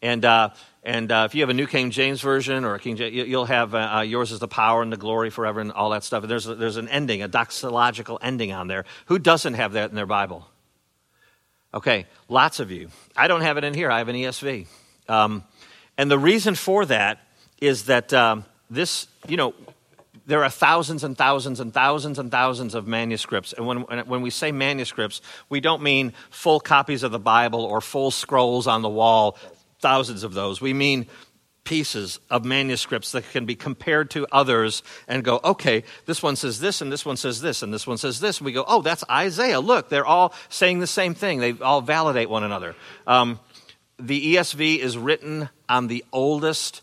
And 0.00 0.24
uh, 0.24 0.50
and 0.84 1.12
uh, 1.12 1.26
if 1.26 1.34
you 1.34 1.42
have 1.42 1.50
a 1.50 1.54
New 1.54 1.68
King 1.68 1.90
James 1.90 2.20
version 2.20 2.64
or 2.64 2.74
a 2.74 2.80
King 2.80 2.96
James, 2.96 3.14
you'll 3.14 3.44
have 3.44 3.74
uh, 3.74 3.96
uh, 3.96 4.00
yours 4.00 4.32
is 4.32 4.40
the 4.40 4.48
power 4.48 4.82
and 4.82 4.92
the 4.92 4.96
glory 4.96 5.30
forever 5.30 5.60
and 5.60 5.70
all 5.70 5.90
that 5.90 6.02
stuff. 6.02 6.24
And 6.24 6.30
there's, 6.30 6.44
there's 6.44 6.76
an 6.76 6.88
ending, 6.88 7.22
a 7.22 7.28
doxological 7.28 8.18
ending 8.20 8.50
on 8.50 8.66
there. 8.66 8.84
Who 9.06 9.20
doesn't 9.20 9.54
have 9.54 9.74
that 9.74 9.90
in 9.90 9.96
their 9.96 10.06
Bible? 10.06 10.48
Okay, 11.72 12.06
lots 12.28 12.58
of 12.58 12.72
you. 12.72 12.88
I 13.16 13.28
don't 13.28 13.42
have 13.42 13.58
it 13.58 13.64
in 13.64 13.74
here. 13.74 13.90
I 13.90 13.98
have 13.98 14.08
an 14.08 14.16
ESV. 14.16 14.66
Um, 15.08 15.44
and 15.96 16.10
the 16.10 16.18
reason 16.18 16.56
for 16.56 16.84
that 16.86 17.20
is 17.60 17.84
that 17.84 18.12
um, 18.12 18.44
this, 18.68 19.06
you 19.28 19.36
know, 19.36 19.54
there 20.26 20.44
are 20.44 20.50
thousands 20.50 21.04
and 21.04 21.16
thousands 21.16 21.60
and 21.60 21.72
thousands 21.72 22.18
and 22.18 22.30
thousands 22.30 22.74
of 22.74 22.86
manuscripts. 22.86 23.52
And 23.52 23.66
when, 23.66 23.80
when 23.80 24.22
we 24.22 24.30
say 24.30 24.52
manuscripts, 24.52 25.20
we 25.48 25.60
don't 25.60 25.82
mean 25.82 26.12
full 26.30 26.60
copies 26.60 27.02
of 27.02 27.12
the 27.12 27.18
Bible 27.18 27.64
or 27.64 27.80
full 27.80 28.10
scrolls 28.10 28.66
on 28.66 28.82
the 28.82 28.88
wall 28.88 29.36
thousands 29.80 30.22
of 30.22 30.32
those. 30.32 30.60
We 30.60 30.72
mean 30.72 31.06
pieces 31.64 32.18
of 32.28 32.44
manuscripts 32.44 33.12
that 33.12 33.28
can 33.30 33.46
be 33.46 33.54
compared 33.54 34.10
to 34.10 34.26
others 34.32 34.82
and 35.06 35.22
go, 35.22 35.40
okay, 35.44 35.84
this 36.06 36.22
one 36.22 36.36
says 36.36 36.60
this, 36.60 36.80
and 36.80 36.90
this 36.90 37.04
one 37.04 37.16
says 37.16 37.40
this, 37.40 37.62
and 37.62 37.72
this 37.72 37.86
one 37.86 37.98
says 37.98 38.20
this. 38.20 38.38
And 38.38 38.46
we 38.46 38.52
go, 38.52 38.64
oh, 38.66 38.82
that's 38.82 39.04
Isaiah. 39.10 39.60
Look, 39.60 39.88
they're 39.88 40.06
all 40.06 40.34
saying 40.48 40.80
the 40.80 40.86
same 40.86 41.14
thing. 41.14 41.40
They 41.40 41.52
all 41.52 41.80
validate 41.80 42.28
one 42.28 42.42
another. 42.42 42.74
Um, 43.06 43.38
the 43.98 44.34
ESV 44.34 44.78
is 44.78 44.98
written 44.98 45.48
on 45.68 45.86
the 45.86 46.04
oldest, 46.12 46.82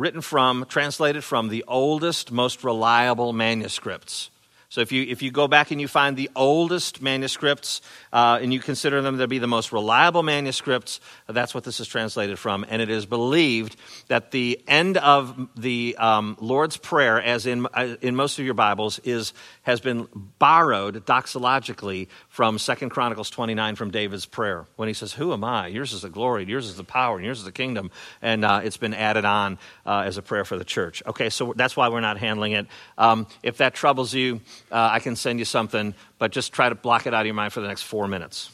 written 0.00 0.22
from, 0.22 0.64
translated 0.68 1.22
from 1.22 1.48
the 1.48 1.64
oldest, 1.68 2.32
most 2.32 2.64
reliable 2.64 3.32
manuscripts. 3.32 4.30
So 4.70 4.80
if 4.80 4.92
you, 4.92 5.02
if 5.02 5.20
you 5.20 5.32
go 5.32 5.48
back 5.48 5.72
and 5.72 5.80
you 5.80 5.88
find 5.88 6.16
the 6.16 6.30
oldest 6.36 7.02
manuscripts 7.02 7.80
uh, 8.12 8.38
and 8.40 8.54
you 8.54 8.60
consider 8.60 9.02
them 9.02 9.18
to 9.18 9.26
be 9.26 9.38
the 9.38 9.48
most 9.48 9.72
reliable 9.72 10.22
manuscripts, 10.22 11.00
that's 11.32 11.54
what 11.54 11.64
this 11.64 11.80
is 11.80 11.88
translated 11.88 12.38
from. 12.38 12.64
And 12.68 12.80
it 12.82 12.90
is 12.90 13.06
believed 13.06 13.76
that 14.08 14.30
the 14.30 14.60
end 14.66 14.96
of 14.96 15.48
the 15.56 15.96
um, 15.98 16.36
Lord's 16.40 16.76
Prayer, 16.76 17.20
as 17.20 17.46
in, 17.46 17.66
uh, 17.74 17.96
in 18.00 18.16
most 18.16 18.38
of 18.38 18.44
your 18.44 18.54
Bibles, 18.54 18.98
is, 19.00 19.32
has 19.62 19.80
been 19.80 20.08
borrowed 20.38 21.06
doxologically 21.06 22.08
from 22.28 22.58
Second 22.58 22.90
Chronicles 22.90 23.30
29 23.30 23.76
from 23.76 23.90
David's 23.90 24.26
prayer 24.26 24.66
when 24.76 24.88
he 24.88 24.94
says, 24.94 25.12
Who 25.12 25.32
am 25.32 25.44
I? 25.44 25.68
Yours 25.68 25.92
is 25.92 26.02
the 26.02 26.10
glory, 26.10 26.44
yours 26.44 26.66
is 26.66 26.76
the 26.76 26.84
power, 26.84 27.16
and 27.16 27.24
yours 27.24 27.38
is 27.38 27.44
the 27.44 27.52
kingdom. 27.52 27.90
And 28.22 28.44
uh, 28.44 28.60
it's 28.64 28.76
been 28.76 28.94
added 28.94 29.24
on 29.24 29.58
uh, 29.86 30.04
as 30.06 30.16
a 30.16 30.22
prayer 30.22 30.44
for 30.44 30.58
the 30.58 30.64
church. 30.64 31.02
Okay, 31.06 31.30
so 31.30 31.52
that's 31.56 31.76
why 31.76 31.88
we're 31.88 32.00
not 32.00 32.18
handling 32.18 32.52
it. 32.52 32.66
Um, 32.98 33.26
if 33.42 33.58
that 33.58 33.74
troubles 33.74 34.14
you, 34.14 34.40
uh, 34.70 34.90
I 34.92 35.00
can 35.00 35.16
send 35.16 35.38
you 35.38 35.44
something, 35.44 35.94
but 36.18 36.32
just 36.32 36.52
try 36.52 36.68
to 36.68 36.74
block 36.74 37.06
it 37.06 37.14
out 37.14 37.20
of 37.20 37.26
your 37.26 37.34
mind 37.34 37.52
for 37.52 37.60
the 37.60 37.68
next 37.68 37.82
four 37.82 38.08
minutes. 38.08 38.50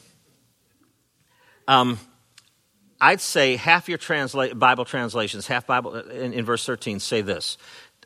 Um, 1.67 1.99
I'd 2.99 3.21
say 3.21 3.55
half 3.55 3.87
your 3.87 3.97
transla- 3.97 4.57
Bible 4.57 4.85
translations, 4.85 5.47
half 5.47 5.67
Bible 5.67 5.95
in, 5.95 6.33
in 6.33 6.45
verse 6.45 6.65
13, 6.65 6.99
say 6.99 7.21
this 7.21 7.57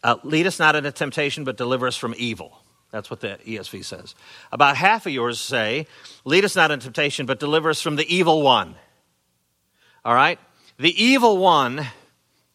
uh, 0.04 0.17
Lead 0.23 0.47
us 0.47 0.60
not 0.60 0.75
into 0.75 0.91
temptation, 0.91 1.43
but 1.43 1.58
deliver 1.58 1.88
us 1.88 1.95
from 1.95 2.13
evil. 2.17 2.58
That's 2.91 3.10
what 3.10 3.21
the 3.21 3.39
ESV 3.45 3.86
says. 3.86 4.15
About 4.51 4.75
half 4.75 5.06
of 5.06 5.13
yours 5.13 5.39
say, 5.39 5.88
Lead 6.25 6.43
us 6.43 6.56
not 6.56 6.71
into 6.71 6.86
temptation, 6.86 7.25
but 7.25 7.39
deliver 7.39 7.69
us 7.69 7.82
from 7.82 7.95
the 7.95 8.13
evil 8.13 8.41
one. 8.41 8.75
All 10.04 10.13
right? 10.13 10.39
The 10.77 11.04
evil 11.04 11.38
one 11.38 11.86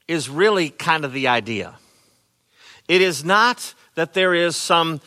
is 0.09 0.29
really 0.29 0.71
kind 0.71 1.05
of 1.05 1.13
the 1.13 1.29
idea. 1.29 1.75
It 2.89 3.01
is 3.01 3.25
not 3.25 3.75
that 3.95 4.15
there 4.15 4.35
is 4.35 4.57
some 4.57 5.01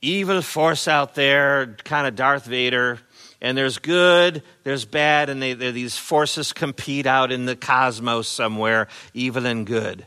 evil 0.00 0.42
force 0.42 0.86
out 0.86 1.14
there, 1.14 1.76
kind 1.84 2.06
of 2.06 2.14
Darth 2.14 2.44
Vader, 2.44 3.00
and 3.40 3.56
there's 3.56 3.78
good, 3.78 4.42
there's 4.64 4.84
bad, 4.84 5.30
and 5.30 5.40
they, 5.40 5.54
these 5.54 5.96
forces 5.96 6.52
compete 6.52 7.06
out 7.06 7.30
in 7.30 7.46
the 7.46 7.56
cosmos 7.56 8.28
somewhere, 8.28 8.88
evil 9.14 9.46
and 9.46 9.66
good. 9.66 10.06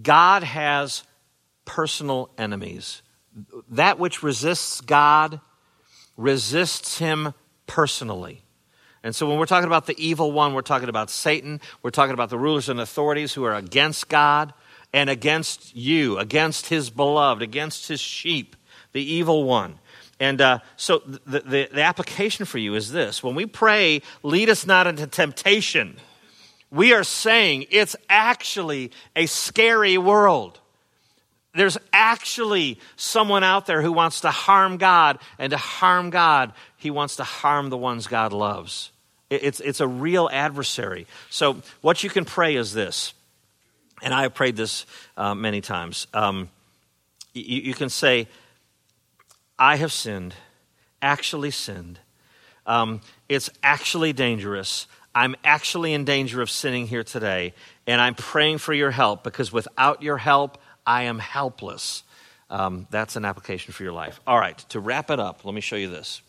God 0.00 0.42
has 0.42 1.04
personal 1.64 2.30
enemies. 2.36 3.02
That 3.70 3.98
which 3.98 4.22
resists 4.22 4.82
God 4.82 5.40
resists 6.18 6.98
him 6.98 7.32
personally. 7.66 8.42
And 9.02 9.14
so 9.16 9.28
when 9.28 9.38
we're 9.38 9.46
talking 9.46 9.66
about 9.66 9.86
the 9.86 9.96
evil 9.98 10.32
one, 10.32 10.52
we're 10.52 10.62
talking 10.62 10.90
about 10.90 11.10
Satan, 11.10 11.60
we're 11.82 11.90
talking 11.90 12.14
about 12.14 12.28
the 12.28 12.38
rulers 12.38 12.68
and 12.68 12.78
authorities 12.78 13.32
who 13.32 13.44
are 13.44 13.54
against 13.54 14.08
God 14.08 14.52
and 14.92 15.08
against 15.08 15.74
you, 15.74 16.18
against 16.18 16.66
his 16.66 16.90
beloved, 16.90 17.42
against 17.42 17.88
his 17.88 18.00
sheep 18.00 18.54
the 18.92 19.02
evil 19.02 19.44
one. 19.44 19.78
And 20.22 20.40
uh, 20.40 20.60
so 20.76 21.02
the, 21.04 21.40
the, 21.40 21.68
the 21.72 21.82
application 21.82 22.46
for 22.46 22.58
you 22.58 22.76
is 22.76 22.92
this 22.92 23.24
when 23.24 23.34
we 23.34 23.44
pray, 23.44 24.02
lead 24.22 24.50
us 24.50 24.64
not 24.64 24.86
into 24.86 25.08
temptation, 25.08 25.96
we 26.70 26.92
are 26.92 27.02
saying 27.02 27.66
it's 27.70 27.96
actually 28.08 28.92
a 29.16 29.26
scary 29.26 29.98
world. 29.98 30.60
There's 31.56 31.76
actually 31.92 32.78
someone 32.94 33.42
out 33.42 33.66
there 33.66 33.82
who 33.82 33.90
wants 33.90 34.20
to 34.20 34.30
harm 34.30 34.76
God, 34.76 35.18
and 35.40 35.50
to 35.50 35.56
harm 35.56 36.10
God, 36.10 36.52
he 36.76 36.92
wants 36.92 37.16
to 37.16 37.24
harm 37.24 37.68
the 37.68 37.76
ones 37.76 38.06
God 38.06 38.32
loves. 38.32 38.92
It's, 39.28 39.58
it's 39.58 39.80
a 39.80 39.88
real 39.88 40.30
adversary. 40.32 41.08
So, 41.30 41.62
what 41.80 42.04
you 42.04 42.10
can 42.10 42.24
pray 42.24 42.54
is 42.54 42.72
this, 42.72 43.12
and 44.02 44.14
I 44.14 44.22
have 44.22 44.34
prayed 44.34 44.54
this 44.54 44.86
uh, 45.16 45.34
many 45.34 45.60
times. 45.60 46.06
Um, 46.14 46.48
you, 47.34 47.60
you 47.62 47.74
can 47.74 47.88
say, 47.88 48.28
I 49.62 49.76
have 49.76 49.92
sinned, 49.92 50.34
actually 51.00 51.52
sinned. 51.52 52.00
Um, 52.66 53.00
it's 53.28 53.48
actually 53.62 54.12
dangerous. 54.12 54.88
I'm 55.14 55.36
actually 55.44 55.94
in 55.94 56.04
danger 56.04 56.42
of 56.42 56.50
sinning 56.50 56.88
here 56.88 57.04
today, 57.04 57.54
and 57.86 58.00
I'm 58.00 58.16
praying 58.16 58.58
for 58.58 58.74
your 58.74 58.90
help 58.90 59.22
because 59.22 59.52
without 59.52 60.02
your 60.02 60.16
help, 60.16 60.58
I 60.84 61.04
am 61.04 61.20
helpless. 61.20 62.02
Um, 62.50 62.88
that's 62.90 63.14
an 63.14 63.24
application 63.24 63.72
for 63.72 63.84
your 63.84 63.92
life. 63.92 64.18
All 64.26 64.36
right, 64.36 64.58
to 64.70 64.80
wrap 64.80 65.12
it 65.12 65.20
up, 65.20 65.44
let 65.44 65.54
me 65.54 65.60
show 65.60 65.76
you 65.76 65.88
this. 65.88 66.22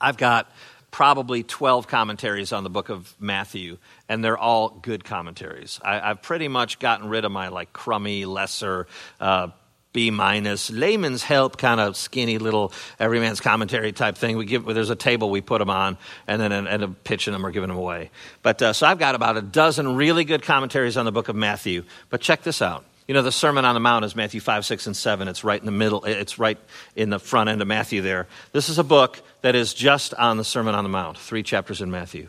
I've 0.00 0.16
got 0.16 0.48
probably 0.92 1.42
12 1.42 1.88
commentaries 1.88 2.52
on 2.52 2.62
the 2.62 2.70
book 2.70 2.90
of 2.90 3.12
Matthew, 3.18 3.76
and 4.08 4.24
they're 4.24 4.38
all 4.38 4.68
good 4.68 5.02
commentaries. 5.02 5.80
I, 5.82 5.98
have 5.98 6.22
pretty 6.22 6.46
much 6.46 6.78
gotten 6.78 7.08
rid 7.08 7.24
of 7.24 7.32
my 7.32 7.48
like 7.48 7.72
crummy, 7.72 8.24
lesser, 8.24 8.86
uh, 9.18 9.48
B 9.94 10.10
minus, 10.10 10.70
layman's 10.70 11.22
help 11.22 11.56
kind 11.56 11.80
of 11.80 11.96
skinny 11.96 12.36
little 12.36 12.72
everyman's 12.98 13.40
commentary 13.40 13.92
type 13.92 14.18
thing. 14.18 14.36
We 14.36 14.44
give 14.44 14.66
there's 14.66 14.90
a 14.90 14.96
table 14.96 15.30
we 15.30 15.40
put 15.40 15.60
them 15.60 15.70
on, 15.70 15.96
and 16.26 16.42
then 16.42 16.52
end 16.52 16.82
up 16.82 17.04
pitching 17.04 17.32
them 17.32 17.46
or 17.46 17.50
giving 17.50 17.68
them 17.68 17.78
away. 17.78 18.10
But 18.42 18.60
uh, 18.60 18.72
so 18.74 18.86
I've 18.86 18.98
got 18.98 19.14
about 19.14 19.38
a 19.38 19.42
dozen 19.42 19.96
really 19.96 20.24
good 20.24 20.42
commentaries 20.42 20.98
on 20.98 21.06
the 21.06 21.12
book 21.12 21.28
of 21.28 21.36
Matthew. 21.36 21.84
But 22.10 22.20
check 22.20 22.42
this 22.42 22.60
out. 22.60 22.84
You 23.06 23.14
know, 23.14 23.22
the 23.22 23.32
Sermon 23.32 23.64
on 23.64 23.74
the 23.74 23.80
Mount 23.80 24.04
is 24.04 24.16
Matthew 24.16 24.40
5, 24.40 24.64
6, 24.64 24.86
and 24.86 24.96
7. 24.96 25.28
It's 25.28 25.44
right 25.44 25.60
in 25.60 25.66
the 25.66 25.72
middle, 25.72 26.04
it's 26.04 26.38
right 26.38 26.58
in 26.96 27.10
the 27.10 27.18
front 27.18 27.50
end 27.50 27.62
of 27.62 27.68
Matthew 27.68 28.00
there. 28.00 28.26
This 28.52 28.68
is 28.68 28.78
a 28.78 28.84
book 28.84 29.22
that 29.42 29.54
is 29.54 29.74
just 29.74 30.14
on 30.14 30.38
the 30.38 30.44
Sermon 30.44 30.74
on 30.74 30.84
the 30.84 30.90
Mount, 30.90 31.18
three 31.18 31.42
chapters 31.42 31.80
in 31.80 31.90
Matthew. 31.90 32.28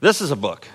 This 0.00 0.20
is 0.20 0.30
a 0.30 0.36
book 0.36 0.68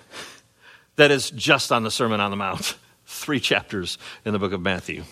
that 0.98 1.10
is 1.10 1.32
just 1.32 1.72
on 1.72 1.84
the 1.84 1.92
Sermon 1.92 2.20
on 2.20 2.32
the 2.32 2.38
Mount, 2.38 2.76
three 3.06 3.40
chapters 3.40 3.98
in 4.26 4.34
the 4.34 4.40
book 4.40 4.54
of 4.54 4.62
Matthew. 4.62 5.04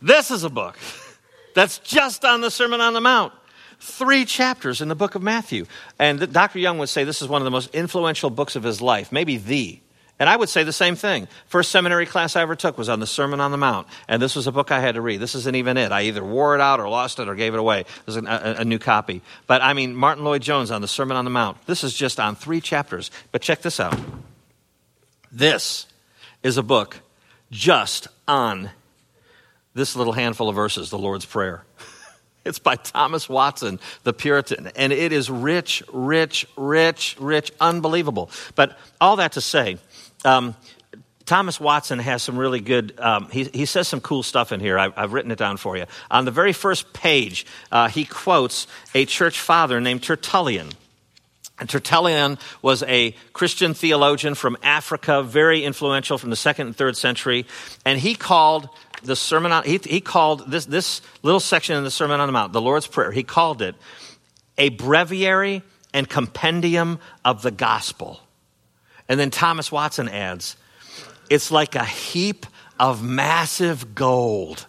This 0.00 0.30
is 0.30 0.44
a 0.44 0.50
book 0.50 0.78
that's 1.54 1.78
just 1.78 2.24
on 2.24 2.40
the 2.40 2.50
Sermon 2.50 2.80
on 2.80 2.92
the 2.92 3.00
Mount, 3.00 3.32
three 3.80 4.24
chapters 4.24 4.80
in 4.80 4.88
the 4.88 4.94
book 4.94 5.14
of 5.14 5.22
Matthew. 5.22 5.66
And 5.98 6.32
Dr. 6.32 6.58
Young 6.58 6.78
would 6.78 6.88
say 6.88 7.04
this 7.04 7.22
is 7.22 7.28
one 7.28 7.42
of 7.42 7.44
the 7.44 7.50
most 7.50 7.74
influential 7.74 8.30
books 8.30 8.56
of 8.56 8.62
his 8.62 8.80
life, 8.80 9.12
maybe 9.12 9.36
the 9.36 9.80
and 10.18 10.28
I 10.28 10.36
would 10.36 10.48
say 10.48 10.64
the 10.64 10.72
same 10.72 10.96
thing. 10.96 11.28
First 11.46 11.70
seminary 11.70 12.04
class 12.04 12.34
I 12.34 12.42
ever 12.42 12.56
took 12.56 12.76
was 12.76 12.88
on 12.88 12.98
the 12.98 13.06
Sermon 13.06 13.40
on 13.40 13.52
the 13.52 13.56
Mount, 13.56 13.86
and 14.08 14.20
this 14.20 14.34
was 14.34 14.46
a 14.46 14.52
book 14.52 14.72
I 14.72 14.80
had 14.80 14.96
to 14.96 15.00
read. 15.00 15.20
This 15.20 15.34
isn't 15.36 15.54
even 15.54 15.76
it. 15.76 15.92
I 15.92 16.02
either 16.02 16.24
wore 16.24 16.54
it 16.56 16.60
out 16.60 16.80
or 16.80 16.88
lost 16.88 17.20
it 17.20 17.28
or 17.28 17.34
gave 17.34 17.54
it 17.54 17.60
away. 17.60 17.84
This 18.04 18.16
is 18.16 18.24
a, 18.24 18.56
a 18.58 18.64
new 18.64 18.78
copy. 18.78 19.22
But 19.46 19.62
I 19.62 19.74
mean, 19.74 19.94
Martyn 19.94 20.24
Lloyd-Jones 20.24 20.70
on 20.70 20.80
the 20.80 20.88
Sermon 20.88 21.16
on 21.16 21.24
the 21.24 21.30
Mount. 21.30 21.64
This 21.66 21.84
is 21.84 21.94
just 21.94 22.18
on 22.18 22.34
three 22.34 22.60
chapters. 22.60 23.12
But 23.30 23.42
check 23.42 23.62
this 23.62 23.78
out. 23.78 23.98
This 25.30 25.86
is 26.42 26.56
a 26.56 26.62
book 26.62 27.00
just 27.50 28.08
on 28.26 28.70
this 29.74 29.96
little 29.96 30.12
handful 30.12 30.48
of 30.48 30.56
verses, 30.56 30.90
the 30.90 30.98
Lord's 30.98 31.24
Prayer. 31.24 31.64
It's 32.44 32.58
by 32.58 32.76
Thomas 32.76 33.28
Watson, 33.28 33.78
the 34.04 34.14
Puritan. 34.14 34.70
And 34.74 34.90
it 34.90 35.12
is 35.12 35.28
rich, 35.28 35.82
rich, 35.92 36.46
rich, 36.56 37.14
rich, 37.20 37.52
unbelievable. 37.60 38.30
But 38.54 38.78
all 39.02 39.16
that 39.16 39.32
to 39.32 39.42
say, 39.42 39.76
um, 40.24 40.56
Thomas 41.26 41.60
Watson 41.60 41.98
has 41.98 42.22
some 42.22 42.38
really 42.38 42.60
good, 42.60 42.98
um, 42.98 43.28
he, 43.30 43.44
he 43.52 43.66
says 43.66 43.86
some 43.86 44.00
cool 44.00 44.22
stuff 44.22 44.50
in 44.50 44.60
here. 44.60 44.78
I, 44.78 44.88
have 44.96 45.12
written 45.12 45.30
it 45.30 45.36
down 45.36 45.58
for 45.58 45.76
you. 45.76 45.84
On 46.10 46.24
the 46.24 46.30
very 46.30 46.54
first 46.54 46.94
page, 46.94 47.44
uh, 47.70 47.88
he 47.88 48.06
quotes 48.06 48.66
a 48.94 49.04
church 49.04 49.38
father 49.38 49.78
named 49.78 50.02
Tertullian. 50.02 50.70
And 51.60 51.68
Tertullian 51.68 52.38
was 52.62 52.82
a 52.84 53.14
Christian 53.32 53.74
theologian 53.74 54.34
from 54.34 54.56
Africa, 54.62 55.22
very 55.22 55.64
influential 55.64 56.16
from 56.16 56.30
the 56.30 56.36
second 56.36 56.68
and 56.68 56.76
third 56.76 56.96
century. 56.96 57.46
And 57.84 57.98
he 57.98 58.14
called 58.14 58.68
the 59.02 59.16
Sermon 59.16 59.52
on, 59.52 59.64
he, 59.64 59.78
he 59.78 60.00
called 60.00 60.50
this, 60.50 60.66
this 60.66 61.02
little 61.22 61.40
section 61.40 61.76
in 61.76 61.84
the 61.84 61.90
Sermon 61.90 62.20
on 62.20 62.28
the 62.28 62.32
Mount, 62.32 62.52
the 62.52 62.60
Lord's 62.60 62.86
Prayer, 62.86 63.10
he 63.10 63.22
called 63.22 63.62
it 63.62 63.74
a 64.56 64.70
breviary 64.70 65.62
and 65.94 66.08
compendium 66.08 66.98
of 67.24 67.42
the 67.42 67.50
gospel. 67.50 68.20
And 69.08 69.18
then 69.18 69.30
Thomas 69.30 69.72
Watson 69.72 70.08
adds, 70.08 70.56
it's 71.30 71.50
like 71.50 71.74
a 71.74 71.84
heap 71.84 72.44
of 72.78 73.02
massive 73.02 73.94
gold. 73.94 74.66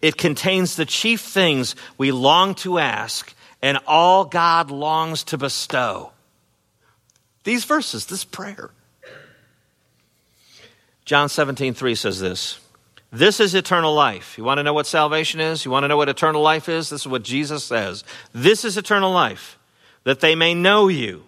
It 0.00 0.16
contains 0.16 0.76
the 0.76 0.86
chief 0.86 1.20
things 1.20 1.74
we 1.98 2.10
long 2.12 2.54
to 2.56 2.78
ask 2.78 3.34
and 3.62 3.78
all 3.86 4.24
God 4.24 4.70
longs 4.70 5.24
to 5.24 5.38
bestow. 5.38 6.12
These 7.44 7.64
verses, 7.64 8.06
this 8.06 8.24
prayer. 8.24 8.70
John 11.04 11.28
17, 11.28 11.74
3 11.74 11.94
says 11.94 12.20
this. 12.20 12.60
This 13.12 13.40
is 13.40 13.54
eternal 13.54 13.92
life. 13.92 14.38
You 14.38 14.44
want 14.44 14.58
to 14.58 14.62
know 14.62 14.72
what 14.72 14.86
salvation 14.86 15.40
is? 15.40 15.64
You 15.64 15.70
want 15.70 15.84
to 15.84 15.88
know 15.88 15.96
what 15.96 16.08
eternal 16.08 16.42
life 16.42 16.68
is? 16.68 16.90
This 16.90 17.00
is 17.00 17.08
what 17.08 17.24
Jesus 17.24 17.64
says. 17.64 18.04
This 18.32 18.64
is 18.64 18.76
eternal 18.76 19.10
life, 19.10 19.58
that 20.04 20.20
they 20.20 20.36
may 20.36 20.54
know 20.54 20.86
you, 20.86 21.24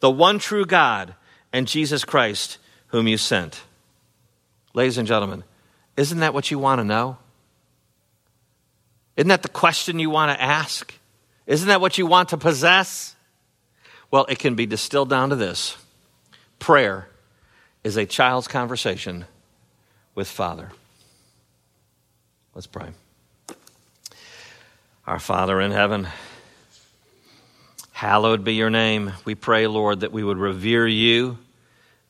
the 0.00 0.10
one 0.10 0.38
true 0.38 0.64
God, 0.64 1.14
and 1.52 1.68
Jesus 1.68 2.04
Christ, 2.04 2.58
whom 2.88 3.06
you 3.06 3.16
sent. 3.16 3.62
Ladies 4.74 4.98
and 4.98 5.06
gentlemen, 5.06 5.44
isn't 5.96 6.18
that 6.18 6.34
what 6.34 6.50
you 6.50 6.58
want 6.58 6.80
to 6.80 6.84
know? 6.84 7.18
Isn't 9.16 9.28
that 9.28 9.42
the 9.42 9.48
question 9.48 9.98
you 9.98 10.10
want 10.10 10.36
to 10.36 10.42
ask? 10.42 10.94
Isn't 11.50 11.66
that 11.66 11.80
what 11.80 11.98
you 11.98 12.06
want 12.06 12.28
to 12.28 12.36
possess? 12.36 13.16
Well, 14.12 14.24
it 14.28 14.38
can 14.38 14.54
be 14.54 14.66
distilled 14.66 15.10
down 15.10 15.30
to 15.30 15.36
this 15.36 15.76
prayer 16.60 17.08
is 17.82 17.96
a 17.96 18.06
child's 18.06 18.46
conversation 18.46 19.24
with 20.14 20.28
Father. 20.28 20.70
Let's 22.54 22.68
pray. 22.68 22.90
Our 25.08 25.18
Father 25.18 25.60
in 25.60 25.72
heaven, 25.72 26.06
Hallowed 28.00 28.44
be 28.44 28.54
your 28.54 28.70
name. 28.70 29.12
We 29.24 29.34
pray, 29.34 29.66
Lord, 29.66 30.00
that 30.00 30.12
we 30.12 30.22
would 30.22 30.38
revere 30.38 30.86
you 30.86 31.36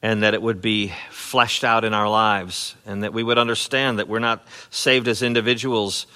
and 0.03 0.23
that 0.23 0.35
it 0.35 0.43
would 0.43 0.61
be 0.61 0.93
fleshed 1.11 1.65
out 1.65 1.85
in 1.85 1.95
our 1.95 2.09
lives 2.09 2.77
and 2.85 3.05
that 3.05 3.15
we 3.15 3.23
would 3.23 3.39
understand 3.39 3.99
that 3.99 4.07
we're 4.07 4.19
not 4.19 4.47
saved 4.69 5.09
as 5.09 5.23
individuals, 5.23 6.07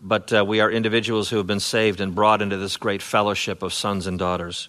but 0.00 0.32
uh, 0.32 0.44
we 0.44 0.60
are 0.60 0.70
individuals 0.70 1.28
who 1.28 1.36
have 1.36 1.46
been 1.46 1.60
saved 1.60 2.00
and 2.00 2.14
brought 2.14 2.42
into 2.42 2.56
this 2.56 2.76
great 2.76 3.02
fellowship 3.02 3.62
of 3.62 3.72
sons 3.72 4.06
and 4.06 4.18
daughters. 4.18 4.68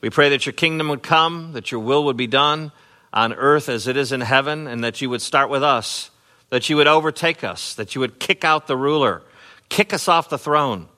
We 0.00 0.10
pray 0.10 0.30
that 0.30 0.46
your 0.46 0.52
kingdom 0.52 0.88
would 0.88 1.02
come, 1.02 1.52
that 1.52 1.70
your 1.70 1.80
will 1.80 2.04
would 2.04 2.16
be 2.16 2.26
done 2.26 2.72
on 3.12 3.32
earth 3.32 3.68
as 3.68 3.86
it 3.86 3.96
is 3.96 4.12
in 4.12 4.20
heaven, 4.20 4.66
and 4.66 4.84
that 4.84 5.00
you 5.00 5.10
would 5.10 5.22
start 5.22 5.50
with 5.50 5.62
us, 5.62 6.10
that 6.50 6.68
you 6.68 6.76
would 6.76 6.86
overtake 6.86 7.44
us, 7.44 7.74
that 7.74 7.94
you 7.94 8.00
would 8.00 8.18
kick 8.18 8.44
out 8.44 8.66
the 8.66 8.76
ruler, 8.76 9.22
kick 9.68 9.92
us 9.92 10.08
off 10.08 10.28
the 10.28 10.38
throne 10.38 10.88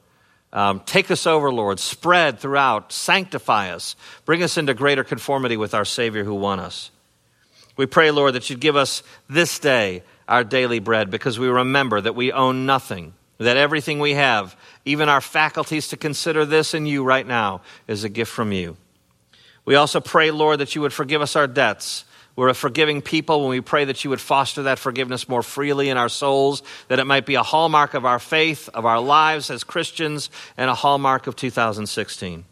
um, 0.52 0.80
take 0.86 1.10
us 1.10 1.26
over, 1.26 1.52
Lord. 1.52 1.78
Spread 1.78 2.38
throughout. 2.38 2.92
Sanctify 2.92 3.70
us. 3.70 3.96
Bring 4.24 4.42
us 4.42 4.56
into 4.56 4.74
greater 4.74 5.04
conformity 5.04 5.56
with 5.56 5.74
our 5.74 5.84
Savior 5.84 6.24
who 6.24 6.34
won 6.34 6.60
us. 6.60 6.90
We 7.76 7.86
pray, 7.86 8.10
Lord, 8.10 8.34
that 8.34 8.48
you'd 8.48 8.60
give 8.60 8.76
us 8.76 9.02
this 9.28 9.58
day 9.58 10.02
our 10.26 10.44
daily 10.44 10.78
bread 10.78 11.10
because 11.10 11.38
we 11.38 11.48
remember 11.48 12.00
that 12.00 12.14
we 12.14 12.32
own 12.32 12.66
nothing, 12.66 13.14
that 13.38 13.56
everything 13.56 13.98
we 14.00 14.14
have, 14.14 14.56
even 14.84 15.08
our 15.08 15.20
faculties 15.20 15.88
to 15.88 15.96
consider 15.96 16.44
this 16.44 16.74
in 16.74 16.86
you 16.86 17.04
right 17.04 17.26
now, 17.26 17.62
is 17.86 18.04
a 18.04 18.08
gift 18.08 18.30
from 18.30 18.52
you. 18.52 18.76
We 19.64 19.74
also 19.74 20.00
pray, 20.00 20.30
Lord, 20.30 20.60
that 20.60 20.74
you 20.74 20.80
would 20.80 20.92
forgive 20.92 21.22
us 21.22 21.36
our 21.36 21.46
debts 21.46 22.04
we're 22.38 22.50
a 22.50 22.54
forgiving 22.54 23.02
people 23.02 23.40
when 23.40 23.50
we 23.50 23.60
pray 23.60 23.86
that 23.86 24.04
you 24.04 24.10
would 24.10 24.20
foster 24.20 24.62
that 24.62 24.78
forgiveness 24.78 25.28
more 25.28 25.42
freely 25.42 25.88
in 25.88 25.96
our 25.96 26.08
souls, 26.08 26.62
that 26.86 27.00
it 27.00 27.04
might 27.04 27.26
be 27.26 27.34
a 27.34 27.42
hallmark 27.42 27.94
of 27.94 28.04
our 28.04 28.20
faith, 28.20 28.68
of 28.74 28.86
our 28.86 29.00
lives 29.00 29.50
as 29.50 29.64
Christians, 29.64 30.30
and 30.56 30.70
a 30.70 30.74
hallmark 30.74 31.26
of 31.26 31.34
2016. 31.34 32.44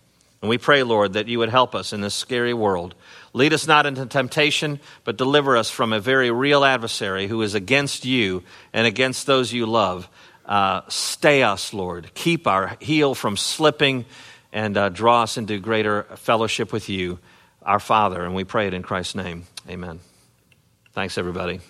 And 0.42 0.48
we 0.48 0.58
pray, 0.58 0.82
Lord, 0.82 1.12
that 1.12 1.28
you 1.28 1.38
would 1.38 1.50
help 1.50 1.76
us 1.76 1.92
in 1.92 2.00
this 2.00 2.16
scary 2.16 2.52
world. 2.52 2.96
Lead 3.32 3.52
us 3.52 3.68
not 3.68 3.86
into 3.86 4.06
temptation, 4.06 4.80
but 5.04 5.16
deliver 5.16 5.56
us 5.56 5.70
from 5.70 5.92
a 5.92 6.00
very 6.00 6.32
real 6.32 6.64
adversary 6.64 7.28
who 7.28 7.40
is 7.42 7.54
against 7.54 8.04
you 8.04 8.42
and 8.72 8.88
against 8.88 9.24
those 9.24 9.52
you 9.52 9.66
love. 9.66 10.08
Uh, 10.46 10.82
stay 10.88 11.42
us, 11.42 11.74
Lord. 11.74 12.14
Keep 12.14 12.46
our 12.46 12.76
heel 12.80 13.14
from 13.14 13.36
slipping 13.36 14.04
and 14.52 14.76
uh, 14.76 14.88
draw 14.88 15.24
us 15.24 15.36
into 15.36 15.58
greater 15.58 16.04
fellowship 16.16 16.72
with 16.72 16.88
you, 16.88 17.18
our 17.62 17.80
Father. 17.80 18.24
And 18.24 18.34
we 18.34 18.44
pray 18.44 18.68
it 18.68 18.74
in 18.74 18.82
Christ's 18.82 19.16
name. 19.16 19.44
Amen. 19.68 19.98
Thanks, 20.92 21.18
everybody. 21.18 21.60